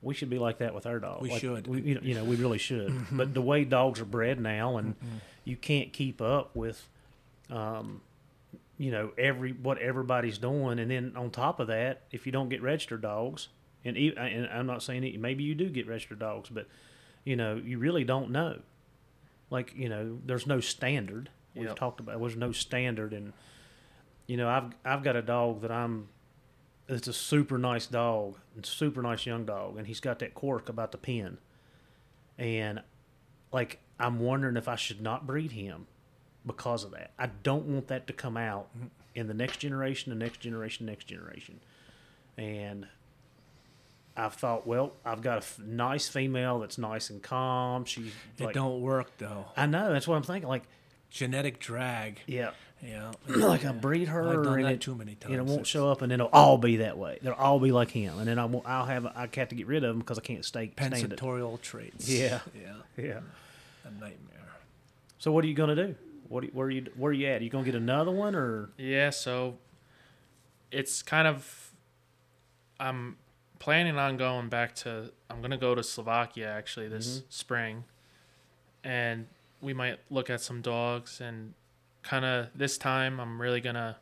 we 0.01 0.15
should 0.15 0.31
be 0.31 0.39
like 0.39 0.59
that 0.59 0.75
with 0.75 0.87
our 0.87 0.99
dog. 1.01 1.23
We 1.23 1.31
Like, 1.31 1.41
should. 1.41 1.67
We, 1.67 1.81
you 1.83 1.95
know- 1.97 2.01
you 2.03 2.15
know, 2.15 2.25
we 2.25 2.37
really 2.37 2.59
should. 2.59 2.95
But 3.13 3.35
the 3.35 3.43
way 3.43 3.65
dogs 3.65 4.01
are 4.01 4.05
bred 4.05 4.39
now, 4.41 4.77
and 4.77 4.95
Mm-hmm. 4.97 5.17
you 5.45 5.57
can't 5.57 5.93
keep 5.93 6.21
up 6.23 6.55
with, 6.55 6.89
um, 7.51 8.01
you 8.79 8.91
know, 8.91 9.13
every 9.19 9.53
what 9.53 9.79
everybody's 9.79 10.39
doing, 10.39 10.79
and 10.79 10.91
then 10.91 11.13
on 11.17 11.31
top 11.31 11.59
of 11.61 11.67
that, 11.69 12.03
if 12.13 12.27
you 12.27 12.33
don't 12.33 12.49
get 12.49 12.63
registered 12.63 13.01
dogs, 13.03 13.49
and, 13.85 13.97
e- 13.97 14.15
and 14.17 14.47
I'm 14.49 14.67
not 14.67 14.83
saying 14.83 15.05
it, 15.05 15.19
maybe 15.21 15.43
you 15.45 15.55
do 15.55 15.69
get 15.69 15.87
registered 15.87 16.19
dogs, 16.19 16.49
but 16.49 16.67
you 17.25 17.37
know, 17.37 17.57
you 17.57 17.79
really 17.79 18.05
don't 18.05 18.31
know. 18.31 18.61
Like 19.51 19.75
you 19.77 19.89
know, 19.89 20.19
there's 20.25 20.47
no 20.47 20.61
standard. 20.61 21.31
We've 21.55 21.67
Yep. 21.69 21.77
talked 21.77 22.01
about 22.01 22.19
there's 22.21 22.37
no 22.37 22.53
standard, 22.53 23.13
and 23.13 23.33
you 24.27 24.37
know, 24.37 24.49
I've 24.49 24.73
I've 24.85 25.03
got 25.03 25.17
a 25.17 25.23
dog 25.23 25.63
that 25.63 25.71
I'm. 25.71 26.09
It's 26.87 27.09
a 27.09 27.15
super 27.15 27.57
nice 27.57 27.87
dog, 27.87 28.39
and 28.55 28.65
super 28.65 29.01
nice 29.01 29.25
young 29.25 29.47
dog, 29.47 29.79
and 29.79 29.87
he's 29.87 30.01
got 30.01 30.19
that 30.19 30.35
quirk 30.35 30.69
about 30.69 30.93
the 30.93 30.99
pen, 30.99 31.39
and 32.39 32.83
like 33.53 33.81
I'm 33.99 34.21
wondering 34.21 34.57
if 34.57 34.69
I 34.69 34.77
should 34.77 35.01
not 35.01 35.27
breed 35.27 35.53
him 35.53 35.87
because 36.45 36.85
of 36.85 36.91
that. 36.91 37.13
I 37.19 37.31
don't 37.43 37.67
want 37.67 37.89
that 37.89 38.07
to 38.09 38.13
come 38.13 38.37
out 38.37 38.69
mm-hmm. 38.77 38.89
in 39.15 39.29
the 39.29 39.35
next 39.35 39.59
generation, 39.59 40.11
the 40.11 40.23
next 40.23 40.41
generation, 40.41 40.85
next 40.85 41.07
generation, 41.07 41.61
and 42.37 42.87
I've 44.17 44.35
thought, 44.35 44.67
well, 44.67 44.93
I've 45.05 45.23
got 45.23 45.35
a 45.35 45.39
f- 45.39 45.59
nice 45.59 46.07
female 46.09 46.61
that's 46.61 46.79
nice 46.79 47.11
and 47.11 47.23
calm. 47.23 47.85
She's 47.85 48.13
It 48.39 48.45
like, 48.45 48.55
don't 48.55 48.81
work 48.81 49.11
though. 49.19 49.47
I 49.57 49.67
know 49.67 49.93
that's 49.93 50.07
what 50.07 50.17
I'm 50.17 50.23
thinking. 50.23 50.49
Like, 50.49 50.65
Genetic 51.15 51.61
drag. 51.61 52.21
yeah, 52.27 52.51
Yeah. 52.83 53.13
like 53.29 53.65
I 53.65 53.71
breed 53.73 54.09
her, 54.09 54.29
I've 54.29 54.45
done 54.45 54.55
and 54.55 54.65
that 54.65 54.73
it, 54.73 54.81
too 54.81 54.97
many 54.97 55.15
times. 55.15 55.33
and 55.33 55.41
it 55.41 55.45
won't 55.45 55.61
It's- 55.61 55.69
show 55.69 55.89
up, 55.91 56.03
and 56.03 56.11
then 56.11 56.21
it'll 56.21 56.33
all 56.33 56.59
be 56.59 56.79
that 56.79 56.99
way. 56.99 57.19
They'll 57.23 57.35
all 57.35 57.61
be 57.61 57.71
like 57.71 57.91
him, 57.91 58.19
and 58.19 58.27
then 58.27 58.39
I 58.39 58.45
won't, 58.47 58.67
I'll 58.67 58.87
have 58.87 59.07
I 59.07 59.29
have 59.33 59.49
to 59.49 59.55
get 59.55 59.69
rid 59.69 59.85
of 59.85 59.91
them 59.91 60.01
because 60.01 60.19
I 60.19 60.23
can't 60.23 60.45
stay 60.45 60.73
stand 60.77 60.93
it. 60.93 61.17
Pensatorial 61.17 61.61
traits. 61.61 62.09
Yeah. 62.09 62.41
Yeah. 62.55 62.75
Yeah. 62.97 63.21
A 63.85 63.91
nightmare. 63.93 64.51
So 65.19 65.31
what 65.31 65.45
are 65.45 65.47
you 65.47 65.55
gonna 65.55 65.77
do? 65.77 65.95
What 66.29 66.41
do 66.41 66.49
you- 66.49 66.53
where 66.53 66.67
are 66.67 66.71
you 66.71 66.87
where 66.97 67.11
are 67.11 67.13
you 67.15 67.29
at? 67.29 67.41
Are 67.41 67.45
you 67.45 67.51
gonna 67.51 67.65
get 67.65 67.77
another 67.77 68.11
one 68.11 68.35
or? 68.35 68.71
Yeah, 68.77 69.11
so 69.11 69.57
it's 70.73 71.01
kind 71.03 71.29
of 71.29 71.71
I'm 72.81 73.17
planning 73.61 73.97
on 73.97 74.17
going 74.17 74.49
back 74.49 74.75
to 74.75 75.11
I'm 75.31 75.39
going 75.39 75.51
to 75.51 75.57
go 75.57 75.75
to 75.75 75.83
Slovakia 75.83 76.49
actually 76.49 76.89
this 76.89 77.19
mm-hmm. 77.19 77.27
spring. 77.31 77.85
And 78.83 79.27
we 79.61 79.73
might 79.73 79.99
look 80.11 80.31
at 80.31 80.41
some 80.41 80.61
dogs 80.61 81.21
and 81.21 81.55
kind 82.03 82.25
of 82.25 82.49
this 82.55 82.77
time 82.79 83.19
I'm 83.21 83.41
really 83.41 83.61
going 83.61 83.77
to 83.77 83.97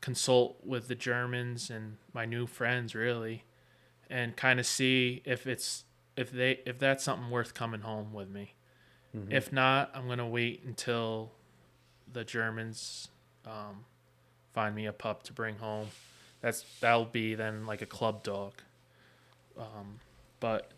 consult 0.00 0.56
with 0.64 0.88
the 0.88 0.94
Germans 0.94 1.70
and 1.70 1.96
my 2.12 2.26
new 2.26 2.46
friends 2.46 2.94
really 2.94 3.44
and 4.10 4.36
kind 4.36 4.60
of 4.60 4.66
see 4.66 5.22
if 5.24 5.46
it's 5.46 5.84
if 6.16 6.30
they 6.30 6.60
if 6.66 6.78
that's 6.78 7.02
something 7.04 7.30
worth 7.30 7.54
coming 7.54 7.80
home 7.80 8.12
with 8.12 8.28
me. 8.28 8.54
If 9.30 9.52
not, 9.52 9.90
I'm 9.94 10.06
going 10.06 10.18
to 10.18 10.26
wait 10.26 10.62
until 10.64 11.30
the 12.12 12.24
Germans 12.24 13.08
um, 13.46 13.84
find 14.52 14.74
me 14.74 14.86
a 14.86 14.92
pup 14.92 15.22
to 15.24 15.32
bring 15.32 15.56
home. 15.56 15.88
That's 16.40 16.64
that'll 16.80 17.04
be 17.06 17.34
then 17.34 17.64
like 17.64 17.80
a 17.80 17.86
club 17.86 18.22
dog. 18.22 18.54
Um, 19.58 20.00
but 20.40 20.72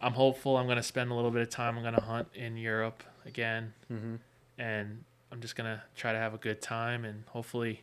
I'm 0.00 0.12
hopeful. 0.14 0.56
I'm 0.56 0.66
gonna 0.66 0.82
spend 0.82 1.10
a 1.10 1.14
little 1.14 1.30
bit 1.30 1.42
of 1.42 1.50
time. 1.50 1.76
I'm 1.76 1.84
gonna 1.84 2.00
hunt 2.00 2.28
in 2.34 2.56
Europe 2.56 3.02
again, 3.26 3.74
Mm-hmm. 3.92 4.14
and 4.58 5.04
I'm 5.32 5.40
just 5.40 5.56
gonna 5.56 5.82
try 5.96 6.12
to 6.12 6.18
have 6.18 6.34
a 6.34 6.38
good 6.38 6.60
time 6.62 7.04
and 7.04 7.24
hopefully 7.28 7.82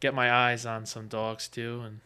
get 0.00 0.14
my 0.14 0.32
eyes 0.32 0.64
on 0.66 0.86
some 0.86 1.08
dogs 1.08 1.48
too, 1.48 1.82
and 1.84 2.00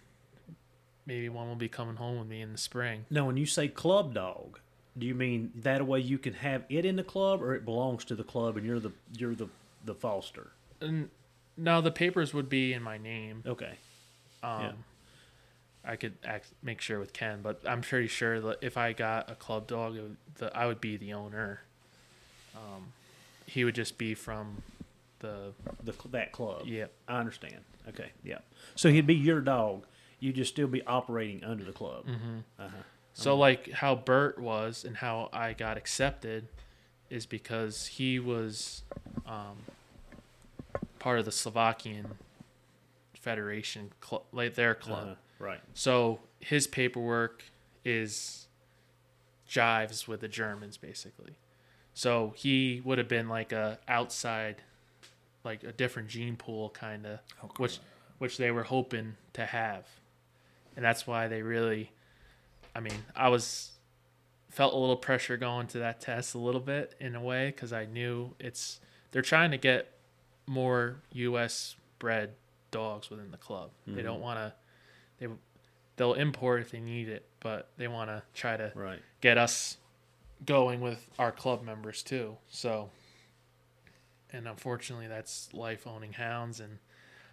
maybe 1.07 1.29
one 1.29 1.49
will 1.49 1.55
be 1.57 1.69
coming 1.69 1.97
home 1.97 2.19
with 2.19 2.29
me 2.29 2.41
in 2.41 2.53
the 2.53 2.59
spring. 2.59 3.07
Now, 3.11 3.27
when 3.27 3.37
you 3.37 3.47
say 3.47 3.69
club 3.69 4.15
dog, 4.15 4.59
do 4.99 5.07
you 5.07 5.15
mean 5.15 5.53
that 5.57 5.87
way 5.87 6.01
you 6.01 6.19
can 6.19 6.35
have 6.35 6.65
it 6.69 6.85
in 6.85 6.97
the 6.97 7.05
club, 7.05 7.43
or 7.43 7.55
it 7.55 7.65
belongs 7.65 8.05
to 8.07 8.15
the 8.15 8.25
club 8.25 8.57
and 8.57 8.65
you're 8.67 8.81
the 8.81 8.93
you're 9.17 9.35
the 9.35 9.49
the 9.85 9.95
foster? 9.95 10.53
And 10.81 11.11
no, 11.57 11.81
the 11.81 11.91
papers 11.91 12.33
would 12.35 12.49
be 12.49 12.73
in 12.73 12.83
my 12.83 12.99
name. 12.99 13.43
Okay. 13.47 13.75
Um, 14.43 14.61
Yeah. 14.63 14.73
I 15.87 15.97
could 15.97 16.15
act, 16.25 16.49
make 16.63 16.81
sure 16.81 16.99
with 16.99 17.13
Ken, 17.13 17.41
but 17.43 17.61
I'm 17.67 17.81
pretty 17.81 18.09
sure 18.09 18.41
that 18.41 18.59
if 18.61 18.77
I 18.77 18.93
got 18.93 19.31
a 19.31 19.35
club 19.35 19.67
dog, 19.69 19.95
would, 19.95 20.17
the, 20.37 20.57
I 20.57 20.67
would 20.67 20.81
be 20.81 20.97
the 20.97 21.13
owner. 21.13 21.61
Um, 22.57 22.93
he 23.47 23.65
would 23.65 23.75
just 23.75 23.97
be 23.99 24.15
from 24.15 24.63
the 25.21 25.53
The 25.85 25.93
that 26.11 26.33
club. 26.33 26.63
yeah 26.67 26.87
I 27.07 27.19
understand. 27.21 27.61
Okay. 27.89 28.11
Yeah. 28.25 28.39
So 28.75 28.91
he'd 28.91 29.07
be 29.07 29.15
your 29.15 29.41
dog. 29.41 29.85
You'd 30.19 30.35
just 30.37 30.53
still 30.53 30.67
be 30.67 30.83
operating 30.87 31.45
under 31.45 31.63
the 31.65 31.73
club. 31.73 32.07
Mm-hmm. 32.07 32.39
Uh-huh. 32.59 32.69
So 33.15 33.37
like 33.37 33.71
how 33.71 33.95
Bert 33.95 34.39
was 34.39 34.85
and 34.85 34.97
how 34.97 35.29
I 35.33 35.53
got 35.53 35.77
accepted 35.77 36.49
is 37.09 37.25
because 37.27 37.87
he 37.87 38.19
was 38.19 38.83
um, 39.27 39.59
part 40.99 41.19
of 41.21 41.25
the 41.25 41.33
Slovakian 41.33 42.19
Federation, 43.15 43.93
cl- 44.05 44.25
like 44.33 44.55
their 44.55 44.75
club. 44.75 45.03
Uh-huh. 45.05 45.15
Right. 45.39 45.61
So 45.75 46.21
his 46.41 46.67
paperwork 46.67 47.45
is 47.85 48.47
jives 49.49 50.09
with 50.09 50.21
the 50.21 50.29
Germans 50.29 50.77
basically. 50.77 51.37
So 51.95 52.35
he 52.37 52.83
would 52.85 52.99
have 52.99 53.09
been 53.09 53.29
like 53.29 53.53
a 53.53 53.79
outside, 53.89 54.57
like 55.45 55.65
a 55.65 55.73
different 55.73 56.09
gene 56.09 56.37
pool 56.37 56.71
kind 56.71 57.07
of, 57.07 57.21
which 57.57 57.79
which 58.19 58.37
they 58.37 58.51
were 58.51 58.65
hoping 58.65 59.17
to 59.33 59.47
have, 59.47 59.87
and 60.77 60.85
that's 60.85 61.07
why 61.07 61.29
they 61.29 61.41
really. 61.41 61.93
I 62.75 62.81
mean, 62.81 63.05
I 63.15 63.31
was 63.31 63.73
felt 64.51 64.75
a 64.75 64.77
little 64.77 64.97
pressure 64.97 65.39
going 65.39 65.67
to 65.69 65.79
that 65.79 66.03
test 66.03 66.35
a 66.35 66.39
little 66.39 66.61
bit 66.61 66.95
in 67.01 67.15
a 67.15 67.23
way 67.23 67.47
because 67.47 67.73
I 67.73 67.87
knew 67.87 68.35
it's 68.39 68.81
they're 69.13 69.23
trying 69.23 69.51
to 69.53 69.59
get 69.59 69.91
more 70.47 70.97
U.S. 71.13 71.77
bred 71.99 72.35
dogs 72.71 73.09
within 73.09 73.31
the 73.31 73.39
club. 73.39 73.71
They 73.87 73.93
mm-hmm. 73.93 74.03
don't 74.03 74.21
want 74.21 74.39
to. 74.39 74.53
They 75.19 75.29
they'll 75.97 76.15
import 76.15 76.61
if 76.61 76.71
they 76.71 76.81
need 76.81 77.09
it, 77.09 77.27
but 77.41 77.69
they 77.79 77.89
want 77.89 78.11
to 78.11 78.23
try 78.35 78.57
to 78.57 78.71
Right. 78.75 79.01
get 79.21 79.39
us 79.39 79.77
going 80.45 80.81
with 80.81 81.09
our 81.19 81.33
club 81.33 81.63
members 81.63 82.03
too. 82.03 82.37
So, 82.51 82.91
and 84.33 84.47
unfortunately, 84.47 85.07
that's 85.07 85.53
life 85.55 85.87
owning 85.87 86.13
hounds, 86.13 86.61
and 86.61 86.79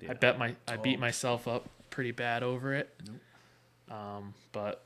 I 0.07 0.13
bet 0.13 0.37
my 0.39 0.55
I 0.67 0.77
beat 0.77 0.99
myself 0.99 1.47
up 1.47 1.69
pretty 1.89 2.11
bad 2.11 2.43
over 2.43 2.73
it. 2.73 2.89
Um, 3.91 4.33
but 4.53 4.83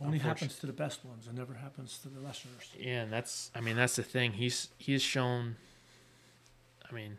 Only 0.00 0.18
happens 0.18 0.58
to 0.58 0.66
the 0.66 0.72
best 0.74 1.04
ones. 1.04 1.26
It 1.26 1.34
never 1.34 1.54
happens 1.54 1.98
to 2.02 2.08
the 2.08 2.20
lessers. 2.20 2.68
yeah, 2.78 3.02
and 3.02 3.12
that's 3.12 3.50
I 3.54 3.60
mean 3.60 3.76
that's 3.76 3.96
the 3.96 4.02
thing. 4.02 4.34
He's 4.34 4.68
he's 4.78 5.02
shown. 5.02 5.56
I 6.88 6.94
mean, 6.94 7.18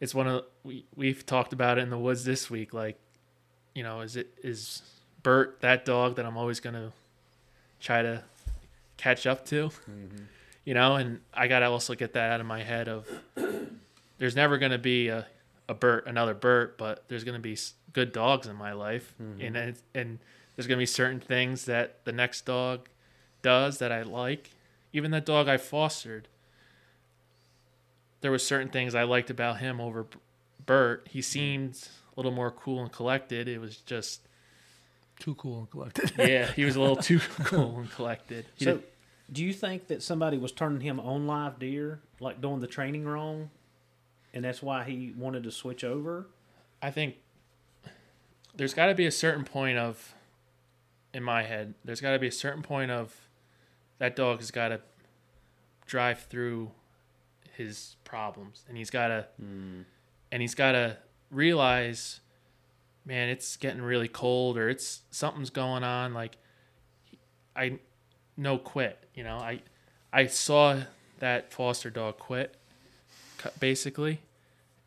it's 0.00 0.14
one 0.14 0.26
of 0.26 0.44
we 0.62 0.84
we've 0.94 1.24
talked 1.26 1.52
about 1.52 1.78
it 1.78 1.82
in 1.82 1.90
the 1.90 1.98
woods 1.98 2.24
this 2.24 2.50
week. 2.50 2.72
Like, 2.72 2.98
you 3.74 3.82
know, 3.82 4.00
is 4.00 4.16
it 4.16 4.28
is 4.42 4.82
Bert 5.22 5.60
that 5.60 5.84
dog 5.84 6.16
that 6.16 6.26
I'm 6.26 6.36
always 6.36 6.60
gonna 6.60 6.92
try 7.80 8.02
to 8.02 8.22
catch 8.96 9.26
up 9.26 9.44
to? 9.46 9.68
Mm-hmm. 9.68 10.24
You 10.64 10.74
know, 10.74 10.96
and 10.96 11.20
I 11.32 11.48
gotta 11.48 11.66
also 11.66 11.94
get 11.94 12.12
that 12.12 12.32
out 12.32 12.40
of 12.40 12.46
my 12.46 12.62
head 12.62 12.88
of 12.88 13.06
there's 14.18 14.36
never 14.36 14.58
gonna 14.58 14.78
be 14.78 15.08
a 15.08 15.26
a 15.68 15.74
Bert 15.74 16.06
another 16.06 16.34
Bert, 16.34 16.78
but 16.78 17.04
there's 17.08 17.24
gonna 17.24 17.38
be 17.38 17.56
good 17.92 18.12
dogs 18.12 18.46
in 18.46 18.56
my 18.56 18.72
life, 18.72 19.14
mm-hmm. 19.20 19.56
and 19.56 19.76
and 19.94 20.18
there's 20.54 20.66
gonna 20.66 20.78
be 20.78 20.86
certain 20.86 21.20
things 21.20 21.64
that 21.64 22.04
the 22.04 22.12
next 22.12 22.46
dog 22.46 22.88
does 23.42 23.78
that 23.78 23.92
I 23.92 24.02
like. 24.02 24.50
Even 24.92 25.10
that 25.10 25.26
dog 25.26 25.48
I 25.48 25.56
fostered, 25.56 26.28
there 28.20 28.30
was 28.30 28.44
certain 28.46 28.68
things 28.68 28.94
I 28.94 29.02
liked 29.04 29.30
about 29.30 29.58
him 29.58 29.80
over 29.80 30.04
B- 30.04 30.18
Bert. 30.66 31.08
He 31.10 31.22
seemed 31.22 31.88
a 32.16 32.20
little 32.20 32.32
more 32.32 32.50
cool 32.50 32.80
and 32.82 32.90
collected. 32.92 33.48
It 33.48 33.60
was 33.60 33.76
just 33.78 34.22
Too 35.20 35.34
cool 35.36 35.60
and 35.60 35.70
collected. 35.70 36.12
yeah, 36.18 36.50
he 36.52 36.64
was 36.64 36.76
a 36.76 36.80
little 36.80 36.96
too 36.96 37.18
cool 37.44 37.78
and 37.78 37.90
collected. 37.90 38.46
He 38.56 38.64
So, 38.64 38.74
did- 38.74 38.84
do 39.30 39.44
you 39.44 39.52
think 39.52 39.88
that 39.88 40.02
somebody 40.02 40.38
was 40.38 40.52
turning 40.52 40.80
him 40.80 40.98
on 41.00 41.26
live 41.26 41.58
deer, 41.58 42.00
like 42.18 42.40
doing 42.40 42.60
the 42.60 42.66
training 42.66 43.04
wrong, 43.04 43.50
and 44.32 44.42
that's 44.44 44.62
why 44.62 44.84
he 44.84 45.12
wanted 45.16 45.42
to 45.44 45.50
switch 45.50 45.84
over? 45.84 46.28
I 46.80 46.90
think 46.90 47.16
there's 48.54 48.72
got 48.74 48.86
to 48.86 48.94
be 48.94 49.04
a 49.06 49.10
certain 49.10 49.44
point 49.44 49.76
of, 49.78 50.14
in 51.12 51.22
my 51.22 51.42
head, 51.42 51.74
there's 51.84 52.00
got 52.00 52.12
to 52.12 52.18
be 52.18 52.28
a 52.28 52.32
certain 52.32 52.62
point 52.62 52.90
of 52.90 53.14
that 53.98 54.16
dog 54.16 54.38
has 54.38 54.50
got 54.50 54.68
to 54.68 54.80
drive 55.86 56.20
through 56.20 56.70
his 57.58 57.96
problems, 58.04 58.64
and 58.68 58.76
he's 58.76 58.90
got 58.90 59.08
to, 59.08 59.26
hmm. 59.38 59.82
and 60.32 60.40
he's 60.40 60.54
got 60.54 60.72
to 60.72 60.96
realize, 61.30 62.20
man, 63.04 63.28
it's 63.28 63.56
getting 63.56 63.82
really 63.82 64.08
cold, 64.08 64.56
or 64.56 64.70
it's 64.70 65.02
something's 65.10 65.50
going 65.50 65.84
on. 65.84 66.14
Like, 66.14 66.38
I, 67.54 67.78
no 68.36 68.56
quit. 68.56 68.98
You 69.14 69.24
know, 69.24 69.36
I, 69.36 69.60
I 70.12 70.26
saw 70.26 70.80
that 71.18 71.52
foster 71.52 71.90
dog 71.90 72.16
quit, 72.16 72.56
basically 73.60 74.20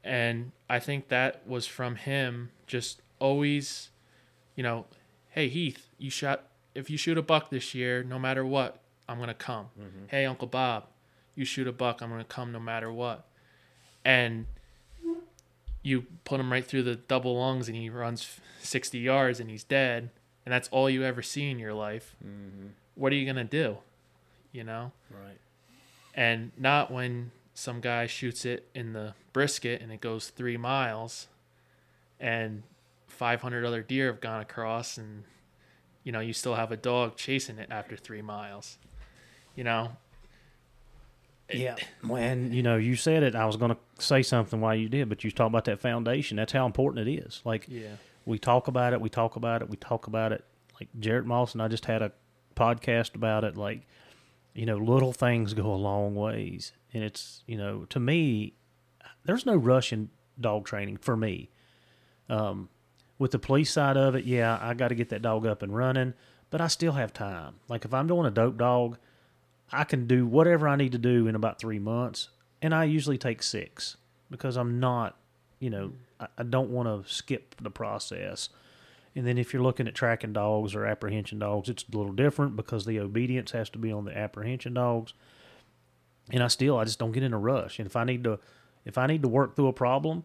and 0.04 0.52
I 0.70 0.80
think 0.80 1.10
that 1.10 1.48
was 1.48 1.68
from 1.68 1.96
him 1.96 2.52
just 2.68 3.02
always, 3.20 3.90
you 4.56 4.64
know, 4.64 4.86
"Hey 5.30 5.48
Heath, 5.48 5.90
you 5.98 6.10
shot 6.10 6.44
if 6.74 6.90
you 6.90 6.98
shoot 6.98 7.18
a 7.18 7.22
buck 7.22 7.50
this 7.50 7.76
year, 7.76 8.04
no 8.04 8.18
matter 8.18 8.46
what, 8.46 8.80
I'm 9.08 9.20
gonna 9.20 9.34
come. 9.34 9.68
Mm-hmm. 9.80 10.06
Hey 10.08 10.26
Uncle 10.26 10.48
Bob, 10.48 10.86
you 11.36 11.46
shoot 11.46 11.68
a 11.68 11.72
buck, 11.72 12.02
I'm 12.02 12.10
gonna 12.10 12.24
come 12.24 12.52
no 12.52 12.60
matter 12.60 12.92
what." 12.92 13.28
And 14.04 14.48
you 15.84 16.06
put 16.24 16.40
him 16.40 16.52
right 16.52 16.66
through 16.66 16.84
the 16.84 16.96
double 16.96 17.38
lungs, 17.40 17.68
and 17.68 17.76
he 17.76 17.90
runs 17.90 18.40
60 18.60 19.00
yards, 19.00 19.40
and 19.40 19.50
he's 19.50 19.64
dead, 19.64 20.10
and 20.46 20.54
that's 20.54 20.68
all 20.70 20.90
you 20.90 21.04
ever 21.04 21.22
see 21.22 21.50
in 21.50 21.58
your 21.60 21.74
life. 21.74 22.16
Mm-hmm. 22.24 22.68
What 22.96 23.12
are 23.12 23.16
you 23.16 23.26
gonna 23.26 23.44
do? 23.44 23.78
You 24.52 24.64
know 24.66 24.92
Right. 25.10 25.40
and 26.14 26.52
not 26.58 26.92
when 26.92 27.32
some 27.54 27.80
guy 27.80 28.06
shoots 28.06 28.44
it 28.46 28.68
in 28.76 28.92
the 28.92 29.14
brisket 29.32 29.82
and 29.82 29.94
it 29.94 30.02
goes 30.02 30.28
three 30.28 30.58
miles 30.58 31.28
and 32.20 32.64
500 33.08 33.64
other 33.64 33.82
deer 33.82 34.08
have 34.08 34.20
gone 34.20 34.42
across 34.42 34.98
and 34.98 35.24
you 36.04 36.12
know 36.12 36.20
you 36.20 36.34
still 36.34 36.56
have 36.56 36.70
a 36.70 36.76
dog 36.76 37.16
chasing 37.16 37.58
it 37.60 37.70
after 37.72 37.96
three 37.96 38.22
miles 38.22 38.78
you 39.56 39.64
know 39.64 39.96
Yeah. 41.54 41.76
When 42.06 42.54
you 42.54 42.64
know 42.64 42.78
you 42.78 42.96
said 42.96 43.24
it, 43.24 43.36
I 43.36 43.46
was 43.46 43.58
going 43.58 43.72
to 43.72 43.78
say 44.04 44.22
something 44.22 44.62
while 44.62 44.76
you 44.76 44.90
did, 44.90 45.10
but 45.10 45.24
you 45.24 45.32
talk 45.32 45.48
about 45.48 45.66
that 45.66 45.80
foundation. 45.80 46.38
That's 46.38 46.54
how 46.54 46.66
important 46.66 47.08
it 47.08 47.12
is. 47.12 47.42
Like 47.44 47.66
yeah 47.68 47.96
we 48.26 48.38
talk 48.38 48.68
about 48.68 48.94
it, 48.94 49.02
we 49.02 49.10
talk 49.10 49.36
about 49.36 49.62
it, 49.62 49.70
we 49.70 49.78
talk 49.78 50.08
about 50.08 50.32
it. 50.32 50.44
Like 50.80 50.90
Jarrett 51.00 51.26
Moss 51.26 51.54
and 51.54 51.62
I 51.62 51.68
just 51.68 51.86
had 51.86 52.02
a 52.02 52.12
podcast 52.56 53.16
about 53.16 53.44
it. 53.44 53.58
Like 53.58 53.88
you 54.54 54.66
know, 54.66 54.78
little 54.78 55.14
things 55.14 55.54
go 55.54 55.74
a 55.74 55.76
long 55.76 56.16
ways, 56.16 56.74
and 56.94 57.04
it's 57.04 57.44
you 57.48 57.58
know 57.58 57.86
to 57.90 58.00
me, 58.00 58.54
there's 59.26 59.46
no 59.46 59.56
rush 59.56 59.94
in 59.94 60.10
dog 60.40 60.66
training 60.66 60.98
for 60.98 61.16
me. 61.16 61.50
Um, 62.30 62.70
with 63.18 63.32
the 63.32 63.40
police 63.40 63.72
side 63.72 63.98
of 63.98 64.16
it, 64.16 64.26
yeah, 64.26 64.58
I 64.62 64.74
got 64.74 64.88
to 64.88 64.96
get 64.96 65.10
that 65.10 65.22
dog 65.22 65.46
up 65.46 65.62
and 65.62 65.76
running, 65.76 66.14
but 66.50 66.62
I 66.62 66.68
still 66.68 66.94
have 66.94 67.14
time. 67.14 67.56
Like 67.68 67.86
if 67.86 67.94
I'm 67.94 68.08
doing 68.08 68.26
a 68.26 68.32
dope 68.32 68.58
dog, 68.58 68.98
I 69.72 69.84
can 69.84 70.08
do 70.08 70.26
whatever 70.26 70.68
I 70.68 70.76
need 70.76 70.92
to 70.92 70.98
do 70.98 71.28
in 71.28 71.36
about 71.36 71.60
three 71.60 71.80
months, 71.80 72.30
and 72.62 72.74
I 72.76 72.86
usually 72.86 73.18
take 73.18 73.42
six 73.42 73.98
because 74.30 74.58
I'm 74.58 74.80
not, 74.80 75.18
you 75.60 75.70
know, 75.70 75.94
I, 76.20 76.28
I 76.40 76.44
don't 76.44 76.70
want 76.70 76.88
to 76.88 77.12
skip 77.12 77.56
the 77.62 77.72
process. 77.72 78.50
And 79.16 79.28
then 79.28 79.38
if 79.38 79.54
you're 79.54 79.62
looking 79.62 79.88
at 79.88 79.96
tracking 79.96 80.34
dogs 80.34 80.74
or 80.74 80.86
apprehension 80.86 81.40
dogs, 81.40 81.70
it's 81.70 81.84
a 81.92 81.98
little 81.98 82.14
different 82.14 82.56
because 82.56 82.86
the 82.86 83.00
obedience 83.00 83.52
has 83.52 83.70
to 83.72 83.78
be 83.78 83.92
on 83.92 84.06
the 84.06 84.18
apprehension 84.18 84.74
dogs. 84.74 85.14
And 86.30 86.42
I 86.42 86.48
still, 86.48 86.78
I 86.78 86.86
just 86.86 86.98
don't 86.98 87.12
get 87.12 87.24
in 87.24 87.34
a 87.34 87.38
rush. 87.38 87.80
And 87.80 87.86
if 87.86 87.96
I 87.96 88.06
need 88.06 88.24
to, 88.24 88.40
if 88.86 88.98
I 88.98 89.08
need 89.08 89.22
to 89.24 89.28
work 89.28 89.56
through 89.56 89.68
a 89.68 89.74
problem, 89.74 90.24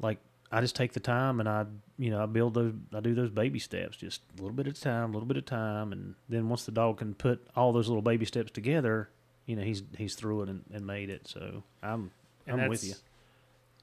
like 0.00 0.18
I 0.50 0.60
just 0.62 0.74
take 0.76 0.92
the 0.94 1.00
time 1.00 1.40
and 1.40 1.48
I, 1.48 1.66
you 1.98 2.10
know, 2.10 2.22
I 2.22 2.26
build 2.26 2.54
those, 2.54 2.72
I 2.94 3.00
do 3.00 3.14
those 3.14 3.30
baby 3.30 3.58
steps, 3.58 3.96
just 3.98 4.22
a 4.38 4.42
little 4.42 4.56
bit 4.56 4.66
at 4.66 4.78
a 4.78 4.80
time, 4.80 5.10
a 5.10 5.12
little 5.12 5.26
bit 5.26 5.36
at 5.36 5.42
a 5.42 5.46
time, 5.46 5.92
and 5.92 6.14
then 6.28 6.48
once 6.48 6.64
the 6.64 6.72
dog 6.72 6.98
can 6.98 7.14
put 7.14 7.46
all 7.54 7.72
those 7.72 7.88
little 7.88 8.02
baby 8.02 8.24
steps 8.24 8.50
together, 8.50 9.10
you 9.46 9.56
know, 9.56 9.62
he's 9.62 9.82
he's 9.96 10.14
through 10.14 10.42
it 10.42 10.48
and, 10.48 10.64
and 10.72 10.86
made 10.86 11.10
it. 11.10 11.28
So 11.28 11.62
I'm 11.82 12.10
and 12.46 12.62
I'm 12.62 12.68
with 12.70 12.84
you. 12.84 12.94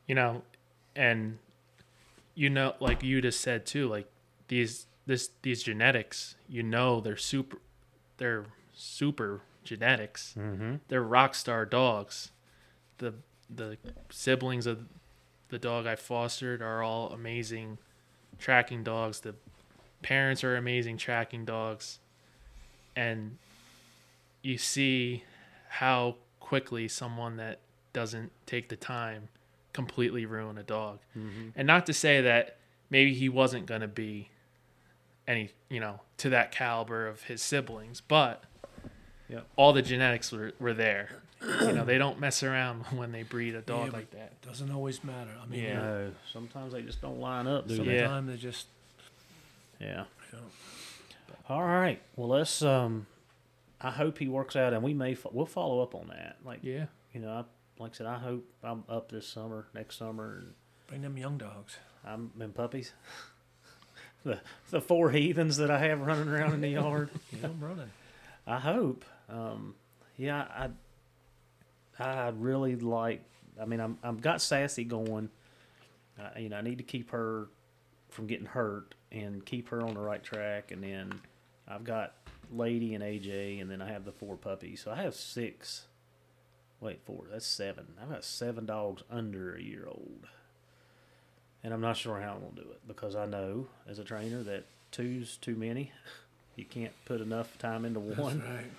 you 0.08 0.16
know 0.16 0.42
and 0.96 1.38
you 2.36 2.50
know 2.50 2.74
like 2.80 3.04
you 3.04 3.22
just 3.22 3.42
said 3.42 3.66
too 3.66 3.88
like 3.88 4.08
these 4.48 4.88
this 5.06 5.30
these 5.44 5.62
genetics 5.64 6.36
you 6.50 6.64
know 6.64 7.00
they're 7.00 7.18
super 7.18 7.58
they're 8.18 8.46
super 8.74 9.42
genetics 9.64 10.34
Mm-hmm. 10.38 10.76
they're 10.88 11.04
rock 11.04 11.34
star 11.36 11.66
dogs 11.66 12.32
the 13.00 13.14
the 13.50 13.78
siblings 14.10 14.66
of 14.68 14.86
the 15.56 15.60
dog 15.60 15.88
i 15.88 15.96
fostered 15.96 16.62
are 16.62 16.84
all 16.84 17.10
amazing 17.12 17.78
tracking 18.40 18.84
dogs 18.84 19.22
the 19.22 19.34
parents 20.02 20.44
are 20.44 20.58
amazing 20.58 20.98
tracking 20.98 21.46
dogs 21.46 22.00
and 22.94 23.38
you 24.42 24.58
see 24.58 25.24
how 25.70 26.16
quickly 26.42 26.90
someone 26.90 27.38
that 27.38 27.60
doesn't 27.94 28.32
take 28.46 28.68
the 28.68 28.76
time 28.76 29.30
completely 29.72 30.26
ruin 30.26 30.58
a 30.58 30.64
dog 30.64 31.00
Mm-hmm. 31.18 31.50
and 31.56 31.66
not 31.66 31.86
to 31.86 31.94
say 31.94 32.22
that 32.22 32.58
maybe 32.90 33.14
he 33.14 33.30
wasn't 33.30 33.66
going 33.66 33.82
to 33.82 33.88
be 33.88 34.30
any 35.26 35.52
you 35.70 35.80
know 35.80 36.02
to 36.18 36.30
that 36.32 36.52
caliber 36.52 37.08
of 37.08 37.24
his 37.24 37.42
siblings 37.42 38.02
but 38.02 38.44
Yep. 39.30 39.48
all 39.56 39.72
the 39.74 39.82
genetics 39.82 40.32
were, 40.34 40.52
were 40.60 40.74
there 40.74 41.24
you 41.42 41.74
know 41.74 41.86
they 41.86 41.98
don't 41.98 42.20
mess 42.20 42.44
around 42.44 42.84
when 42.96 43.12
they 43.12 43.24
breed 43.24 43.56
a 43.56 43.62
dog 43.62 43.88
Yeah, 43.88 43.94
like 43.94 44.12
that 44.12 44.42
Doesn't 44.42 44.72
always 44.72 45.04
matter. 45.04 45.32
I 45.42 45.46
mean, 45.46 45.64
Yeah. 45.64 45.74
No, 45.82 46.12
sometimes 46.32 46.74
they 46.74 46.82
just 46.82 47.02
don't 47.02 47.20
line 47.20 47.48
up, 47.48 47.68
do 47.68 47.76
Yeah. 47.76 47.84
they? 47.84 48.00
sometimes 48.00 48.28
they 48.30 48.38
just 48.38 48.68
Yeah. 49.80 50.06
you 50.32 50.40
know, 50.40 50.46
All 51.50 51.64
right. 51.64 52.02
Well, 52.16 52.30
let's. 52.30 52.62
Um, 52.62 53.08
I 53.82 53.92
hope 53.92 54.18
he 54.18 54.28
works 54.28 54.56
out, 54.56 54.74
and 54.74 54.82
we 54.82 54.94
may 54.94 55.14
fo- 55.14 55.30
we'll 55.34 55.46
follow 55.46 55.82
up 55.84 55.94
on 55.94 56.08
that. 56.08 56.38
Like 56.44 56.60
yeah 56.64 56.86
you 57.14 57.20
know, 57.22 57.30
I, 57.32 57.44
like 57.82 57.92
I 57.92 57.96
said, 57.96 58.08
I 58.08 58.18
hope 58.18 58.46
I'm 58.64 58.84
up 58.90 59.10
this 59.12 59.28
summer, 59.28 59.68
next 59.74 59.98
summer, 59.98 60.38
and 60.40 60.54
bring 60.88 61.02
them 61.02 61.18
young 61.18 61.38
dogs. 61.38 61.78
I'm 62.06 62.32
in 62.40 62.52
puppies. 62.52 62.94
the 64.24 64.40
the 64.72 64.82
four 64.82 65.12
heathens 65.12 65.58
that 65.58 65.70
I 65.70 65.80
have 65.80 66.00
running 66.02 66.28
around 66.30 66.54
in 66.54 66.62
the 66.62 66.70
yard. 66.70 67.10
Get 67.32 67.42
them 67.44 67.60
running. 67.60 67.92
I 68.48 68.60
hope. 68.60 69.06
Um, 69.30 69.76
yeah, 70.18 70.42
I 70.50 70.70
I 72.00 72.30
really 72.30 72.76
like. 72.76 73.24
I 73.62 73.66
mean, 73.66 73.80
I'm 73.80 73.98
I've 74.04 74.22
got 74.22 74.42
Sassy 74.42 74.84
going. 74.84 75.30
Uh, 76.20 76.40
you 76.40 76.50
know, 76.50 76.58
I 76.58 76.62
need 76.62 76.78
to 76.78 76.84
keep 76.84 77.12
her 77.12 77.48
from 78.10 78.28
getting 78.28 78.46
hurt 78.46 78.96
and 79.12 79.46
keep 79.46 79.70
her 79.70 79.82
on 79.82 79.94
the 79.94 80.00
right 80.00 80.24
track. 80.24 80.72
And 80.72 80.82
then 80.84 81.20
I've 81.68 81.84
got 81.84 82.14
Lady 82.52 82.96
and 82.96 83.04
AJ, 83.04 83.62
and 83.62 83.70
then 83.70 83.82
I 83.82 83.92
have 83.92 84.06
the 84.06 84.12
four 84.12 84.36
puppies. 84.38 84.82
So 84.82 84.92
I 84.92 84.96
have 85.02 85.16
six. 85.16 85.88
Wait, 86.80 87.00
four. 87.06 87.24
That's 87.32 87.46
seven. 87.46 87.88
I've 88.02 88.10
got 88.10 88.24
seven 88.24 88.66
dogs 88.66 89.04
under 89.10 89.56
a 89.56 89.62
year 89.62 89.86
old. 89.88 90.28
And 91.64 91.74
I'm 91.74 91.82
not 91.82 91.98
sure 91.98 92.20
how 92.20 92.34
I'm 92.34 92.42
gonna 92.42 92.56
do 92.56 92.70
it 92.72 92.88
because 92.88 93.16
I 93.16 93.26
know 93.26 93.68
as 93.90 93.98
a 93.98 94.04
trainer 94.04 94.44
that 94.44 94.66
two's 94.92 95.38
too 95.38 95.56
many. 95.56 95.92
You 96.58 96.64
can't 96.64 96.94
put 97.04 97.20
enough 97.20 97.58
time 97.58 97.84
into 97.84 98.00
one. 98.00 98.38
That's 98.40 98.50
right. 98.50 98.72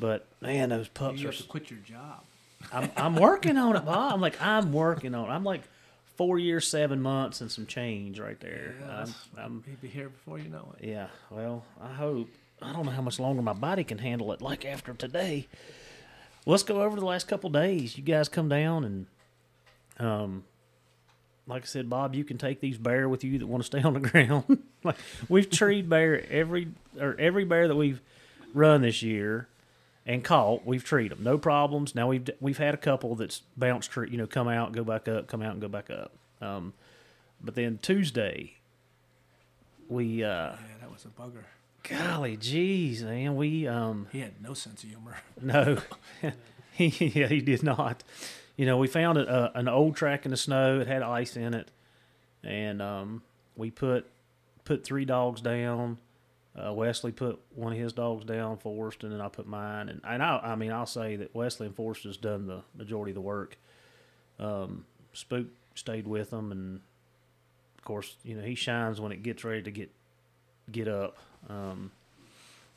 But 0.00 0.26
man, 0.40 0.70
those 0.70 0.88
pups 0.88 1.20
You 1.20 1.28
are. 1.28 1.30
have 1.30 1.40
to 1.40 1.46
quit 1.46 1.70
your 1.70 1.78
job. 1.78 2.24
I'm, 2.72 2.90
I'm 2.96 3.16
working 3.16 3.56
on 3.58 3.76
it, 3.76 3.84
Bob. 3.84 4.12
I'm 4.14 4.20
like 4.20 4.40
I'm 4.40 4.72
working 4.72 5.14
on 5.14 5.28
it. 5.28 5.32
I'm 5.32 5.44
like 5.44 5.62
four 6.16 6.38
years, 6.38 6.66
seven 6.68 7.00
months, 7.00 7.40
and 7.40 7.50
some 7.50 7.66
change 7.66 8.20
right 8.20 8.38
there. 8.40 8.74
Yeah, 8.80 9.04
I'm, 9.04 9.14
I'm 9.38 9.64
He'd 9.66 9.80
be 9.80 9.88
here 9.88 10.08
before 10.10 10.38
you 10.38 10.48
know 10.48 10.74
it. 10.78 10.86
yeah. 10.88 11.06
Well, 11.30 11.64
I 11.82 11.92
hope. 11.92 12.28
I 12.62 12.72
don't 12.72 12.84
know 12.84 12.92
how 12.92 13.00
much 13.02 13.18
longer 13.18 13.40
my 13.40 13.54
body 13.54 13.84
can 13.84 13.96
handle 13.98 14.32
it. 14.32 14.42
Like 14.42 14.66
after 14.66 14.92
today, 14.92 15.48
let's 16.44 16.62
go 16.62 16.82
over 16.82 17.00
the 17.00 17.06
last 17.06 17.26
couple 17.26 17.48
days. 17.48 17.96
You 17.96 18.04
guys 18.04 18.28
come 18.28 18.50
down 18.50 18.84
and, 18.84 19.06
um, 19.98 20.44
like 21.46 21.62
I 21.62 21.66
said, 21.66 21.88
Bob, 21.88 22.14
you 22.14 22.22
can 22.22 22.36
take 22.36 22.60
these 22.60 22.76
bear 22.76 23.08
with 23.08 23.24
you 23.24 23.38
that 23.38 23.46
want 23.46 23.62
to 23.62 23.66
stay 23.66 23.82
on 23.82 23.94
the 23.94 24.00
ground. 24.10 24.62
like 24.84 24.96
we've 25.28 25.48
treed 25.48 25.88
bear 25.88 26.22
every 26.30 26.68
or 27.00 27.16
every 27.18 27.44
bear 27.46 27.66
that 27.66 27.76
we've 27.76 28.02
run 28.52 28.82
this 28.82 29.02
year 29.02 29.48
and 30.06 30.24
caught. 30.24 30.64
We've 30.66 30.84
treated 30.84 31.18
them, 31.18 31.24
no 31.24 31.38
problems. 31.38 31.94
Now 31.94 32.08
we've 32.08 32.28
we've 32.40 32.58
had 32.58 32.74
a 32.74 32.78
couple 32.78 33.14
that's 33.14 33.42
bounced, 33.56 33.94
you 33.96 34.16
know, 34.16 34.26
come 34.26 34.48
out, 34.48 34.72
go 34.72 34.84
back 34.84 35.08
up, 35.08 35.26
come 35.26 35.42
out, 35.42 35.52
and 35.52 35.60
go 35.60 35.68
back 35.68 35.90
up. 35.90 36.12
Um, 36.40 36.72
but 37.40 37.54
then 37.54 37.78
Tuesday, 37.82 38.54
we 39.88 40.22
uh, 40.24 40.26
Yeah, 40.26 40.56
that 40.80 40.90
was 40.90 41.04
a 41.04 41.08
bugger. 41.08 41.44
golly, 41.82 42.36
geez, 42.36 43.02
man, 43.02 43.36
we 43.36 43.66
um, 43.66 44.06
He 44.12 44.20
had 44.20 44.40
no 44.42 44.54
sense 44.54 44.82
of 44.82 44.88
humor. 44.90 45.18
no, 45.40 45.78
he 46.72 46.88
yeah, 46.88 47.26
he 47.26 47.40
did 47.40 47.62
not. 47.62 48.02
You 48.56 48.66
know, 48.66 48.76
we 48.76 48.88
found 48.88 49.16
a, 49.16 49.52
a, 49.56 49.58
an 49.58 49.68
old 49.68 49.96
track 49.96 50.24
in 50.26 50.32
the 50.32 50.36
snow. 50.36 50.80
It 50.80 50.86
had 50.86 51.02
ice 51.02 51.36
in 51.36 51.54
it, 51.54 51.70
and 52.44 52.82
um, 52.82 53.22
we 53.56 53.70
put 53.70 54.06
put 54.64 54.84
three 54.84 55.04
dogs 55.04 55.40
down. 55.40 55.98
Uh, 56.56 56.72
Wesley 56.72 57.12
put 57.12 57.38
one 57.54 57.72
of 57.72 57.78
his 57.78 57.92
dogs 57.92 58.24
down, 58.24 58.56
Forrest, 58.58 59.04
and 59.04 59.12
then 59.12 59.20
I 59.20 59.28
put 59.28 59.46
mine. 59.46 59.88
And 59.88 60.00
and 60.04 60.22
I, 60.22 60.38
I 60.38 60.54
mean, 60.56 60.72
I'll 60.72 60.84
say 60.86 61.16
that 61.16 61.34
Wesley 61.34 61.66
and 61.66 61.76
Forrest 61.76 62.02
has 62.04 62.16
done 62.16 62.46
the 62.46 62.62
majority 62.76 63.12
of 63.12 63.14
the 63.14 63.20
work. 63.20 63.56
Um, 64.38 64.84
Spook 65.12 65.46
stayed 65.74 66.06
with 66.06 66.30
them, 66.30 66.50
and 66.52 66.80
of 67.78 67.84
course, 67.84 68.16
you 68.24 68.34
know, 68.36 68.42
he 68.42 68.54
shines 68.54 69.00
when 69.00 69.12
it 69.12 69.22
gets 69.22 69.44
ready 69.44 69.62
to 69.62 69.70
get 69.70 69.90
get 70.70 70.88
up. 70.88 71.18
Um, 71.48 71.92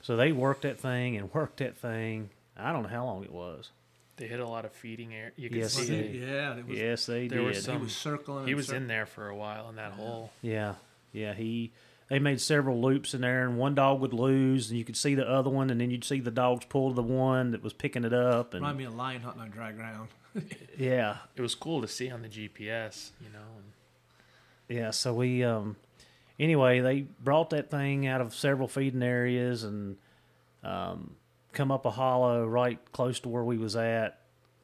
so 0.02 0.16
they 0.18 0.32
worked 0.32 0.62
that 0.64 0.80
thing 0.80 1.16
and 1.18 1.32
worked 1.34 1.58
that 1.58 1.78
thing. 1.78 2.30
I 2.58 2.72
don't 2.72 2.84
know 2.84 2.90
how 2.90 3.06
long 3.06 3.24
it 3.24 3.32
was. 3.32 3.72
they 4.18 4.28
hit 4.28 4.40
a 4.40 4.48
lot 4.48 4.64
of 4.66 4.72
feeding 4.74 5.14
air 5.16 5.32
you 5.36 5.50
can 5.50 5.58
Yes, 5.58 5.74
see 5.74 5.86
they 5.88 6.02
did. 6.10 6.16
yeah, 6.30 6.56
it 6.58 6.68
was, 6.68 6.78
yes, 6.78 7.06
they 7.08 7.28
there 7.28 7.42
were 7.42 7.52
did. 7.54 7.64
some- 7.64 7.78
he 7.78 7.84
was 7.84 7.96
circling. 7.96 8.46
he 8.48 8.54
was 8.54 8.68
cir- 8.68 8.76
in 8.76 8.86
there 8.88 9.08
for 9.08 9.28
a 9.28 9.36
while 9.36 9.70
in 9.70 9.78
that 9.78 9.94
hole 9.94 10.32
Yeah, 10.44 10.76
yeah. 11.12 11.34
He 11.34 11.72
they 12.14 12.20
made 12.20 12.40
several 12.40 12.80
loops 12.80 13.16
in 13.16 13.22
there, 13.22 13.44
and 13.44 13.58
one 13.58 13.74
dog 13.74 14.00
would 14.00 14.14
lose, 14.14 14.70
and 14.70 14.78
you 14.78 14.86
could 14.86 14.96
see 14.96 15.16
the 15.16 15.28
other 15.28 15.50
one, 15.50 15.72
and 15.72 15.82
then 15.82 15.90
you'd 15.90 16.04
see 16.04 16.20
the 16.20 16.30
dogs 16.30 16.64
pull 16.70 16.94
the 16.94 17.02
one 17.02 17.50
that 17.50 17.64
was 17.64 17.74
picking 17.74 18.04
it 18.04 18.14
up, 18.14 18.54
and 18.54 18.62
Remind 18.62 18.78
me 18.78 18.84
of 18.84 18.94
lion 18.94 19.24
hunting 19.24 19.42
on 19.42 19.50
dry 19.50 19.72
ground. 19.72 20.10
yeah, 20.78 21.18
it 21.36 21.42
was 21.42 21.56
cool 21.56 21.82
to 21.82 21.88
see 21.88 22.12
on 22.12 22.22
the 22.22 22.28
gps 22.28 23.10
you 23.20 23.30
know 23.32 23.40
and 23.58 24.78
yeah. 24.78 24.92
So 24.92 25.12
we 25.12 25.44
um, 25.44 25.76
anyway, 26.40 26.82
they 26.82 27.02
brought 27.02 27.50
that 27.50 27.72
thing 27.72 28.06
out 28.06 28.22
of 28.22 28.36
several 28.36 28.68
feeding 28.68 29.02
areas 29.02 29.64
and 29.64 29.98
um, 30.64 31.16
come 31.52 31.72
up 31.72 31.84
a 31.88 31.92
hollow 31.92 32.46
right 32.46 32.78
close 32.92 33.20
to 33.22 33.30
where 33.30 33.44
we 33.44 33.58
was 33.58 33.76
at 33.76 34.20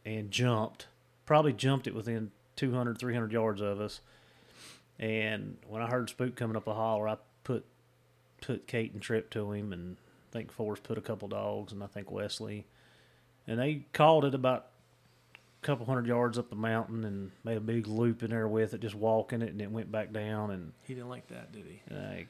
and 0.06 0.30
jumped. 0.30 0.86
Probably 1.26 1.54
jumped 1.54 1.88
it 1.88 1.96
within 1.96 2.30
200, 2.58 3.00
300 3.00 3.32
yards 3.32 3.60
of 3.60 3.82
us. 3.82 4.02
And 5.00 5.58
when 5.68 5.82
I 5.82 5.88
heard 5.88 6.10
Spook 6.10 6.36
coming 6.36 6.56
up 6.58 6.66
the 6.66 6.74
holler, 6.74 7.08
I 7.08 7.18
put 7.44 7.66
put 8.42 8.68
Kate 8.68 8.94
and 8.94 9.02
Trip 9.02 9.30
to 9.32 9.52
him, 9.52 9.74
and 9.74 9.98
I 10.30 10.34
think 10.34 10.52
Forrest 10.52 10.84
put 10.84 10.98
a 10.98 11.02
couple 11.02 11.28
dogs, 11.28 11.72
and 11.72 11.84
I 11.84 11.88
think 11.88 12.12
Wesley, 12.12 12.66
and 13.48 13.60
they 13.60 13.86
called 13.94 14.26
it 14.26 14.34
about 14.34 14.68
a 15.62 15.66
couple 15.66 15.86
hundred 15.86 16.08
yards 16.08 16.38
up 16.38 16.50
the 16.50 16.56
mountain 16.56 17.04
and 17.04 17.32
made 17.44 17.58
a 17.58 17.62
big 17.62 17.88
loop 17.88 18.24
in 18.24 18.30
there 18.30 18.48
with 18.48 18.74
it, 18.74 18.82
just 18.82 18.96
walking 18.96 19.42
it, 19.42 19.50
and 19.50 19.62
it 19.62 19.72
went 19.72 19.92
back 19.92 20.12
down, 20.14 20.52
and 20.52 20.72
He 20.84 20.94
didn't 20.94 21.10
like 21.10 21.28
that, 21.28 21.52
did 21.52 21.66
he? 21.66 21.82
I 21.94 22.28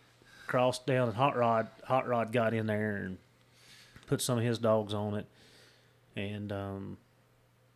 crossed 0.48 0.86
down, 0.88 1.08
and 1.08 1.18
Hot 1.18 1.36
Rod 1.36 1.68
Hot 1.86 2.08
Rod 2.08 2.32
got 2.32 2.54
in 2.54 2.68
there 2.68 2.98
and 2.98 3.18
put 4.08 4.22
some 4.22 4.38
of 4.38 4.44
his 4.44 4.58
dogs 4.58 4.94
on 4.94 5.16
it, 5.16 5.28
and 6.16 6.52
um, 6.52 6.98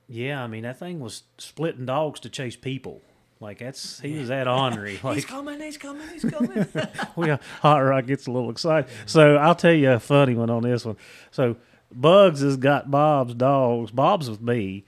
yeah, 0.07 0.43
I 0.43 0.47
mean 0.47 0.63
that 0.63 0.79
thing 0.79 0.99
was 0.99 1.23
splitting 1.38 1.86
dogs 1.86 2.19
to 2.21 2.29
chase 2.29 2.55
people. 2.55 3.01
Like 3.43 3.59
that's 3.59 3.99
he 3.99 4.17
was 4.17 4.29
that 4.29 4.47
ornery. 4.47 4.95
he's 5.13 5.25
coming, 5.25 5.59
he's 5.59 5.77
coming, 5.77 6.07
he's 6.07 6.23
coming. 6.23 6.65
well, 7.17 7.39
Hot 7.61 7.79
Rod 7.79 8.07
gets 8.07 8.25
a 8.25 8.31
little 8.31 8.49
excited. 8.49 8.89
So 9.05 9.35
I'll 9.35 9.53
tell 9.53 9.73
you 9.73 9.91
a 9.91 9.99
funny 9.99 10.33
one 10.33 10.49
on 10.49 10.63
this 10.63 10.85
one. 10.85 10.95
So 11.29 11.57
Bugs 11.91 12.39
has 12.39 12.55
got 12.55 12.89
Bob's 12.89 13.33
dogs. 13.33 13.91
Bob's 13.91 14.29
with 14.29 14.41
me, 14.41 14.85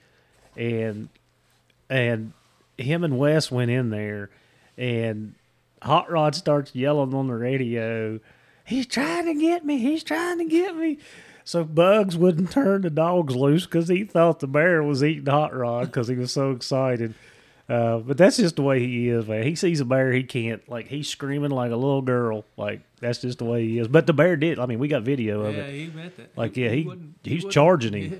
and 0.55 1.09
and 1.89 2.31
him 2.77 3.03
and 3.03 3.17
Wes 3.17 3.51
went 3.51 3.71
in 3.71 3.89
there, 3.89 4.29
and 4.77 5.35
Hot 5.81 6.09
Rod 6.09 6.33
starts 6.33 6.73
yelling 6.73 7.13
on 7.13 7.27
the 7.27 7.35
radio. 7.35 8.21
He's 8.63 8.87
trying 8.87 9.25
to 9.25 9.33
get 9.33 9.65
me. 9.65 9.79
He's 9.79 10.01
trying 10.01 10.37
to 10.37 10.45
get 10.45 10.77
me. 10.77 10.97
So 11.43 11.65
Bugs 11.65 12.17
wouldn't 12.17 12.51
turn 12.51 12.83
the 12.83 12.89
dogs 12.89 13.35
loose 13.35 13.65
because 13.65 13.89
he 13.89 14.05
thought 14.05 14.39
the 14.39 14.47
bear 14.47 14.81
was 14.81 15.03
eating 15.03 15.25
Hot 15.25 15.53
Rod 15.53 15.87
because 15.87 16.07
he 16.07 16.15
was 16.15 16.31
so 16.31 16.51
excited. 16.51 17.13
Uh, 17.67 17.97
but 17.97 18.15
that's 18.17 18.37
just 18.37 18.57
the 18.57 18.61
way 18.61 18.79
he 18.79 19.09
is, 19.09 19.25
man. 19.27 19.43
He 19.43 19.55
sees 19.55 19.79
a 19.79 19.85
bear, 19.85 20.11
he 20.11 20.23
can't 20.23 20.67
like 20.69 20.87
he's 20.87 21.09
screaming 21.09 21.49
like 21.49 21.71
a 21.71 21.75
little 21.75 22.03
girl. 22.03 22.45
Like 22.57 22.81
that's 22.99 23.19
just 23.19 23.39
the 23.39 23.45
way 23.45 23.65
he 23.67 23.79
is. 23.79 23.87
But 23.87 24.05
the 24.05 24.13
bear 24.13 24.35
did. 24.35 24.59
I 24.59 24.67
mean, 24.67 24.77
we 24.77 24.87
got 24.87 25.01
video 25.01 25.41
of 25.41 25.55
yeah, 25.55 25.63
it. 25.63 25.73
Yeah, 25.73 25.85
he 25.85 25.87
meant 25.89 26.19
it. 26.19 26.31
Like, 26.35 26.55
yeah, 26.57 26.69
he- 26.69 26.89
he 27.23 27.35
was 27.35 27.53
charging 27.53 27.93
him. 27.93 28.13
yeah. 28.13 28.19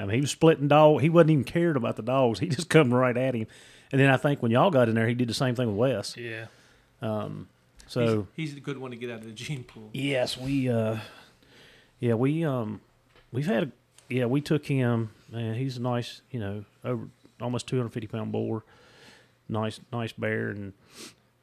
I 0.00 0.06
mean, 0.06 0.14
he 0.14 0.20
was 0.20 0.30
splitting 0.30 0.68
dog. 0.68 1.00
He 1.00 1.08
wasn't 1.08 1.30
even 1.30 1.44
cared 1.44 1.76
about 1.76 1.96
the 1.96 2.02
dogs. 2.02 2.38
He 2.40 2.46
just 2.48 2.68
come 2.68 2.94
right 2.94 3.16
at 3.16 3.34
him. 3.34 3.48
And 3.90 4.00
then 4.00 4.10
I 4.10 4.16
think 4.16 4.42
when 4.42 4.52
y'all 4.52 4.70
got 4.70 4.88
in 4.88 4.94
there, 4.94 5.08
he 5.08 5.14
did 5.14 5.28
the 5.28 5.34
same 5.34 5.56
thing 5.56 5.66
with 5.66 5.76
Wes. 5.76 6.16
Yeah. 6.16 6.46
Um. 7.02 7.48
So 7.88 8.28
he's, 8.36 8.50
he's 8.50 8.54
the 8.54 8.60
good 8.60 8.78
one 8.78 8.90
to 8.92 8.96
get 8.96 9.10
out 9.10 9.20
of 9.20 9.24
the 9.24 9.32
gene 9.32 9.64
pool. 9.64 9.90
yes, 9.92 10.36
we 10.36 10.68
uh, 10.68 10.98
yeah, 12.00 12.14
we 12.14 12.44
um, 12.44 12.80
we've 13.32 13.46
had 13.46 13.62
a, 13.64 13.72
yeah, 14.08 14.26
we 14.26 14.40
took 14.40 14.66
him. 14.66 15.10
Man, 15.32 15.54
he's 15.54 15.78
a 15.78 15.82
nice, 15.82 16.20
you 16.30 16.38
know, 16.38 16.64
over 16.84 17.08
almost 17.40 17.66
two 17.66 17.76
hundred 17.76 17.90
fifty 17.90 18.06
pound 18.06 18.32
boar. 18.32 18.64
Nice, 19.48 19.80
nice 19.92 20.12
bear, 20.12 20.50
and 20.50 20.74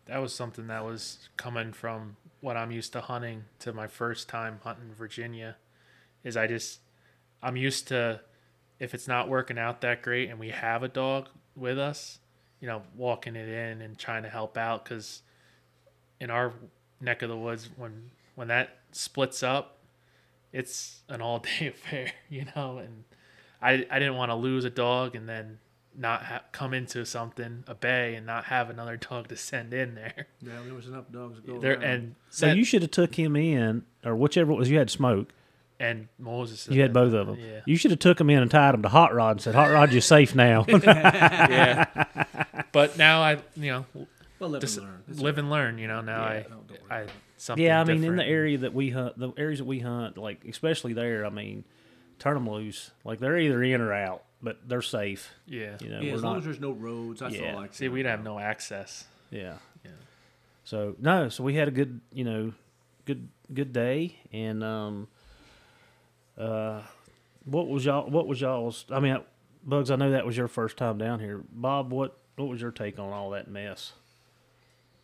That 0.05 0.19
was 0.19 0.33
something 0.33 0.67
that 0.67 0.85
was 0.85 1.29
coming 1.37 1.73
from 1.73 2.17
what 2.41 2.55
I'm 2.55 2.71
used 2.71 2.93
to 2.93 3.01
hunting 3.01 3.45
to 3.59 3.73
my 3.73 3.87
first 3.87 4.29
time 4.29 4.59
hunting 4.63 4.93
Virginia. 4.95 5.57
Is 6.23 6.37
I 6.37 6.45
just 6.47 6.79
I'm 7.41 7.55
used 7.57 7.87
to 7.89 8.21
if 8.79 8.93
it's 8.93 9.07
not 9.07 9.29
working 9.29 9.57
out 9.57 9.81
that 9.81 10.01
great 10.01 10.29
and 10.29 10.39
we 10.39 10.49
have 10.49 10.83
a 10.83 10.87
dog 10.87 11.29
with 11.55 11.79
us, 11.79 12.19
you 12.59 12.67
know, 12.67 12.81
walking 12.95 13.35
it 13.35 13.47
in 13.47 13.81
and 13.81 13.97
trying 13.97 14.23
to 14.23 14.29
help 14.29 14.57
out 14.57 14.83
because 14.83 15.21
in 16.19 16.29
our 16.29 16.53
neck 16.99 17.21
of 17.21 17.29
the 17.29 17.37
woods 17.37 17.69
when 17.75 18.11
when 18.35 18.47
that 18.49 18.77
splits 18.91 19.41
up, 19.43 19.79
it's 20.51 21.01
an 21.09 21.21
all 21.21 21.39
day 21.39 21.67
affair, 21.73 22.11
you 22.29 22.45
know, 22.55 22.77
and 22.77 23.05
I 23.61 23.85
I 23.89 23.99
didn't 23.99 24.15
want 24.15 24.29
to 24.31 24.35
lose 24.35 24.65
a 24.65 24.69
dog 24.69 25.15
and 25.15 25.27
then 25.27 25.59
not 25.97 26.23
ha- 26.23 26.41
come 26.51 26.73
into 26.73 27.05
something 27.05 27.63
a 27.67 27.75
bay 27.75 28.15
and 28.15 28.25
not 28.25 28.45
have 28.45 28.69
another 28.69 28.97
dog 28.97 29.27
to 29.29 29.37
send 29.37 29.73
in 29.73 29.95
there. 29.95 30.27
Yeah, 30.41 30.61
there 30.65 30.73
was 30.73 30.87
enough 30.87 31.11
dogs 31.11 31.39
to 31.39 31.47
go 31.47 31.59
There 31.59 31.73
around. 31.73 31.83
and 31.83 32.15
so 32.29 32.47
that- 32.47 32.57
you 32.57 32.63
should 32.65 32.81
have 32.81 32.91
took 32.91 33.15
him 33.15 33.35
in, 33.35 33.83
or 34.03 34.15
whichever 34.15 34.51
it 34.51 34.55
was 34.55 34.69
you 34.69 34.77
had 34.77 34.89
smoke. 34.89 35.31
and 35.79 36.07
Moses. 36.19 36.67
You 36.69 36.81
had 36.81 36.93
both 36.93 37.13
of 37.13 37.27
them. 37.27 37.37
Yeah, 37.39 37.59
You 37.65 37.75
should 37.77 37.91
have 37.91 37.99
took 37.99 38.19
him 38.21 38.29
in 38.29 38.41
and 38.41 38.49
tied 38.51 38.73
him 38.75 38.81
to 38.83 38.89
Hot 38.89 39.13
Rod 39.13 39.31
and 39.31 39.41
said, 39.41 39.55
"Hot 39.55 39.71
Rod, 39.71 39.91
you're 39.91 40.01
safe 40.01 40.33
now." 40.35 40.65
yeah. 40.69 41.85
But 42.71 42.97
now 42.97 43.21
I, 43.21 43.37
you 43.55 43.71
know, 43.71 43.85
well, 44.39 44.49
live 44.49 44.61
just 44.61 44.77
and 44.77 44.85
learn. 44.87 45.03
It's 45.09 45.19
live 45.19 45.37
and 45.37 45.49
learn. 45.49 45.77
You 45.77 45.87
know, 45.87 46.01
now 46.01 46.21
Yeah, 46.23 46.29
I, 46.29 46.45
no, 46.49 46.63
I 46.89 46.97
about 47.01 47.09
something. 47.37 47.63
yeah, 47.65 47.79
I 47.81 47.83
mean, 47.83 48.03
in 48.03 48.15
the 48.15 48.25
area 48.25 48.57
that 48.59 48.73
we 48.73 48.89
hunt, 48.89 49.17
the 49.17 49.31
areas 49.37 49.59
that 49.59 49.65
we 49.65 49.79
hunt, 49.79 50.17
like 50.17 50.43
especially 50.45 50.93
there, 50.93 51.25
I 51.25 51.29
mean, 51.29 51.63
turn 52.19 52.33
them 52.35 52.49
loose. 52.49 52.91
Like 53.03 53.19
they're 53.19 53.37
either 53.39 53.61
in 53.63 53.81
or 53.81 53.93
out, 53.93 54.23
but 54.45 54.59
they're 54.69 54.81
safe. 54.81 55.33
Yeah. 55.45 55.75
You 55.81 55.89
know, 55.89 55.99
yeah, 55.99 56.11
we're 56.11 56.15
as 56.15 56.23
long 56.23 56.33
not. 56.33 56.37
as 56.39 56.45
there's 56.45 56.59
no 56.61 56.71
roads, 56.71 57.19
that's 57.19 57.35
Yeah. 57.35 57.55
all 57.55 57.59
I 57.63 57.67
See, 57.71 57.89
we'd 57.89 58.05
have 58.05 58.23
no 58.23 58.39
access. 58.39 59.05
Yeah. 59.31 59.55
Yeah. 59.83 59.91
So 60.63 60.95
no, 60.99 61.27
so 61.29 61.43
we 61.43 61.55
had 61.55 61.67
a 61.67 61.71
good, 61.71 61.99
you 62.13 62.23
know, 62.23 62.53
good 63.05 63.27
good 63.53 63.73
day, 63.73 64.15
and 64.31 64.63
um, 64.63 65.07
uh, 66.37 66.81
what 67.45 67.67
was 67.67 67.85
y'all? 67.85 68.09
What 68.09 68.27
was 68.27 68.41
y'all's? 68.41 68.85
I 68.89 68.99
mean, 68.99 69.19
Bugs, 69.63 69.91
I 69.91 69.95
know 69.95 70.11
that 70.11 70.25
was 70.25 70.37
your 70.37 70.47
first 70.47 70.77
time 70.77 70.97
down 70.97 71.19
here. 71.19 71.43
Bob, 71.51 71.91
what 71.91 72.17
what 72.35 72.47
was 72.47 72.61
your 72.61 72.71
take 72.71 72.99
on 72.99 73.11
all 73.11 73.29
that 73.31 73.47
mess? 73.49 73.93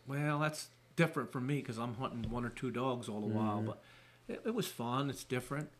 Well, 0.06 0.40
that's 0.40 0.68
different 0.96 1.32
for 1.32 1.40
me 1.40 1.56
because 1.56 1.78
I'm 1.78 1.94
hunting 1.94 2.30
one 2.30 2.44
or 2.44 2.50
two 2.50 2.70
dogs 2.70 3.08
all 3.08 3.20
the 3.20 3.28
Mm-hmm. 3.28 3.36
while. 3.36 3.62
But 3.62 3.82
it, 4.28 4.42
it 4.46 4.54
was 4.54 4.66
fun. 4.66 5.10
It's 5.10 5.24
different. 5.24 5.70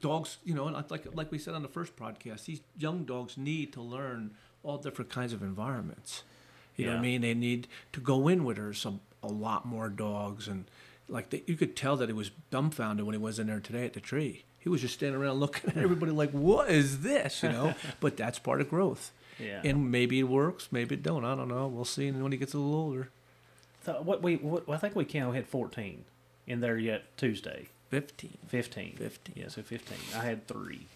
Dogs, 0.00 0.38
you 0.44 0.54
know, 0.54 0.66
and 0.66 0.90
like 0.90 1.14
like 1.14 1.30
we 1.30 1.38
said 1.38 1.54
on 1.54 1.62
the 1.62 1.68
first 1.68 1.96
podcast, 1.96 2.46
these 2.46 2.60
young 2.78 3.04
dogs 3.04 3.36
need 3.36 3.72
to 3.74 3.82
learn 3.82 4.34
all 4.62 4.78
different 4.78 5.10
kinds 5.10 5.32
of 5.32 5.42
environments. 5.42 6.22
You 6.76 6.86
know 6.86 6.92
what 6.92 7.00
I 7.00 7.02
mean? 7.02 7.20
They 7.20 7.34
need 7.34 7.68
to 7.92 8.00
go 8.00 8.28
in 8.28 8.44
with 8.44 8.56
there's 8.56 8.80
some 8.80 9.00
a 9.22 9.28
lot 9.28 9.66
more 9.66 9.88
dogs, 9.88 10.48
and 10.48 10.64
like 11.08 11.30
they, 11.30 11.42
you 11.46 11.56
could 11.56 11.76
tell 11.76 11.96
that 11.96 12.08
he 12.08 12.12
was 12.14 12.30
dumbfounded 12.50 13.04
when 13.04 13.14
he 13.14 13.18
was 13.18 13.38
in 13.38 13.48
there 13.48 13.60
today 13.60 13.84
at 13.84 13.92
the 13.92 14.00
tree. 14.00 14.44
He 14.58 14.68
was 14.68 14.80
just 14.80 14.94
standing 14.94 15.20
around 15.20 15.40
looking 15.40 15.70
at 15.70 15.76
everybody 15.76 16.12
like, 16.12 16.30
"What 16.30 16.70
is 16.70 17.00
this?" 17.00 17.42
You 17.42 17.50
know. 17.50 17.74
but 18.00 18.16
that's 18.16 18.38
part 18.38 18.60
of 18.60 18.70
growth. 18.70 19.12
Yeah. 19.38 19.60
And 19.64 19.90
maybe 19.90 20.20
it 20.20 20.28
works, 20.28 20.68
maybe 20.70 20.94
it 20.94 21.02
don't. 21.02 21.24
I 21.24 21.34
don't 21.34 21.48
know. 21.48 21.66
We'll 21.66 21.84
see 21.84 22.10
when 22.10 22.32
he 22.32 22.38
gets 22.38 22.54
a 22.54 22.58
little 22.58 22.74
older. 22.74 23.10
So 23.84 24.00
what 24.02 24.22
we 24.22 24.36
what, 24.36 24.68
I 24.68 24.76
think 24.76 24.94
we 24.94 25.04
we 25.04 25.36
had 25.36 25.46
fourteen 25.46 26.04
in 26.46 26.60
there 26.60 26.78
yet 26.78 27.16
Tuesday. 27.16 27.68
Fifteen. 27.90 28.38
Fifteen. 28.46 28.94
15. 28.96 29.34
Yeah, 29.36 29.48
so 29.48 29.62
fifteen. 29.62 29.98
I 30.14 30.24
had 30.24 30.46
three, 30.46 30.86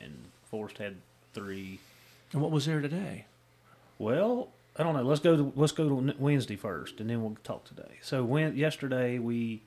and 0.00 0.26
Forrest 0.50 0.76
had 0.76 0.96
three. 1.32 1.80
And 2.32 2.42
what 2.42 2.50
was 2.50 2.66
there 2.66 2.82
today? 2.82 3.24
Well, 3.98 4.50
I 4.76 4.82
don't 4.82 4.94
know. 4.94 5.02
Let's 5.02 5.22
go 5.22 5.36
to 5.36 5.52
let's 5.56 5.72
go 5.72 5.88
to 5.88 6.14
Wednesday 6.18 6.56
first, 6.56 7.00
and 7.00 7.08
then 7.08 7.22
we'll 7.22 7.36
talk 7.44 7.64
today. 7.64 7.98
So 8.02 8.22
when 8.24 8.56
yesterday 8.56 9.18
we, 9.18 9.62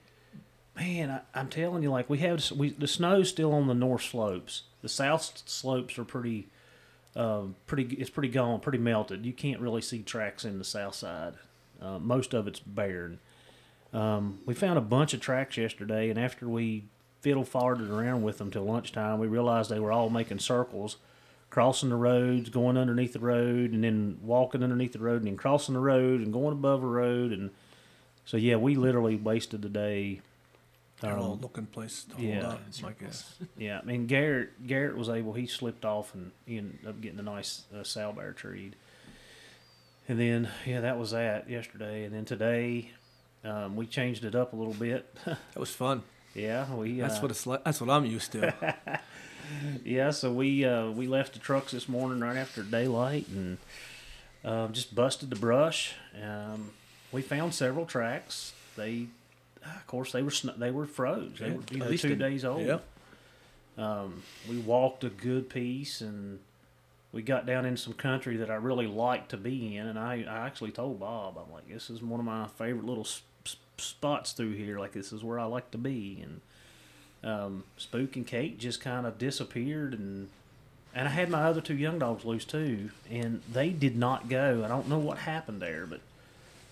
man, 0.75 1.09
I, 1.09 1.39
I'm 1.39 1.47
telling 1.49 1.81
you, 1.81 1.89
like 1.89 2.09
we 2.11 2.19
have 2.19 2.51
we 2.51 2.69
the 2.69 2.87
snow's 2.87 3.29
still 3.29 3.53
on 3.53 3.67
the 3.67 3.73
north 3.73 4.03
slopes. 4.03 4.63
The 4.83 4.89
south 4.89 5.43
slopes 5.47 5.97
are 5.97 6.03
pretty, 6.03 6.47
um, 7.15 7.55
pretty. 7.65 7.95
It's 7.95 8.11
pretty 8.11 8.29
gone, 8.29 8.59
pretty 8.59 8.77
melted. 8.77 9.25
You 9.25 9.33
can't 9.33 9.59
really 9.61 9.81
see 9.81 10.03
tracks 10.03 10.45
in 10.45 10.59
the 10.59 10.63
south 10.63 10.93
side. 10.93 11.33
Uh, 11.81 11.97
most 11.97 12.35
of 12.35 12.47
it's 12.47 12.59
barren. 12.59 13.19
Um, 13.93 14.39
we 14.45 14.53
found 14.53 14.77
a 14.77 14.81
bunch 14.81 15.13
of 15.13 15.21
tracks 15.21 15.57
yesterday, 15.57 16.09
and 16.09 16.19
after 16.19 16.47
we 16.47 16.83
fiddle 17.21 17.45
farted 17.45 17.89
around 17.89 18.21
with 18.23 18.37
them 18.37 18.51
till 18.51 18.63
lunchtime, 18.63 19.19
we 19.19 19.27
realized 19.27 19.69
they 19.69 19.79
were 19.79 19.91
all 19.91 20.09
making 20.09 20.39
circles 20.39 20.97
crossing 21.49 21.89
the 21.89 21.95
roads, 21.95 22.49
going 22.49 22.77
underneath 22.77 23.13
the 23.13 23.19
road, 23.19 23.71
and 23.71 23.83
then 23.83 24.17
walking 24.21 24.61
underneath 24.61 24.91
the 24.93 24.99
road, 24.99 25.17
and 25.21 25.27
then 25.27 25.37
crossing 25.37 25.73
the 25.73 25.79
road 25.79 26.19
and 26.19 26.33
going 26.33 26.51
above 26.51 26.83
a 26.83 26.87
road, 26.87 27.31
and 27.31 27.49
so 28.25 28.35
yeah, 28.35 28.57
we 28.57 28.75
literally 28.75 29.15
wasted 29.15 29.61
the 29.61 29.69
day. 29.69 30.19
They're 30.99 31.13
Um, 31.13 31.19
all 31.19 31.39
looking 31.41 31.67
places 31.67 32.03
to 32.05 32.15
hold 32.15 32.27
yeah. 32.27 32.47
up, 32.47 32.61
I 32.83 32.91
guess. 32.91 33.35
Yeah, 33.57 33.79
I 33.81 33.85
mean 33.85 34.07
Garrett 34.07 34.67
Garrett 34.67 34.97
was 34.97 35.07
able. 35.09 35.33
He 35.33 35.47
slipped 35.47 35.85
off 35.85 36.13
and 36.13 36.31
he 36.45 36.57
ended 36.57 36.85
up 36.85 36.99
getting 36.99 37.19
a 37.19 37.23
nice 37.23 37.61
uh, 37.73 37.83
sow 37.83 38.11
bear 38.11 38.33
treed. 38.33 38.75
And 40.09 40.19
then 40.19 40.49
yeah, 40.65 40.81
that 40.81 40.97
was 40.99 41.11
that 41.11 41.49
yesterday, 41.49 42.03
and 42.03 42.13
then 42.13 42.25
today 42.25 42.91
um, 43.43 43.75
we 43.75 43.85
changed 43.85 44.25
it 44.25 44.35
up 44.35 44.53
a 44.53 44.55
little 44.55 44.73
bit. 44.73 45.13
That 45.25 45.59
was 45.59 45.71
fun. 45.71 46.03
yeah, 46.33 46.73
we 46.73 46.99
That's 46.99 47.17
uh, 47.17 47.21
what 47.21 47.31
it's 47.31 47.47
like. 47.47 47.63
That's 47.63 47.81
what 47.81 47.89
I'm 47.89 48.05
used 48.05 48.31
to. 48.33 48.75
Yeah, 49.85 50.11
so 50.11 50.31
we 50.33 50.65
uh, 50.65 50.89
we 50.91 51.07
left 51.07 51.33
the 51.33 51.39
trucks 51.39 51.71
this 51.71 51.87
morning 51.87 52.19
right 52.19 52.35
after 52.35 52.63
daylight 52.63 53.27
and 53.29 53.57
um, 54.43 54.73
just 54.73 54.93
busted 54.93 55.29
the 55.29 55.37
brush. 55.37 55.95
Um, 56.21 56.71
we 57.11 57.21
found 57.21 57.53
several 57.53 57.85
tracks. 57.85 58.53
They, 58.75 59.07
of 59.63 59.87
course, 59.87 60.11
they 60.11 60.21
were 60.21 60.31
sn- 60.31 60.57
they 60.59 60.71
were 60.71 60.85
froze. 60.85 61.37
They 61.39 61.51
were 61.51 61.63
you 61.71 61.77
know 61.77 61.95
two 61.95 62.15
days 62.15 62.43
old. 62.43 62.63
Yep. 62.65 62.83
Um, 63.77 64.23
we 64.49 64.57
walked 64.57 65.03
a 65.03 65.09
good 65.09 65.49
piece 65.49 66.01
and 66.01 66.39
we 67.17 67.23
got 67.23 67.47
down 67.47 67.65
in 67.65 67.75
some 67.75 67.93
country 67.93 68.37
that 68.37 68.51
I 68.51 68.55
really 68.57 68.85
like 68.85 69.29
to 69.29 69.37
be 69.37 69.75
in. 69.75 69.87
And 69.87 69.97
I, 69.97 70.23
I 70.29 70.45
actually 70.45 70.69
told 70.69 70.99
Bob, 70.99 71.35
I'm 71.35 71.51
like, 71.51 71.67
this 71.67 71.89
is 71.89 71.99
one 71.99 72.19
of 72.19 72.27
my 72.27 72.45
favorite 72.59 72.85
little 72.85 73.07
spots 73.77 74.33
through 74.33 74.53
here. 74.53 74.77
Like 74.77 74.91
this 74.91 75.11
is 75.11 75.23
where 75.23 75.39
I 75.39 75.45
like 75.45 75.71
to 75.71 75.79
be. 75.79 76.23
And 76.23 76.41
um, 77.23 77.63
Spook 77.75 78.15
and 78.17 78.27
Kate 78.27 78.59
just 78.59 78.81
kind 78.81 79.07
of 79.07 79.17
disappeared, 79.17 79.95
and 79.95 80.29
and 80.93 81.07
I 81.07 81.11
had 81.11 81.31
my 81.31 81.41
other 81.45 81.59
two 81.59 81.75
young 81.75 81.97
dogs 81.97 82.23
loose 82.23 82.45
too, 82.45 82.91
and 83.09 83.41
they 83.51 83.69
did 83.69 83.97
not 83.97 84.29
go. 84.29 84.61
I 84.63 84.67
don't 84.67 84.87
know 84.87 84.99
what 84.99 85.17
happened 85.17 85.59
there, 85.59 85.87
but 85.87 86.01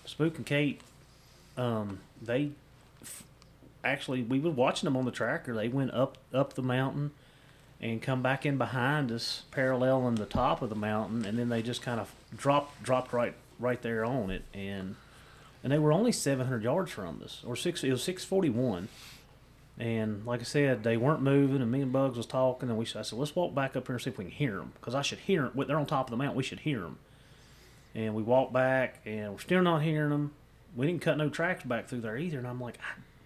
Spook 0.04 0.36
and 0.36 0.46
Kate, 0.46 0.80
um, 1.56 1.98
they 2.22 2.50
f- 3.02 3.24
actually 3.82 4.22
we 4.22 4.38
were 4.38 4.50
watching 4.50 4.86
them 4.86 4.96
on 4.96 5.06
the 5.06 5.10
tracker. 5.10 5.56
They 5.56 5.66
went 5.66 5.90
up 5.92 6.18
up 6.32 6.52
the 6.54 6.62
mountain 6.62 7.10
and 7.80 8.00
come 8.00 8.22
back 8.22 8.46
in 8.46 8.56
behind 8.56 9.12
us, 9.12 9.42
paralleling 9.50 10.14
the 10.14 10.26
top 10.26 10.62
of 10.62 10.70
the 10.70 10.76
mountain, 10.76 11.24
and 11.24 11.38
then 11.38 11.48
they 11.48 11.62
just 11.62 11.82
kind 11.82 12.00
of 12.00 12.14
dropped 12.36 12.82
dropped 12.82 13.12
right 13.12 13.34
right 13.58 13.80
there 13.82 14.04
on 14.04 14.30
it, 14.30 14.44
and 14.54 14.96
and 15.62 15.72
they 15.72 15.78
were 15.78 15.92
only 15.92 16.12
700 16.12 16.62
yards 16.62 16.92
from 16.92 17.20
us, 17.24 17.42
or 17.44 17.56
six. 17.56 17.84
It 17.84 17.90
was 17.90 18.02
641, 18.02 18.88
and 19.78 20.24
like 20.24 20.40
I 20.40 20.44
said, 20.44 20.82
they 20.84 20.96
weren't 20.96 21.22
moving, 21.22 21.60
and 21.60 21.70
me 21.70 21.82
and 21.82 21.92
Bugs 21.92 22.16
was 22.16 22.26
talking, 22.26 22.68
and 22.68 22.78
we 22.78 22.84
I 22.84 23.02
said 23.02 23.18
let's 23.18 23.36
walk 23.36 23.54
back 23.54 23.76
up 23.76 23.86
here 23.86 23.96
and 23.96 24.02
see 24.02 24.10
if 24.10 24.18
we 24.18 24.24
can 24.24 24.32
hear 24.32 24.56
them, 24.56 24.72
because 24.80 24.94
I 24.94 25.02
should 25.02 25.18
hear 25.20 25.42
them. 25.42 25.66
They're 25.66 25.78
on 25.78 25.86
top 25.86 26.06
of 26.06 26.10
the 26.10 26.16
mountain. 26.16 26.36
We 26.36 26.42
should 26.42 26.60
hear 26.60 26.80
them. 26.80 26.98
And 27.94 28.14
we 28.14 28.22
walked 28.22 28.52
back, 28.52 29.00
and 29.06 29.32
we're 29.32 29.38
still 29.38 29.62
not 29.62 29.82
hearing 29.82 30.10
them. 30.10 30.32
We 30.74 30.86
didn't 30.86 31.00
cut 31.00 31.16
no 31.16 31.30
tracks 31.30 31.64
back 31.64 31.88
through 31.88 32.02
there 32.02 32.18
either, 32.18 32.38
and 32.38 32.46
I'm 32.46 32.60
like, 32.60 32.78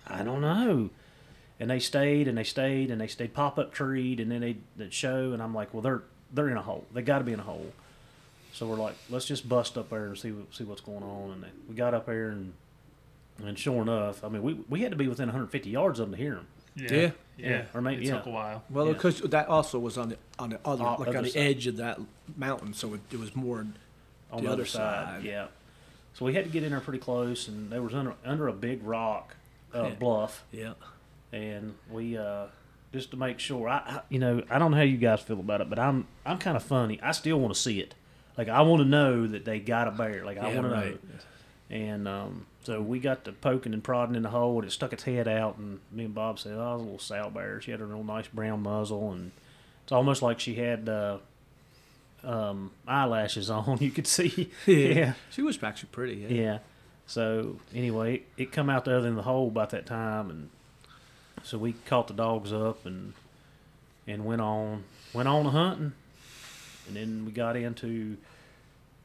I, 0.06 0.20
I 0.20 0.22
don't 0.22 0.40
know 0.40 0.90
and 1.60 1.70
they 1.70 1.78
stayed 1.78 2.26
and 2.26 2.36
they 2.36 2.42
stayed 2.44 2.90
and 2.90 3.00
they 3.00 3.06
stayed 3.06 3.34
pop 3.34 3.58
up 3.58 3.72
treed 3.72 4.18
and 4.18 4.30
then 4.32 4.40
they 4.40 4.56
that 4.76 4.92
show 4.92 5.32
and 5.32 5.40
I'm 5.42 5.54
like, 5.54 5.72
well 5.72 5.82
they're 5.82 6.02
they're 6.32 6.48
in 6.48 6.56
a 6.56 6.62
hole. 6.62 6.84
They 6.92 7.02
got 7.02 7.18
to 7.18 7.24
be 7.24 7.32
in 7.32 7.40
a 7.40 7.44
hole. 7.44 7.72
So 8.52 8.66
we're 8.66 8.76
like, 8.76 8.96
let's 9.08 9.26
just 9.26 9.48
bust 9.48 9.78
up 9.78 9.90
there 9.90 10.06
and 10.06 10.18
see 10.18 10.32
what, 10.32 10.52
see 10.54 10.64
what's 10.64 10.80
going 10.80 11.02
on. 11.04 11.30
And 11.32 11.42
they, 11.44 11.48
we 11.68 11.74
got 11.76 11.94
up 11.94 12.06
there 12.06 12.30
and 12.30 12.52
and 13.44 13.58
sure 13.58 13.80
enough, 13.82 14.24
I 14.24 14.28
mean 14.28 14.42
we 14.42 14.54
we 14.68 14.80
had 14.80 14.90
to 14.90 14.96
be 14.98 15.06
within 15.06 15.26
150 15.28 15.70
yards 15.70 16.00
of 16.00 16.08
them 16.10 16.16
to 16.16 16.22
hear 16.22 16.34
them. 16.34 16.46
Yeah. 16.76 16.92
yeah, 16.92 17.10
Yeah, 17.36 17.64
or 17.74 17.80
maybe- 17.80 18.04
it 18.04 18.08
yeah. 18.08 18.16
took 18.18 18.26
a 18.26 18.30
while. 18.30 18.62
Well, 18.70 18.86
Yeah. 18.86 18.92
because 18.92 19.20
that 19.22 19.48
also 19.48 19.78
was 19.78 19.98
on 19.98 20.08
the 20.10 20.16
on 20.38 20.50
the 20.50 20.60
other 20.64 20.84
Uh, 20.84 20.98
like 20.98 21.08
other 21.08 21.18
on 21.18 21.24
the 21.24 21.30
side. 21.30 21.40
edge 21.40 21.66
of 21.66 21.76
that 21.78 21.98
mountain, 22.36 22.72
so 22.74 22.94
it, 22.94 23.00
it 23.12 23.18
was 23.18 23.34
more. 23.36 23.58
on 23.58 23.74
The 24.30 24.36
the, 24.36 24.46
other 24.46 24.48
other 24.52 24.64
side. 24.66 25.06
side. 25.16 25.24
Yeah. 25.24 25.46
So 26.14 26.24
we 26.24 26.34
had 26.34 26.44
to 26.44 26.50
get 26.50 26.62
in 26.62 26.70
there 26.70 26.80
pretty 26.80 27.00
close, 27.00 27.48
and 27.48 27.70
they 27.70 27.80
was 27.80 27.92
under 27.94 28.14
under 28.24 28.46
a 28.46 28.52
big 28.52 28.82
rock 28.84 29.34
uh, 29.74 29.82
Yeah. 29.88 29.94
bluff, 29.94 30.44
Yeah. 30.52 30.72
And 31.32 31.74
we 31.90 32.16
uh, 32.16 32.46
just 32.92 33.10
to 33.12 33.16
make 33.16 33.38
sure. 33.38 33.68
I, 33.68 33.76
I 33.78 34.00
you 34.08 34.18
know 34.18 34.42
I 34.50 34.58
don't 34.58 34.70
know 34.70 34.76
how 34.76 34.82
you 34.82 34.96
guys 34.98 35.20
feel 35.20 35.40
about 35.40 35.60
it, 35.60 35.70
but 35.70 35.78
I'm 35.78 36.06
I'm 36.24 36.38
kind 36.38 36.56
of 36.56 36.62
funny. 36.62 37.00
I 37.02 37.12
still 37.12 37.38
want 37.40 37.54
to 37.54 37.60
see 37.60 37.80
it. 37.80 37.94
Like 38.38 38.48
I 38.48 38.62
want 38.62 38.82
to 38.82 38.88
know 38.88 39.26
that 39.26 39.44
they 39.44 39.60
got 39.60 39.88
a 39.88 39.90
bear. 39.90 40.24
Like 40.24 40.38
I 40.38 40.50
Yeah, 40.50 40.60
want 40.60 40.70
to 40.72 40.80
know. 40.80 40.98
And 41.68 42.08
um, 42.08 42.46
so 42.64 42.80
we 42.82 42.98
got 42.98 43.24
to 43.26 43.32
poking 43.32 43.72
and 43.74 43.84
prodding 43.84 44.16
in 44.16 44.22
the 44.22 44.30
hole, 44.30 44.56
and 44.58 44.66
it 44.66 44.72
stuck 44.72 44.92
its 44.92 45.04
head 45.04 45.28
out. 45.28 45.56
And 45.56 45.78
me 45.92 46.04
and 46.06 46.14
Bob 46.14 46.38
said, 46.40 46.54
"Oh, 46.56 46.70
it 46.70 46.72
was 46.74 46.80
a 46.80 46.84
little 46.84 46.98
sow 46.98 47.30
bear." 47.30 47.60
She 47.60 47.70
had 47.70 47.80
a 47.80 47.84
real 47.84 48.02
nice 48.02 48.26
brown 48.26 48.62
muzzle, 48.62 49.12
and 49.12 49.30
it's 49.84 49.92
almost 49.92 50.20
like 50.20 50.40
she 50.40 50.54
had 50.56 50.88
uh, 50.88 51.18
um, 52.24 52.72
eyelashes 52.88 53.50
on. 53.50 53.78
You 53.80 53.90
could 53.90 54.06
see. 54.06 54.50
yeah. 54.66 55.14
She 55.30 55.42
was 55.42 55.62
actually 55.62 55.90
pretty. 55.92 56.14
Yeah. 56.16 56.28
Yeah. 56.28 56.58
So 57.06 57.60
anyway, 57.74 58.22
it 58.36 58.52
come 58.52 58.70
out 58.70 58.84
the 58.84 58.96
other 58.96 59.06
end 59.08 59.18
of 59.18 59.24
the 59.24 59.30
hole 59.30 59.48
about 59.48 59.70
that 59.70 59.86
time, 59.86 60.30
and 60.30 60.50
so 61.42 61.58
we 61.58 61.74
caught 61.86 62.08
the 62.08 62.14
dogs 62.14 62.52
up 62.52 62.86
and 62.86 63.14
and 64.06 64.24
went 64.24 64.40
on 64.40 64.84
went 65.12 65.28
on 65.28 65.46
hunting, 65.46 65.92
and 66.86 66.96
then 66.96 67.24
we 67.24 67.32
got 67.32 67.56
into 67.56 68.16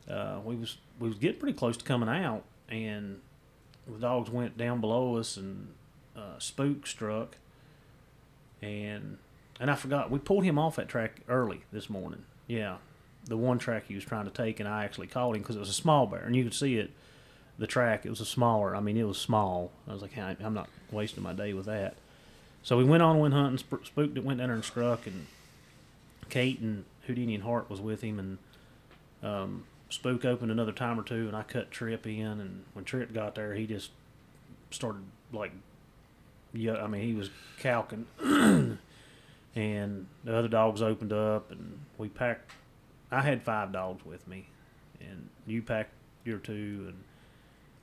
uh, 0.09 0.39
we 0.43 0.55
was 0.55 0.77
we 0.99 1.07
was 1.07 1.17
getting 1.17 1.39
pretty 1.39 1.57
close 1.57 1.77
to 1.77 1.83
coming 1.83 2.09
out, 2.09 2.43
and 2.69 3.19
the 3.87 3.99
dogs 3.99 4.29
went 4.29 4.57
down 4.57 4.81
below 4.81 5.17
us, 5.17 5.37
and 5.37 5.73
uh, 6.15 6.39
Spook 6.39 6.87
struck, 6.87 7.37
and 8.61 9.17
and 9.59 9.71
I 9.71 9.75
forgot 9.75 10.11
we 10.11 10.19
pulled 10.19 10.43
him 10.43 10.59
off 10.59 10.75
that 10.75 10.89
track 10.89 11.21
early 11.27 11.61
this 11.71 11.89
morning. 11.89 12.23
Yeah, 12.47 12.77
the 13.25 13.37
one 13.37 13.57
track 13.57 13.85
he 13.87 13.95
was 13.95 14.03
trying 14.03 14.25
to 14.25 14.31
take, 14.31 14.59
and 14.59 14.69
I 14.69 14.83
actually 14.83 15.07
caught 15.07 15.35
him 15.35 15.41
because 15.41 15.55
it 15.55 15.59
was 15.59 15.69
a 15.69 15.73
small 15.73 16.05
bear, 16.07 16.21
and 16.21 16.35
you 16.35 16.43
could 16.43 16.53
see 16.53 16.77
it. 16.77 16.91
The 17.57 17.67
track, 17.67 18.05
it 18.05 18.09
was 18.09 18.19
a 18.19 18.25
smaller. 18.25 18.75
I 18.75 18.81
mean, 18.81 18.97
it 18.97 19.07
was 19.07 19.17
small. 19.17 19.71
I 19.87 19.93
was 19.93 20.01
like, 20.01 20.17
I'm 20.17 20.53
not 20.53 20.67
wasting 20.91 21.23
my 21.23 21.31
day 21.31 21.53
with 21.53 21.67
that. 21.67 21.95
So 22.65 22.77
we 22.77 22.83
went 22.83 23.03
on, 23.03 23.19
went 23.19 23.35
hunting. 23.35 23.59
Sp- 23.61 23.85
Spook 23.85 24.15
went 24.15 24.39
down 24.39 24.47
there 24.47 24.55
and 24.55 24.65
struck, 24.65 25.05
and 25.05 25.27
Kate 26.29 26.59
and 26.59 26.83
Houdini 27.05 27.35
and 27.35 27.43
Hart 27.43 27.69
was 27.69 27.79
with 27.79 28.01
him, 28.01 28.17
and 28.17 28.37
um, 29.21 29.65
Spook 29.91 30.25
opened 30.25 30.51
another 30.51 30.71
time 30.71 30.99
or 30.99 31.03
two, 31.03 31.27
and 31.27 31.35
I 31.35 31.43
cut 31.43 31.69
Trip 31.69 32.07
in, 32.07 32.25
and 32.25 32.63
when 32.73 32.83
Trip 32.83 33.13
got 33.13 33.35
there, 33.35 33.53
he 33.53 33.67
just 33.67 33.91
started 34.71 35.03
like, 35.31 35.51
yeah, 36.53 36.83
I 36.83 36.87
mean, 36.87 37.03
he 37.03 37.13
was 37.13 37.29
calking, 37.61 38.07
and 39.55 40.07
the 40.23 40.35
other 40.35 40.47
dogs 40.47 40.81
opened 40.81 41.13
up, 41.13 41.51
and 41.51 41.77
we 41.99 42.09
packed. 42.09 42.49
I 43.11 43.21
had 43.21 43.43
five 43.43 43.73
dogs 43.73 44.03
with 44.03 44.27
me, 44.27 44.47
and 44.99 45.29
you 45.45 45.61
packed 45.61 45.93
your 46.23 46.39
two, 46.39 46.85
and 46.87 47.03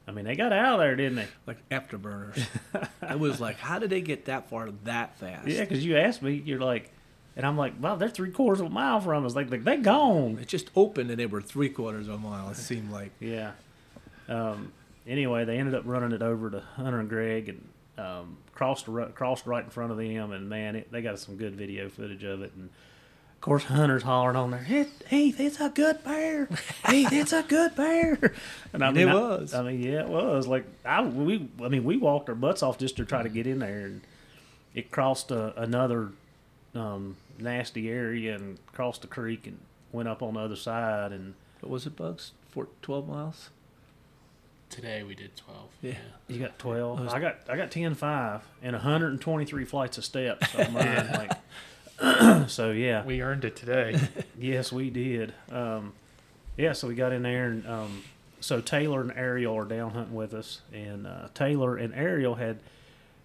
I 0.07 0.11
mean, 0.11 0.25
they 0.25 0.35
got 0.35 0.53
out 0.53 0.75
of 0.75 0.81
there, 0.81 0.97
didn't 0.97 1.17
they? 1.17 1.29
Like 1.47 1.69
afterburners. 1.71 2.45
I 3.03 3.15
was 3.15 3.41
like, 3.41 3.57
how 3.57 3.79
did 3.79 3.91
they 3.91 4.01
get 4.01 4.25
that 4.25 4.49
far 4.51 4.71
that 4.85 5.17
fast? 5.19 5.47
Yeah, 5.47 5.61
because 5.61 5.85
you 5.85 5.97
asked 5.97 6.23
me, 6.23 6.43
you're 6.45 6.61
like, 6.61 6.91
and 7.37 7.47
I'm 7.47 7.57
like, 7.57 7.75
wow, 7.81 7.97
they're 7.97 8.09
three 8.09 8.31
quarters 8.31 8.61
of 8.61 8.67
a 8.67 8.71
mile 8.71 9.01
from 9.01 9.25
us. 9.25 9.35
Like, 9.35 9.51
like 9.51 9.65
they 9.65 9.77
gone. 9.77 10.39
It 10.41 10.49
just 10.49 10.71
opened 10.77 11.11
and 11.11 11.19
they 11.19 11.27
were 11.27 11.41
three 11.41 11.69
quarters 11.69 12.09
of 12.09 12.15
a 12.15 12.19
mile. 12.19 12.51
It 12.51 12.57
seemed 12.57 12.91
like. 12.91 13.13
Yeah. 13.21 13.53
Um, 14.29 14.73
anyway, 15.07 15.45
they 15.45 15.59
ended 15.59 15.75
up 15.75 15.83
running 15.85 16.13
it 16.13 16.23
over 16.23 16.51
to 16.51 16.61
Hunter 16.61 17.01
and 17.01 17.09
Greg 17.09 17.49
and 17.49 17.69
um, 17.99 18.37
crossed 18.55 18.87
crossed 19.15 19.47
right 19.47 19.65
in 19.65 19.71
front 19.71 19.91
of 19.93 19.99
them. 19.99 20.33
And 20.33 20.49
man, 20.49 20.77
it, 20.77 20.93
they 20.93 21.03
got 21.03 21.19
some 21.19 21.37
good 21.37 21.55
video 21.55 21.89
footage 21.89 22.25
of 22.25 22.43
it. 22.43 22.53
And 22.57 22.71
of 23.43 23.47
course, 23.47 23.65
Hunter's 23.65 24.05
hollering 24.05 24.37
on 24.37 24.53
there, 24.53 24.61
"Hey, 24.63 24.87
Heath, 25.09 25.41
it's 25.41 25.59
a 25.61 25.69
good 25.69 26.05
bear. 26.05 26.49
Heath, 26.89 27.13
it's 27.13 27.33
a 27.33 27.43
good 27.43 27.75
bear." 27.75 28.33
And 28.73 28.85
I 28.85 28.93
mean, 28.93 29.09
it 29.09 29.13
was. 29.13 29.53
I, 29.53 29.65
mean, 29.65 29.83
yeah, 29.83 30.03
it 30.03 30.09
was. 30.09 30.47
Like 30.47 30.65
I 30.85 31.03
we 31.03 31.49
I 31.61 31.67
mean, 31.67 31.83
we 31.83 31.97
walked 31.97 32.29
our 32.29 32.37
butts 32.37 32.63
off 32.63 32.79
just 32.79 32.97
to 32.99 33.05
try 33.05 33.25
to 33.25 33.29
get 33.29 33.49
in 33.49 33.59
there, 33.59 33.87
and 33.87 34.01
it 34.75 34.93
crossed 34.93 35.33
a, 35.33 35.61
another 35.61 36.11
um, 36.77 37.17
nasty 37.37 37.91
area 37.91 38.37
and 38.37 38.59
crossed 38.73 39.01
the 39.03 39.09
creek 39.09 39.49
and 39.49 39.59
went 39.91 40.09
up 40.09 40.23
on 40.23 40.35
the 40.35 40.41
other 40.41 40.57
side 40.57 41.11
and. 41.11 41.35
What 41.63 41.71
was 41.71 41.87
it, 41.87 41.95
Bugs? 41.97 42.33
Four, 42.51 42.67
12 42.83 43.09
miles? 43.09 43.51
Today 44.69 45.03
we 45.03 45.15
did 45.15 45.37
12. 45.37 45.61
Yeah. 45.83 45.95
You 46.29 46.39
got 46.39 46.59
twelve. 46.59 46.99
I 47.01 47.03
was- 47.05 47.13
I 47.13 47.21
got 47.21 47.37
I 47.49 47.57
got 47.57 47.71
10 47.71 47.95
5 47.95 48.43
and 48.63 48.73
123 48.73 49.65
flights 49.65 49.99
of 49.99 50.05
steps. 50.05 50.51
So, 50.51 50.59
mine, 50.71 51.09
like, 51.13 51.31
so 52.49 52.71
yeah, 52.71 53.05
We 53.05 53.23
earned 53.23 53.45
it 53.45 53.57
today. 53.57 53.99
yes 54.39 54.73
we 54.73 54.91
did. 54.91 55.35
Um, 55.51 55.93
yeah, 56.57 56.73
so 56.73 56.89
we 56.89 56.95
got 56.95 57.13
in 57.13 57.23
there 57.23 57.47
and 57.47 57.67
um, 57.67 58.03
so 58.41 58.61
Taylor 58.61 59.01
and 59.01 59.13
Ariel 59.13 59.57
are 59.57 59.65
down 59.65 59.93
hunting 59.93 60.15
with 60.15 60.35
us, 60.35 60.63
and 60.73 61.07
uh, 61.07 61.29
Taylor 61.33 61.77
and 61.77 61.95
Ariel 61.95 62.35
had 62.35 62.59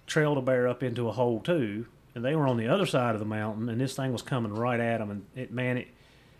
trailed 0.05 0.37
a 0.37 0.41
bear 0.41 0.67
up 0.67 0.83
into 0.83 1.09
a 1.09 1.11
hole 1.11 1.39
too, 1.39 1.87
and 2.13 2.23
they 2.23 2.35
were 2.35 2.47
on 2.47 2.57
the 2.57 2.67
other 2.67 2.85
side 2.85 3.15
of 3.15 3.19
the 3.19 3.25
mountain, 3.25 3.67
and 3.67 3.81
this 3.81 3.95
thing 3.95 4.13
was 4.13 4.21
coming 4.21 4.53
right 4.53 4.79
at 4.79 4.99
them, 4.99 5.09
and 5.09 5.25
it 5.35 5.51
man 5.51 5.77
it. 5.77 5.87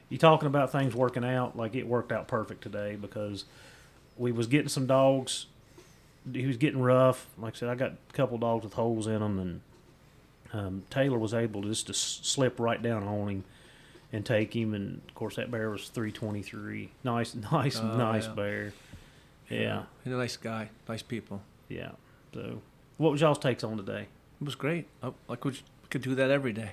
You 0.09 0.17
talking 0.17 0.47
about 0.47 0.71
things 0.71 0.95
working 0.95 1.25
out 1.25 1.57
like 1.57 1.75
it 1.75 1.85
worked 1.87 2.11
out 2.11 2.27
perfect 2.27 2.61
today 2.61 2.95
because 2.95 3.43
we 4.15 4.31
was 4.31 4.47
getting 4.47 4.69
some 4.69 4.87
dogs 4.87 5.47
he 6.33 6.45
was 6.45 6.57
getting 6.57 6.81
rough. 6.81 7.27
Like 7.37 7.55
I 7.55 7.57
said, 7.57 7.69
I 7.69 7.75
got 7.75 7.91
a 7.91 8.13
couple 8.13 8.37
dogs 8.37 8.63
with 8.63 8.73
holes 8.73 9.07
in 9.07 9.19
them, 9.19 9.39
and 9.39 9.61
um, 10.53 10.83
Taylor 10.89 11.17
was 11.17 11.33
able 11.33 11.61
to 11.63 11.69
just 11.69 11.87
to 11.87 11.93
slip 11.93 12.59
right 12.59 12.81
down 12.81 13.03
on 13.03 13.29
him 13.29 13.43
and 14.13 14.25
take 14.25 14.55
him. 14.55 14.73
And 14.73 15.01
of 15.07 15.15
course, 15.15 15.35
that 15.35 15.51
bear 15.51 15.69
was 15.69 15.89
three 15.89 16.11
twenty 16.11 16.41
three. 16.41 16.91
Nice, 17.03 17.35
nice, 17.51 17.79
Oh, 17.79 17.97
nice 17.97 18.25
yeah. 18.27 18.33
bear. 18.33 18.73
Yeah, 19.49 19.83
He's 20.03 20.13
a 20.13 20.17
nice 20.17 20.35
guy. 20.37 20.69
Nice 20.89 21.01
people. 21.01 21.41
yeah. 21.69 21.91
So, 22.33 22.61
what 22.97 23.11
was 23.13 23.21
y'all's 23.21 23.39
takes 23.39 23.63
on 23.63 23.77
today? 23.77 24.07
It 24.41 24.45
was 24.45 24.55
great. 24.55 24.87
I, 25.01 25.11
like 25.27 25.43
we 25.45 25.53
could 25.89 26.01
do 26.01 26.13
that 26.15 26.29
every 26.29 26.53
day. 26.53 26.71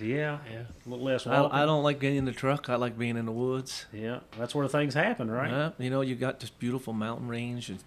Yeah, 0.00 0.38
yeah. 0.50 0.62
a 0.86 0.88
little 0.88 1.04
less 1.04 1.26
I. 1.26 1.44
I 1.46 1.64
don't 1.66 1.82
like 1.82 1.98
getting 1.98 2.18
in 2.18 2.24
the 2.26 2.32
truck. 2.32 2.68
I 2.68 2.76
like 2.76 2.98
being 2.98 3.16
in 3.16 3.26
the 3.26 3.32
woods. 3.32 3.86
Yeah, 3.92 4.20
that's 4.38 4.54
where 4.54 4.68
things 4.68 4.94
happen, 4.94 5.30
right? 5.30 5.50
Yeah, 5.50 5.70
you 5.78 5.90
know, 5.90 6.00
you 6.02 6.14
got 6.14 6.40
this 6.40 6.50
beautiful 6.50 6.92
mountain 6.92 7.26
range. 7.28 7.70
And 7.70 7.78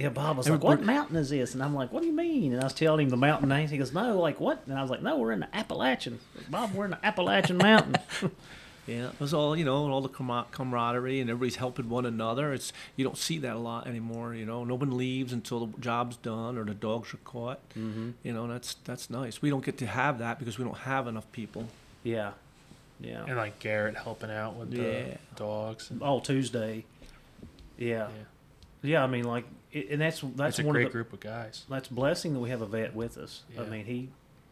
Yeah, 0.00 0.08
Bob 0.08 0.38
was 0.38 0.46
And 0.46 0.54
like, 0.56 0.64
"What 0.64 0.82
mountain 0.82 1.16
is 1.16 1.28
this?" 1.28 1.52
And 1.52 1.62
I'm 1.62 1.74
like, 1.74 1.92
"What 1.92 2.00
do 2.00 2.06
you 2.06 2.14
mean?" 2.14 2.52
And 2.54 2.60
I 2.62 2.64
was 2.64 2.72
telling 2.72 3.04
him 3.04 3.10
the 3.10 3.16
mountain 3.18 3.50
names. 3.50 3.70
He 3.70 3.76
goes, 3.76 3.92
"No, 3.92 4.18
like 4.18 4.40
what?" 4.40 4.62
And 4.66 4.78
I 4.78 4.82
was 4.82 4.90
like, 4.90 5.02
"No, 5.02 5.18
we're 5.18 5.32
in 5.32 5.40
the 5.40 5.54
Appalachian." 5.54 6.20
Bob, 6.48 6.72
we're 6.72 6.86
in 6.86 6.92
the 6.92 7.04
Appalachian 7.06 7.58
Mountain. 7.68 7.96
yeah, 8.86 9.08
it 9.08 9.20
was 9.20 9.34
all 9.34 9.54
you 9.54 9.64
know, 9.64 9.90
all 9.90 10.00
the 10.00 10.08
camaraderie, 10.08 11.20
and 11.20 11.28
everybody's 11.28 11.56
helping 11.56 11.90
one 11.90 12.06
another. 12.06 12.54
It's 12.54 12.72
you 12.96 13.04
don't 13.04 13.18
see 13.18 13.36
that 13.40 13.54
a 13.56 13.58
lot 13.58 13.86
anymore. 13.86 14.34
You 14.34 14.46
know, 14.46 14.64
no 14.64 14.74
one 14.74 14.96
leaves 14.96 15.34
until 15.34 15.66
the 15.66 15.78
job's 15.80 16.16
done 16.16 16.56
or 16.56 16.64
the 16.64 16.72
dogs 16.74 17.12
are 17.12 17.18
caught. 17.18 17.60
mm-hmm. 17.76 18.12
You 18.22 18.32
know, 18.32 18.46
that's 18.48 18.76
that's 18.84 19.10
nice. 19.10 19.42
We 19.42 19.50
don't 19.50 19.64
get 19.64 19.76
to 19.78 19.86
have 19.86 20.18
that 20.20 20.38
because 20.38 20.56
we 20.58 20.64
don't 20.64 20.78
have 20.78 21.08
enough 21.08 21.30
people. 21.32 21.66
Yeah, 22.04 22.32
yeah. 23.00 23.24
And 23.26 23.36
like 23.36 23.58
Garrett 23.58 23.96
helping 23.98 24.30
out 24.30 24.54
with 24.56 24.70
the 24.70 24.78
Yeah. 24.82 25.16
dogs. 25.36 25.90
And, 25.90 26.00
All 26.02 26.22
Tuesday. 26.22 26.86
Yeah. 27.76 28.08
yeah. 28.08 28.08
yeah, 28.82 29.04
I 29.04 29.06
mean, 29.06 29.24
like, 29.24 29.44
it, 29.44 29.59
and 29.72 30.00
that's 30.00 30.20
that's 30.36 30.58
It's 30.58 30.64
a 30.64 30.66
one 30.66 30.74
great 30.74 30.86
of 30.86 30.92
the, 30.92 30.96
group 30.98 31.12
of 31.12 31.20
guys. 31.20 31.64
that's 31.68 31.88
a 31.88 31.94
blessing 31.94 32.32
that 32.34 32.40
we 32.40 32.50
have 32.50 32.62
a 32.62 32.66
vet 32.66 32.94
with 32.94 33.16
us. 33.18 33.42
I 33.58 33.62
mean, 33.64 33.84
he 33.86 34.08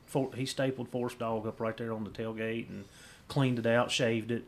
for, 0.06 0.30
he 0.34 0.46
stapled 0.46 0.88
Force 0.88 1.14
Dog 1.14 1.46
up 1.46 1.60
right 1.60 1.76
there 1.76 1.92
on 1.92 2.04
the 2.04 2.10
tailgate 2.10 2.68
and 2.68 2.84
cleaned 3.28 3.58
it 3.58 3.66
out, 3.66 3.90
shaved 3.90 4.30
it. 4.30 4.44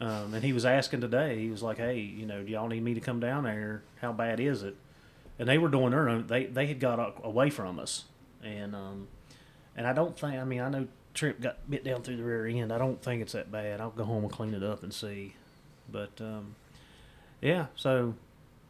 Um, 0.00 0.34
and 0.34 0.44
he 0.44 0.52
was 0.52 0.64
asking 0.66 1.00
today. 1.00 1.38
He 1.38 1.50
was 1.50 1.62
like, 1.62 1.78
"Hey, 1.78 1.98
you 2.00 2.26
know, 2.26 2.42
do 2.42 2.50
y'all 2.52 2.68
need 2.68 2.82
me 2.82 2.94
to 2.94 3.00
come 3.00 3.18
down 3.20 3.44
there? 3.44 3.82
How 4.00 4.12
bad 4.12 4.40
is 4.40 4.62
it?" 4.62 4.76
And 5.38 5.48
they 5.48 5.58
were 5.58 5.68
doing 5.68 5.90
their 5.90 6.08
own. 6.08 6.26
They 6.26 6.44
they 6.46 6.66
had 6.66 6.80
got 6.80 7.18
away 7.24 7.50
from 7.50 7.78
us, 7.78 8.04
and 8.42 8.74
um, 8.74 9.08
and 9.76 9.86
I 9.86 9.92
don't 9.94 10.18
think. 10.18 10.36
I 10.38 10.44
mean, 10.44 10.60
I 10.60 10.68
know 10.68 10.86
Trip 11.14 11.40
got 11.40 11.68
bit 11.70 11.82
down 11.82 12.02
through 12.02 12.18
the 12.18 12.22
rear 12.24 12.46
end. 12.46 12.72
I 12.72 12.78
don't 12.78 13.02
think 13.02 13.22
it's 13.22 13.32
that 13.32 13.50
bad. 13.50 13.80
I'll 13.80 13.90
go 13.90 14.04
home 14.04 14.22
and 14.24 14.32
clean 14.32 14.52
it 14.54 14.62
up 14.62 14.82
and 14.82 14.92
see. 14.92 15.34
But 15.90 16.10
um, 16.20 16.56
yeah, 17.40 17.66
so 17.74 18.14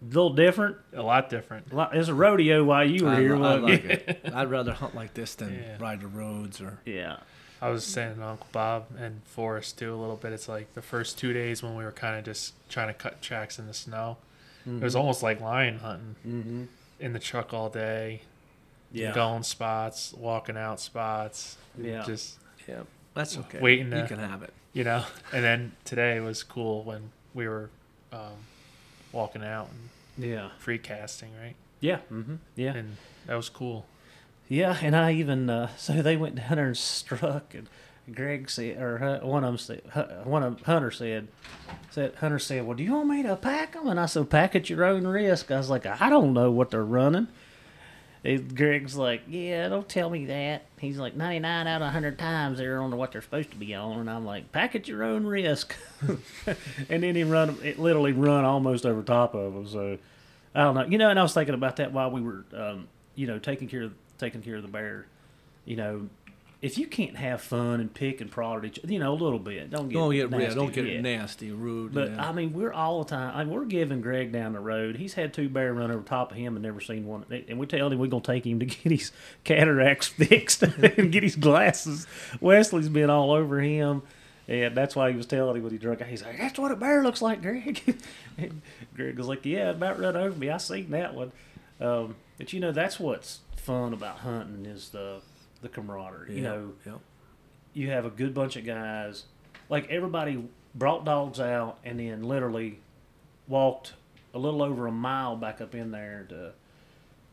a 0.02 0.04
little 0.06 0.30
different. 0.34 0.76
A 0.94 1.02
lot 1.02 1.30
different. 1.30 1.72
Like- 1.72 1.94
It's 1.94 2.08
a 2.08 2.14
rodeo 2.14 2.64
while 2.64 2.88
you 2.88 3.04
were 3.04 3.10
I, 3.10 3.20
here. 3.20 3.36
I 3.36 3.38
wasn't 3.38 3.64
like 3.64 3.84
it? 3.84 4.20
it. 4.24 4.30
I'd 4.34 4.50
rather 4.50 4.72
hunt 4.72 4.94
like 4.94 5.14
this 5.14 5.34
than 5.34 5.54
Yeah. 5.54 5.76
ride 5.80 6.00
the 6.00 6.06
roads 6.08 6.60
or. 6.60 6.78
Yeah. 6.84 7.18
I 7.62 7.70
was 7.70 7.84
saying 7.84 8.16
to 8.16 8.24
Uncle 8.24 8.46
Bob 8.52 8.86
and 8.98 9.22
Forrest 9.24 9.78
too 9.78 9.94
a 9.94 9.96
little 9.96 10.16
bit. 10.16 10.32
It's 10.34 10.48
like 10.48 10.74
the 10.74 10.82
first 10.82 11.16
two 11.18 11.32
days 11.32 11.62
when 11.62 11.74
we 11.74 11.84
were 11.84 11.92
kind 11.92 12.16
of 12.18 12.24
just 12.24 12.52
trying 12.68 12.88
to 12.88 12.94
cut 12.94 13.22
tracks 13.22 13.58
in 13.58 13.66
the 13.66 13.74
snow. 13.74 14.18
It 14.66 14.82
was 14.82 14.96
almost 14.96 15.22
like 15.22 15.40
lion 15.40 15.78
hunting 15.78 16.16
Mm-hmm. 16.26 16.64
in 17.00 17.12
the 17.12 17.18
truck 17.20 17.54
all 17.54 17.68
day, 17.70 18.22
Yeah. 18.92 19.14
going 19.14 19.44
spots, 19.44 20.12
walking 20.12 20.56
out 20.56 20.80
spots. 20.80 21.56
Yeah. 21.80 22.02
Just 22.04 22.38
Yeah, 22.68 22.80
that's 23.14 23.38
okay. 23.38 23.60
Waiting 23.60 23.92
you 23.92 24.02
to- 24.02 24.08
can 24.08 24.18
have 24.18 24.42
it. 24.42 24.52
you 24.72 24.82
know. 24.84 25.04
And 25.32 25.42
then 25.44 25.72
today 25.84 26.18
was 26.20 26.42
cool 26.42 26.82
when 26.82 27.10
we 27.32 27.46
were 27.48 27.70
um, 28.12 28.32
walking 29.12 29.44
out 29.44 29.68
and 29.70 30.24
Yeah. 30.30 30.48
free 30.58 30.78
casting, 30.78 31.30
right? 31.40 31.54
Yeah. 31.80 31.98
Mm-hmm. 32.12 32.36
Yeah. 32.54 32.74
And 32.74 32.96
that 33.26 33.34
was 33.36 33.48
cool. 33.48 33.86
Yeah. 34.48 34.76
And 34.82 34.94
I 34.96 35.12
even 35.12 35.48
uh, 35.50 35.68
so 35.76 36.02
they 36.02 36.16
went 36.16 36.36
down 36.36 36.56
there 36.56 36.66
and 36.66 36.76
struck, 36.76 37.54
and 37.54 37.68
Greg 38.14 38.48
said, 38.48 38.80
or 38.80 39.02
uh, 39.02 39.26
one 39.26 39.42
of 39.44 39.48
them 39.48 39.58
said, 39.58 39.82
one 40.24 40.42
of 40.42 40.60
Hunter 40.62 40.90
said, 40.90 41.28
said 41.90 42.14
Hunter 42.16 42.38
said, 42.38 42.64
"Well, 42.66 42.76
do 42.76 42.84
you 42.84 42.92
want 42.92 43.08
me 43.08 43.22
to 43.24 43.34
pack 43.36 43.72
them?" 43.72 43.88
And 43.88 43.98
I 43.98 44.06
said, 44.06 44.30
"Pack 44.30 44.54
at 44.54 44.70
your 44.70 44.84
own 44.84 45.06
risk." 45.06 45.50
I 45.50 45.56
was 45.58 45.68
like, 45.70 45.86
"I 45.86 46.08
don't 46.08 46.32
know 46.32 46.50
what 46.52 46.70
they're 46.70 46.84
running." 46.84 47.26
Greg's 48.34 48.96
like, 48.96 49.22
"Yeah, 49.28 49.68
don't 49.68 49.88
tell 49.88 50.10
me 50.10 50.26
that." 50.26 50.66
He's 50.78 50.98
like, 50.98 51.14
"99 51.14 51.66
out 51.66 51.76
of 51.76 51.86
100 51.86 52.18
times 52.18 52.58
they're 52.58 52.80
on 52.80 52.96
what 52.96 53.12
they're 53.12 53.22
supposed 53.22 53.50
to 53.52 53.56
be 53.56 53.74
on," 53.74 54.00
and 54.00 54.10
I'm 54.10 54.24
like, 54.24 54.52
"Pack 54.52 54.74
at 54.74 54.88
your 54.88 55.04
own 55.04 55.24
risk." 55.24 55.74
and 56.88 57.02
then 57.02 57.14
he 57.14 57.24
run, 57.24 57.56
it 57.62 57.78
literally 57.78 58.12
run 58.12 58.44
almost 58.44 58.84
over 58.84 59.02
top 59.02 59.34
of 59.34 59.54
them. 59.54 59.68
So 59.68 59.98
I 60.54 60.64
don't 60.64 60.74
know, 60.74 60.84
you 60.86 60.98
know. 60.98 61.10
And 61.10 61.18
I 61.18 61.22
was 61.22 61.34
thinking 61.34 61.54
about 61.54 61.76
that 61.76 61.92
while 61.92 62.10
we 62.10 62.20
were, 62.20 62.44
um, 62.54 62.88
you 63.14 63.26
know, 63.26 63.38
taking 63.38 63.68
care 63.68 63.82
of 63.82 63.94
taking 64.18 64.42
care 64.42 64.56
of 64.56 64.62
the 64.62 64.68
bear. 64.68 65.06
You 65.64 65.76
know, 65.76 66.08
if 66.66 66.76
you 66.78 66.88
can't 66.88 67.16
have 67.16 67.40
fun 67.40 67.80
and 67.80 67.94
pick 67.94 68.20
and 68.20 68.28
prod 68.28 68.58
at 68.58 68.64
each, 68.64 68.80
you 68.84 68.98
know, 68.98 69.12
a 69.12 69.14
little 69.14 69.38
bit, 69.38 69.70
don't 69.70 69.88
get 69.88 69.94
Don't 69.94 70.10
get 70.10 70.30
yeah, 70.30 70.38
nasty, 70.38 70.54
don't 70.56 70.72
get 70.72 70.86
yeah. 70.86 71.00
nasty, 71.00 71.52
rude. 71.52 71.94
But 71.94 72.10
yeah. 72.10 72.28
I 72.28 72.32
mean, 72.32 72.52
we're 72.52 72.72
all 72.72 73.04
the 73.04 73.10
time. 73.10 73.36
I 73.36 73.44
mean, 73.44 73.54
we're 73.54 73.64
giving 73.64 74.00
Greg 74.00 74.32
down 74.32 74.52
the 74.52 74.60
road. 74.60 74.96
He's 74.96 75.14
had 75.14 75.32
two 75.32 75.48
bear 75.48 75.72
run 75.72 75.92
over 75.92 76.02
top 76.02 76.32
of 76.32 76.36
him 76.36 76.56
and 76.56 76.62
never 76.64 76.80
seen 76.80 77.06
one. 77.06 77.24
And 77.48 77.58
we 77.60 77.66
tell 77.66 77.90
him 77.90 77.98
we're 78.00 78.08
gonna 78.08 78.22
take 78.22 78.44
him 78.44 78.58
to 78.58 78.66
get 78.66 78.90
his 78.90 79.12
cataracts 79.44 80.08
fixed 80.08 80.62
and 80.98 81.12
get 81.12 81.22
his 81.22 81.36
glasses. 81.36 82.06
Wesley's 82.40 82.88
been 82.88 83.10
all 83.10 83.30
over 83.30 83.60
him, 83.60 84.02
and 84.48 84.76
that's 84.76 84.96
why 84.96 85.12
he 85.12 85.16
was 85.16 85.26
telling 85.26 85.56
him 85.56 85.62
when 85.62 85.72
he 85.72 85.78
drunk. 85.78 86.02
He's 86.02 86.24
like, 86.24 86.38
"That's 86.38 86.58
what 86.58 86.72
a 86.72 86.76
bear 86.76 87.02
looks 87.04 87.22
like, 87.22 87.42
Greg." 87.42 87.96
and 88.38 88.60
Greg 88.96 89.16
was 89.16 89.28
like, 89.28 89.46
"Yeah, 89.46 89.70
about 89.70 90.00
run 90.00 90.16
over 90.16 90.36
me. 90.36 90.50
I 90.50 90.56
seen 90.56 90.90
that 90.90 91.14
one." 91.14 91.30
Um, 91.80 92.16
but 92.38 92.52
you 92.52 92.58
know, 92.58 92.72
that's 92.72 92.98
what's 92.98 93.40
fun 93.56 93.92
about 93.92 94.18
hunting 94.18 94.66
is 94.66 94.88
the 94.88 95.20
the 95.62 95.68
camaraderie. 95.68 96.34
You 96.34 96.42
know, 96.42 96.72
yeah. 96.84 96.92
you 97.74 97.90
have 97.90 98.04
a 98.04 98.10
good 98.10 98.34
bunch 98.34 98.56
of 98.56 98.64
guys. 98.64 99.24
Like 99.68 99.88
everybody 99.90 100.44
brought 100.74 101.04
dogs 101.04 101.40
out 101.40 101.78
and 101.84 101.98
then 101.98 102.22
literally 102.22 102.80
walked 103.48 103.94
a 104.34 104.38
little 104.38 104.62
over 104.62 104.86
a 104.86 104.92
mile 104.92 105.36
back 105.36 105.60
up 105.60 105.74
in 105.74 105.90
there 105.90 106.26
to 106.28 106.52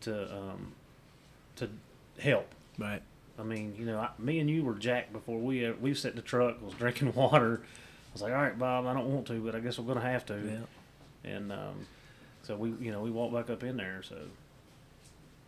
to 0.01 0.36
um, 0.36 0.74
to 1.57 1.69
help. 2.19 2.47
right. 2.78 3.01
I 3.38 3.41
mean, 3.41 3.76
you 3.78 3.86
know, 3.86 3.99
I, 3.99 4.09
me 4.19 4.39
and 4.39 4.49
you 4.49 4.63
were 4.63 4.76
jacked 4.76 5.11
before 5.11 5.39
we 5.39 5.65
uh, 5.65 5.74
we 5.82 5.93
in 5.93 6.15
the 6.15 6.21
truck 6.21 6.61
was 6.63 6.74
drinking 6.76 7.13
water. 7.15 7.61
I 7.63 8.13
was 8.13 8.21
like, 8.21 8.32
all 8.32 8.41
right, 8.41 8.57
Bob, 8.57 8.86
I 8.86 8.93
don't 8.93 9.11
want 9.11 9.26
to, 9.28 9.39
but 9.39 9.55
I 9.55 9.59
guess 9.59 9.80
we're 9.80 9.91
gonna 9.91 10.07
have 10.07 10.26
to. 10.28 10.36
Yeah. 11.26 11.32
And 11.32 11.51
um, 11.51 11.88
so 12.43 12.55
we, 12.55 12.74
you 12.80 12.91
know, 12.91 13.01
we 13.01 13.09
walked 13.09 13.34
back 13.34 13.49
up 13.49 13.63
in 13.63 13.78
there. 13.78 14.01
So 14.07 14.17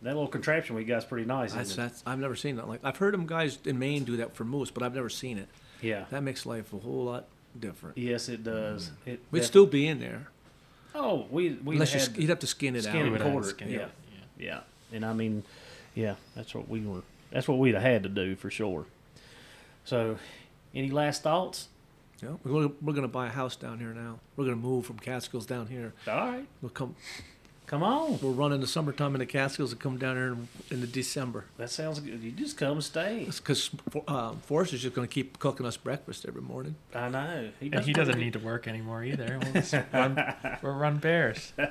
that 0.02 0.10
little 0.14 0.28
contraption 0.28 0.76
we 0.76 0.84
got's 0.84 1.04
pretty 1.04 1.26
nice. 1.26 1.52
That's, 1.52 1.70
Isn't 1.70 1.84
it? 1.84 1.88
that's 1.88 2.02
I've 2.06 2.18
never 2.18 2.36
seen 2.36 2.56
that. 2.56 2.68
Like 2.68 2.80
I've 2.84 2.96
heard 2.96 3.14
them 3.14 3.26
guys 3.26 3.58
in 3.64 3.78
Maine 3.78 4.04
do 4.04 4.16
that 4.18 4.34
for 4.36 4.44
moose, 4.44 4.70
but 4.70 4.82
I've 4.82 4.94
never 4.94 5.08
seen 5.08 5.38
it. 5.38 5.48
Yeah. 5.80 6.04
That 6.10 6.22
makes 6.22 6.46
life 6.46 6.72
a 6.72 6.78
whole 6.78 7.04
lot 7.04 7.26
different. 7.58 7.98
Yes, 7.98 8.28
it 8.28 8.44
does. 8.44 8.88
Mm. 9.06 9.12
It 9.12 9.20
We'd 9.30 9.40
def- 9.40 9.46
still 9.48 9.66
be 9.66 9.86
in 9.86 10.00
there 10.00 10.28
Oh, 10.94 11.26
we 11.30 11.50
we 11.64 11.74
unless 11.74 11.92
you, 11.92 12.00
had 12.00 12.08
sk- 12.10 12.18
you'd 12.18 12.30
have 12.30 12.38
to 12.40 12.46
skin 12.46 12.74
it 12.76 12.82
skin 12.84 12.96
out. 12.96 13.02
and 13.02 13.12
would 13.12 13.20
quarter. 13.22 13.48
skin 13.48 13.70
yeah. 13.70 13.78
it, 13.80 13.90
yeah, 14.38 14.60
And 14.92 15.04
I 15.04 15.12
mean, 15.12 15.42
yeah, 15.94 16.14
that's 16.34 16.54
what 16.54 16.68
we 16.68 16.80
were. 16.80 17.02
That's 17.30 17.46
what 17.48 17.58
we'd 17.58 17.74
have 17.74 17.82
had 17.82 18.02
to 18.04 18.08
do 18.08 18.34
for 18.36 18.50
sure. 18.50 18.86
So, 19.84 20.16
any 20.74 20.90
last 20.90 21.22
thoughts? 21.22 21.68
Yeah, 22.22 22.30
we're 22.44 22.52
gonna, 22.52 22.74
we're 22.80 22.92
gonna 22.94 23.08
buy 23.08 23.26
a 23.26 23.30
house 23.30 23.56
down 23.56 23.78
here 23.78 23.92
now. 23.92 24.20
We're 24.36 24.44
gonna 24.44 24.56
move 24.56 24.86
from 24.86 24.98
Catskills 24.98 25.44
down 25.46 25.66
here. 25.66 25.92
All 26.08 26.14
right, 26.30 26.46
We'll 26.62 26.70
come. 26.70 26.96
Come 27.66 27.82
on. 27.82 28.18
We'll 28.22 28.32
run 28.34 28.52
in 28.52 28.60
the 28.60 28.66
summertime 28.66 29.14
in 29.14 29.18
the 29.18 29.26
Catskills 29.26 29.72
and 29.72 29.80
come 29.80 29.98
down 29.98 30.16
here 30.16 30.26
in, 30.28 30.48
in 30.70 30.80
the 30.80 30.86
December. 30.86 31.44
That 31.58 31.70
sounds 31.70 32.00
good. 32.00 32.22
You 32.22 32.30
just 32.32 32.56
come 32.56 32.80
stay. 32.80 33.24
Because 33.26 33.70
um, 34.08 34.38
Forrest 34.40 34.72
is 34.72 34.82
just 34.82 34.94
gonna 34.94 35.06
keep 35.08 35.38
cooking 35.38 35.66
us 35.66 35.76
breakfast 35.76 36.24
every 36.26 36.42
morning. 36.42 36.76
I 36.94 37.08
know. 37.08 37.50
He, 37.60 37.70
And 37.72 37.84
he 37.84 37.92
doesn't 37.92 38.18
need 38.18 38.32
to 38.34 38.38
work 38.38 38.66
anymore 38.68 39.02
either. 39.04 39.38
We'll 39.52 39.84
run, 39.92 40.34
we'll 40.62 40.74
run 40.74 40.96
bears. 40.98 41.52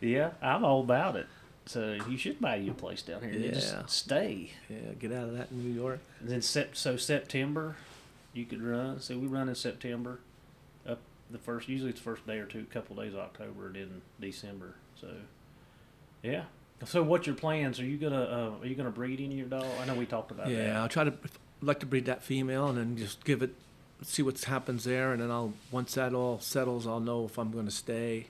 Yeah, 0.00 0.30
I'm 0.42 0.64
all 0.64 0.80
about 0.80 1.16
it. 1.16 1.26
So 1.66 1.98
you 2.08 2.16
should 2.16 2.40
buy 2.40 2.56
you 2.56 2.72
a 2.72 2.74
place 2.74 3.02
down 3.02 3.20
here. 3.20 3.30
and 3.30 3.44
Yeah. 3.44 3.50
just 3.52 3.90
stay. 3.90 4.52
Yeah, 4.68 4.92
get 4.98 5.12
out 5.12 5.28
of 5.28 5.36
that 5.36 5.50
in 5.50 5.62
New 5.62 5.72
York. 5.80 6.00
And 6.20 6.28
then 6.28 6.42
sep- 6.42 6.74
so 6.74 6.96
September, 6.96 7.76
you 8.32 8.44
could 8.44 8.62
run. 8.62 9.00
So 9.00 9.16
we 9.18 9.26
run 9.26 9.48
in 9.48 9.54
September, 9.54 10.12
up 10.14 10.18
the 11.30 11.38
first. 11.38 11.68
Usually 11.68 11.90
it's 11.90 12.00
the 12.00 12.04
first 12.04 12.26
day 12.26 12.38
or 12.38 12.46
two, 12.46 12.64
couple 12.72 12.96
days 12.96 13.14
of 13.14 13.20
October, 13.20 13.66
and 13.66 13.74
then 13.76 14.02
December. 14.20 14.74
So, 15.00 15.08
yeah. 16.22 16.44
So 16.84 17.02
what's 17.02 17.26
your 17.26 17.34
plans? 17.36 17.80
Are 17.80 17.84
you 17.84 17.96
gonna 17.96 18.22
uh, 18.22 18.62
are 18.62 18.66
you 18.66 18.74
gonna 18.76 18.90
breed 18.90 19.20
any 19.20 19.40
of 19.40 19.50
your 19.50 19.60
dog? 19.60 19.66
I 19.80 19.84
know 19.84 19.94
we 19.94 20.06
talked 20.06 20.30
about 20.30 20.48
Yeah, 20.48 20.64
that. 20.64 20.76
I'll 20.76 20.88
try 20.88 21.04
to 21.04 21.12
like 21.60 21.80
to 21.80 21.86
breed 21.86 22.04
that 22.06 22.22
female 22.22 22.68
and 22.68 22.78
then 22.78 22.96
just 22.96 23.24
give 23.24 23.42
it, 23.42 23.50
see 24.02 24.22
what 24.22 24.40
happens 24.44 24.84
there, 24.84 25.12
and 25.12 25.20
then 25.20 25.30
I'll 25.30 25.54
once 25.72 25.94
that 25.94 26.14
all 26.14 26.38
settles, 26.38 26.86
I'll 26.86 27.00
know 27.00 27.24
if 27.24 27.36
I'm 27.38 27.50
gonna 27.50 27.70
stay. 27.72 28.28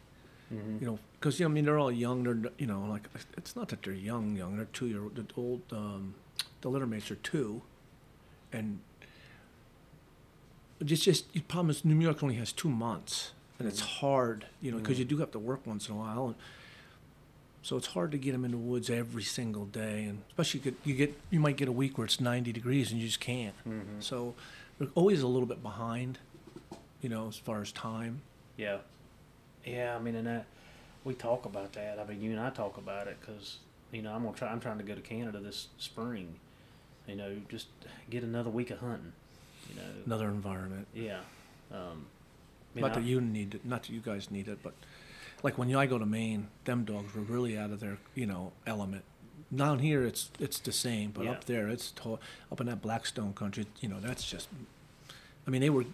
Mhm. 0.53 0.81
You 0.81 0.87
know, 0.87 0.99
because 1.21 1.39
you 1.39 1.45
know, 1.47 1.51
I 1.51 1.55
mean, 1.55 1.67
they're 1.67 1.79
all 1.79 1.93
young. 1.93 2.23
They're 2.25 2.51
you 2.57 2.67
know, 2.67 2.87
like 2.89 3.03
it's 3.37 3.55
not 3.55 3.69
that 3.69 3.83
they're 3.83 3.93
young, 3.93 4.35
young. 4.35 4.57
They're 4.57 4.65
two 4.73 4.87
year 4.87 5.03
old. 5.03 5.17
the 5.17 5.27
old. 5.37 5.61
Um, 5.71 6.15
the 6.63 6.71
litter 6.71 6.87
mates 6.87 7.11
are 7.11 7.17
two, 7.17 7.61
and 8.51 8.81
it's 10.81 11.05
just 11.05 11.33
the 11.33 11.41
problem 11.41 11.71
is 11.71 11.85
New 11.85 11.99
York 12.01 12.23
only 12.23 12.37
has 12.37 12.53
two 12.53 12.69
months, 12.69 13.33
and 13.59 13.67
it's 13.69 13.81
hard, 13.81 14.47
you 14.61 14.71
know, 14.71 14.79
because 14.79 14.99
you 14.99 15.05
do 15.05 15.19
have 15.19 15.31
to 15.33 15.39
work 15.39 15.67
once 15.67 15.89
in 15.89 15.95
a 15.95 15.99
while. 15.99 16.27
And, 16.29 16.35
so 17.61 17.77
it's 17.77 17.89
hard 17.89 18.13
to 18.13 18.19
get 18.19 18.33
them 18.33 18.45
in 18.45 18.53
the 18.53 18.57
woods 18.57 18.89
every 18.89 19.25
single 19.25 19.67
day, 19.67 20.05
and 20.05 20.23
especially 20.29 20.61
you 20.61 20.71
get, 20.71 20.75
you 20.85 20.95
get 20.95 21.21
you 21.31 21.41
might 21.41 21.57
get 21.57 21.69
a 21.69 21.73
week 21.73 21.99
where 21.99 22.05
it's 22.05 22.21
90 22.21 22.53
degrees 22.53 22.93
and 22.93 23.01
you 23.01 23.07
just 23.07 23.21
can't. 23.21 23.55
Mhm. 23.69 24.01
So 24.01 24.35
they're 24.79 24.89
always 24.95 25.23
a 25.23 25.27
little 25.27 25.47
bit 25.47 25.63
behind, 25.63 26.19
you 27.03 27.09
know, 27.09 27.29
as 27.29 27.37
far 27.37 27.61
as 27.61 27.73
time. 27.73 28.23
Yeah, 28.57 28.79
yeah. 29.67 29.97
I 29.97 29.99
mean, 29.99 30.15
and 30.15 30.27
that 30.29 30.47
we 31.05 31.15
talk 31.15 31.45
about 31.45 31.73
that. 31.75 31.99
I 31.99 32.05
mean, 32.05 32.23
you 32.23 32.31
and 32.31 32.41
I 32.41 32.51
talk 32.51 32.79
about 32.79 33.07
it 33.09 33.19
because 33.21 33.59
you 33.93 34.03
know 34.03 34.13
I'm 34.15 34.23
gonna 34.25 34.37
try. 34.37 34.49
I'm 34.51 34.61
trying 34.61 34.79
to 34.79 34.85
go 34.85 34.95
to 34.95 35.01
Canada 35.03 35.39
this 35.41 35.69
spring. 35.79 36.37
You 37.07 37.17
know, 37.17 37.37
just 37.49 37.67
get 38.09 38.23
another 38.23 38.51
week 38.51 38.71
of 38.71 38.79
hunting. 38.79 39.13
You 39.69 39.77
know, 39.77 39.83
Another 40.07 40.29
environment. 40.29 40.87
yeah. 40.95 41.21
Um, 41.73 42.07
Not 42.75 42.95
that 42.95 43.03
you 43.05 43.21
need 43.21 43.55
it, 43.57 43.65
not 43.67 43.83
that 43.85 43.91
you 43.93 44.01
guys 44.01 44.31
need 44.31 44.49
it, 44.49 44.59
but 44.63 44.73
like 45.43 45.59
when 45.59 45.75
I 45.75 45.87
go 45.87 45.99
to 45.99 46.07
Maine, 46.07 46.49
them 46.65 46.85
dogs 46.85 47.15
were 47.15 47.23
really 47.23 47.59
out 47.59 47.71
of 47.71 47.81
their, 47.81 47.99
you 48.15 48.27
know, 48.27 48.53
element. 48.67 49.05
Down 49.55 49.79
here, 49.81 50.03
it's 50.05 50.31
it's 50.39 50.59
the 50.61 50.73
same, 50.73 51.11
but 51.11 51.25
Yeah. 51.25 51.33
up 51.33 51.45
there, 51.45 51.69
it's 51.69 51.91
to- 51.93 52.19
up 52.53 52.61
in 52.61 52.67
that 52.67 52.81
Blackstone 52.83 53.33
country, 53.35 53.67
you 53.81 53.89
know, 53.89 54.01
that's 54.01 54.29
just. 54.29 54.49
I 55.47 55.51
mean, 55.51 55.61
they 55.61 55.71
were 55.71 55.87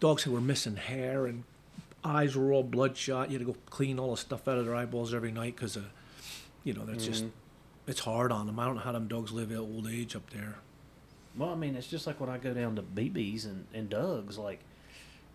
dogs 0.00 0.22
who 0.22 0.32
were 0.32 0.40
missing 0.40 0.76
hair 0.76 1.26
and 1.26 1.44
eyes 2.04 2.36
were 2.36 2.52
all 2.52 2.62
bloodshot. 2.62 3.30
You 3.30 3.38
had 3.38 3.46
to 3.46 3.52
go 3.52 3.58
clean 3.70 3.98
all 3.98 4.12
the 4.12 4.16
stuff 4.16 4.46
out 4.46 4.58
of 4.58 4.64
their 4.66 4.76
eyeballs 4.76 5.12
every 5.12 5.32
night 5.32 5.56
because, 5.56 5.76
uh, 5.76 5.82
you 6.64 6.72
know, 6.72 6.84
that's 6.84 7.04
just 7.04 7.24
Mhm. 7.24 7.30
it's 7.88 8.00
hard 8.00 8.30
on 8.30 8.46
them. 8.46 8.58
I 8.60 8.66
don't 8.66 8.76
know 8.76 8.82
how 8.82 8.92
them 8.92 9.08
dogs 9.08 9.32
live 9.32 9.50
at 9.50 9.58
old 9.58 9.88
age 9.88 10.14
up 10.14 10.30
there. 10.30 10.58
Well, 11.36 11.50
I 11.50 11.54
mean, 11.54 11.76
it's 11.76 11.86
just 11.86 12.06
like 12.06 12.20
when 12.20 12.30
I 12.30 12.38
go 12.38 12.54
down 12.54 12.76
to 12.76 12.82
BB's 12.82 13.44
and, 13.44 13.66
and 13.74 13.90
Doug's. 13.90 14.38
Like, 14.38 14.60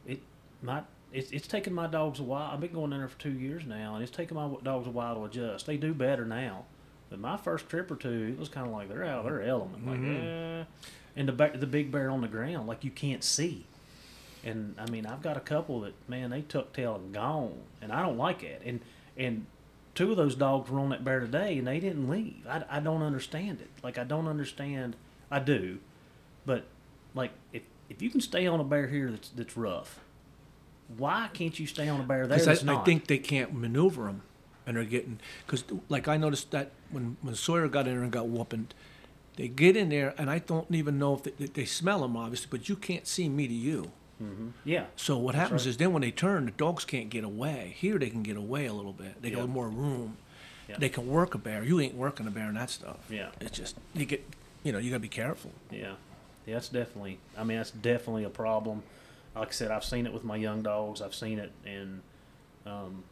it 0.05 0.21
my 0.61 0.83
it's 1.11 1.31
it's 1.31 1.47
taken 1.47 1.73
my 1.73 1.87
dogs 1.87 2.19
a 2.19 2.23
while. 2.23 2.51
I've 2.51 2.59
been 2.59 2.73
going 2.73 2.93
in 2.93 2.99
there 2.99 3.07
for 3.07 3.19
two 3.19 3.31
years 3.31 3.65
now, 3.65 3.95
and 3.95 4.03
it's 4.03 4.11
taken 4.11 4.35
my 4.35 4.49
dogs 4.63 4.87
a 4.87 4.91
while 4.91 5.15
to 5.15 5.25
adjust. 5.25 5.65
They 5.65 5.77
do 5.77 5.93
better 5.93 6.25
now, 6.25 6.65
but 7.09 7.19
my 7.19 7.37
first 7.37 7.69
trip 7.69 7.91
or 7.91 7.95
two, 7.95 8.33
it 8.33 8.39
was 8.39 8.49
kind 8.49 8.67
of 8.67 8.73
like 8.73 8.89
they're 8.89 9.03
out 9.03 9.19
of 9.19 9.25
their 9.25 9.41
element, 9.41 9.85
like 9.85 9.99
eh. 9.99 10.63
and 11.15 11.29
the 11.29 11.57
the 11.57 11.67
big 11.67 11.91
bear 11.91 12.09
on 12.09 12.21
the 12.21 12.27
ground, 12.27 12.67
like 12.67 12.83
you 12.83 12.91
can't 12.91 13.23
see. 13.23 13.65
And 14.43 14.75
I 14.79 14.89
mean, 14.89 15.05
I've 15.05 15.21
got 15.21 15.37
a 15.37 15.41
couple 15.41 15.81
that 15.81 15.93
man, 16.09 16.31
they 16.31 16.41
tuck 16.41 16.73
tail 16.73 16.95
and 16.95 17.13
gone, 17.13 17.59
and 17.81 17.91
I 17.91 18.01
don't 18.01 18.17
like 18.17 18.43
it. 18.43 18.61
And 18.65 18.79
and 19.17 19.45
two 19.93 20.11
of 20.11 20.17
those 20.17 20.35
dogs 20.35 20.69
were 20.69 20.79
on 20.79 20.89
that 20.89 21.03
bear 21.03 21.19
today, 21.19 21.57
and 21.57 21.67
they 21.67 21.79
didn't 21.79 22.09
leave. 22.09 22.45
I, 22.49 22.63
I 22.69 22.79
don't 22.79 23.03
understand 23.03 23.59
it. 23.61 23.69
Like 23.83 23.97
I 23.97 24.03
don't 24.03 24.27
understand. 24.27 24.95
I 25.29 25.39
do, 25.39 25.79
but 26.45 26.65
like 27.15 27.31
if 27.53 27.63
if 27.89 28.01
you 28.01 28.09
can 28.09 28.21
stay 28.21 28.47
on 28.47 28.59
a 28.59 28.63
bear 28.63 28.87
here 28.87 29.11
that's 29.11 29.29
that's 29.29 29.57
rough, 29.57 29.99
why 30.97 31.29
can't 31.33 31.59
you 31.59 31.67
stay 31.67 31.87
on 31.87 31.99
a 31.99 32.03
bear 32.03 32.27
there? 32.27 32.37
Because 32.37 32.45
That's 32.61 32.67
I, 32.67 32.81
I 32.81 32.83
think 32.83 33.07
they 33.07 33.17
can't 33.17 33.53
maneuver 33.53 34.05
them, 34.05 34.21
and 34.65 34.77
they're 34.77 34.83
getting 34.83 35.19
because 35.45 35.63
like 35.89 36.07
I 36.07 36.17
noticed 36.17 36.51
that 36.51 36.71
when 36.91 37.17
when 37.21 37.35
Sawyer 37.35 37.67
got 37.67 37.87
in 37.87 37.93
there 37.95 38.03
and 38.03 38.11
got 38.11 38.27
whooping, 38.27 38.67
they 39.37 39.47
get 39.47 39.75
in 39.77 39.89
there 39.89 40.13
and 40.17 40.29
I 40.29 40.39
don't 40.39 40.69
even 40.73 40.99
know 40.99 41.15
if 41.15 41.23
they, 41.23 41.45
they- 41.45 41.65
smell 41.65 42.01
them 42.01 42.17
obviously, 42.17 42.47
but 42.51 42.67
you 42.69 42.75
can't 42.75 43.07
see 43.07 43.29
me 43.29 43.47
to 43.47 43.53
you. 43.53 43.91
Mm-hmm. 44.21 44.49
yeah, 44.65 44.85
So 44.95 45.17
what 45.17 45.33
happens 45.33 45.63
right. 45.63 45.69
is 45.71 45.77
then 45.77 45.93
when 45.93 46.03
they 46.03 46.11
turn, 46.11 46.45
the 46.45 46.51
dogs 46.51 46.85
can't 46.85 47.09
get 47.09 47.23
away. 47.23 47.73
Here 47.75 47.97
they 47.97 48.11
can 48.11 48.21
get 48.21 48.37
away 48.37 48.67
a 48.67 48.73
little 48.73 48.93
bit. 48.93 49.19
They 49.19 49.29
Yeah. 49.31 49.37
got 49.37 49.49
more 49.49 49.67
room. 49.67 50.17
Yeah. 50.69 50.75
They 50.77 50.89
can 50.89 51.07
work 51.07 51.33
a 51.33 51.39
bear. 51.39 51.63
You 51.63 51.79
ain't 51.79 51.95
working 51.95 52.27
a 52.27 52.29
bear 52.31 52.45
and 52.47 52.55
that 52.55 52.69
stuff. 52.69 52.97
Yeah. 53.09 53.29
It's 53.39 53.57
just 53.57 53.77
you 53.95 54.05
get 54.05 54.23
you 54.63 54.71
know 54.71 54.77
you 54.77 54.91
gotta 54.91 54.99
be 54.99 55.07
careful. 55.07 55.51
yeah, 55.71 55.93
yeah. 56.45 56.55
That's 56.55 56.69
definitely. 56.69 57.19
I 57.37 57.43
mean, 57.43 57.57
that's 57.57 57.71
definitely 57.71 58.23
a 58.23 58.29
problem. 58.29 58.83
Like 59.35 59.49
I 59.49 59.51
said, 59.51 59.71
I've 59.71 59.85
seen 59.85 60.05
it 60.05 60.13
with 60.13 60.23
my 60.23 60.35
young 60.35 60.61
dogs. 60.61 61.01
I've 61.01 61.15
seen 61.15 61.39
it, 61.39 61.51
and 61.65 62.01
um, 62.65 63.03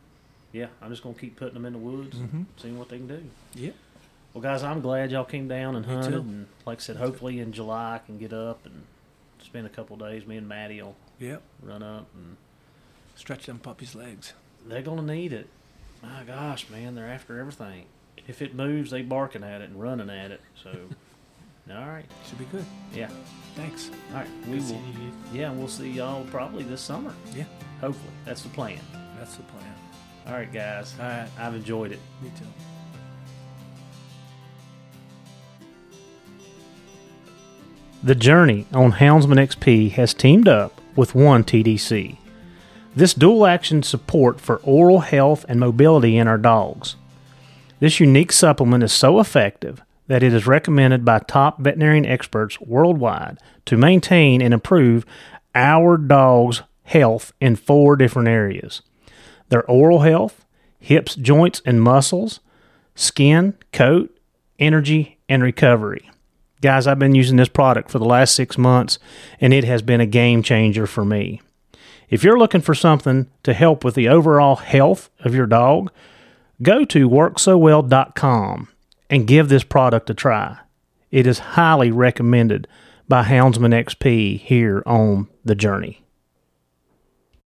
yeah, 0.52 0.68
I'm 0.82 0.90
just 0.90 1.02
gonna 1.04 1.16
keep 1.16 1.38
putting 1.38 1.54
them 1.54 1.66
in 1.66 1.74
the 1.74 1.80
woods, 1.80 2.18
Mhm. 2.18 2.34
and 2.34 2.46
seeing 2.58 2.78
what 2.78 2.90
they 2.90 2.98
can 2.98 3.08
do. 3.08 3.24
Yeah. 3.56 3.72
Well, 4.34 4.42
guys, 4.42 4.62
I'm 4.64 4.82
glad 4.82 5.12
y'all 5.12 5.26
came 5.26 5.48
down 5.48 5.76
and 5.76 5.86
hunted. 5.86 6.14
And 6.14 6.48
like 6.66 6.80
I 6.80 6.82
said, 6.82 6.98
hopefully 6.98 7.40
in 7.40 7.52
July 7.52 7.96
I 7.96 7.98
can 8.00 8.18
get 8.20 8.32
up 8.34 8.66
and 8.66 8.84
spend 9.42 9.66
a 9.66 9.70
couple 9.70 9.96
days. 9.98 10.28
Me 10.28 10.38
and 10.38 10.48
Maddie 10.48 10.82
will 10.82 10.96
Yep. 11.20 11.42
run 11.64 11.82
up, 11.84 12.08
and 12.16 12.38
Stretch 13.16 13.46
them 13.48 13.60
puppies' 13.60 13.96
legs. 13.96 14.34
they're 14.68 14.82
gonna 14.82 15.02
need 15.02 15.34
it. 15.34 15.48
My 16.04 16.24
gosh, 16.26 16.70
man, 16.70 16.96
they're 16.96 17.10
after 17.10 17.40
everything. 17.40 17.86
If 18.28 18.42
it 18.42 18.54
moves, 18.54 18.92
they 18.92 19.02
barking 19.02 19.44
at 19.44 19.62
it 19.62 19.70
and 19.70 19.82
running 19.82 20.10
at 20.10 20.32
it. 20.32 20.42
So, 20.62 20.72
all 21.72 21.88
right, 21.88 22.06
Should 22.28 22.40
be 22.40 22.46
good. 22.46 22.66
yeah, 22.94 23.10
Thanks. 23.56 23.92
all 24.12 24.18
right, 24.18 24.28
we 24.48 24.58
Good 24.60 24.64
will. 24.70 24.76
you, 24.76 25.12
Yeah, 25.34 25.52
we'll 25.52 25.68
see 25.68 25.90
y'all 25.92 26.26
probably 26.26 26.64
this 26.64 26.82
summer. 26.82 27.14
Yeah. 27.36 27.44
Hopefully, 27.82 28.12
that's 28.26 28.42
the 28.42 28.50
plan. 28.50 28.80
That's 29.18 29.36
the 29.36 29.44
plan. 29.44 29.74
All 30.28 30.34
right, 30.34 30.52
guys. 30.52 30.94
All 31.00 31.06
right. 31.08 31.28
I've 31.40 31.56
enjoyed 31.56 31.92
it. 31.92 32.00
Me 32.22 32.32
too. 32.38 32.46
The 38.04 38.16
Journey 38.16 38.66
on 38.74 38.94
Houndsman 38.94 39.38
XP 39.46 39.92
has 39.92 40.14
teamed 40.14 40.48
up 40.48 40.80
with 40.96 41.16
One 41.16 41.44
TDC. 41.44 42.18
This 42.96 43.14
dual 43.14 43.46
action 43.46 43.84
support 43.84 44.40
for 44.40 44.58
oral 44.58 45.00
health 45.02 45.46
and 45.48 45.60
mobility 45.60 46.18
in 46.18 46.28
our 46.28 46.38
dogs. 46.38 46.96
This 47.80 48.00
unique 48.00 48.32
supplement 48.32 48.84
is 48.84 48.92
so 48.94 49.20
effective 49.20 49.82
that 50.10 50.24
it 50.24 50.34
is 50.34 50.48
recommended 50.48 51.06
by 51.06 51.20
top 51.20 51.60
veterinarian 51.60 52.06
experts 52.06 52.60
worldwide 52.60 53.38
to 53.64 53.78
maintain 53.78 54.42
and 54.42 54.56
improve 54.56 55.06
our 55.54 55.98
dog's 55.98 56.64
health 56.84 57.32
in 57.40 57.56
four 57.56 57.96
different 57.96 58.28
areas 58.28 58.82
their 59.50 59.64
oral 59.66 60.00
health, 60.00 60.46
hips, 60.80 61.16
joints, 61.16 61.60
and 61.66 61.82
muscles, 61.82 62.40
skin, 62.94 63.56
coat, 63.74 64.16
energy, 64.60 65.18
and 65.28 65.42
recovery. 65.42 66.08
Guys, 66.62 66.86
I've 66.86 67.00
been 67.00 67.16
using 67.16 67.38
this 67.38 67.50
product 67.50 67.90
for 67.90 67.98
the 67.98 68.06
last 68.06 68.36
six 68.36 68.60
months, 68.60 69.00
and 69.42 69.52
it 69.52 69.64
has 69.64 69.82
been 69.82 70.02
a 70.02 70.06
game 70.06 70.44
changer 70.44 70.86
for 70.86 71.04
me. 71.04 71.42
If 72.10 72.24
you're 72.24 72.38
looking 72.38 72.62
for 72.62 72.76
something 72.76 73.28
to 73.42 73.54
help 73.54 73.84
with 73.84 73.96
the 73.96 74.08
overall 74.08 74.58
health 74.58 75.10
of 75.22 75.34
your 75.34 75.48
dog, 75.48 75.92
go 76.62 76.86
to 76.86 77.10
worksowell.com 77.10 78.68
and 79.10 79.28
give 79.28 79.50
this 79.50 79.64
product 79.64 80.10
a 80.10 80.14
try. 80.14 80.58
It 81.12 81.26
is 81.26 81.40
highly 81.40 81.92
recommended 81.92 82.68
by 83.08 83.24
Houndsman 83.24 83.74
XP 83.74 84.40
here 84.40 84.84
on 84.86 85.28
The 85.44 85.56
Journey. 85.56 86.06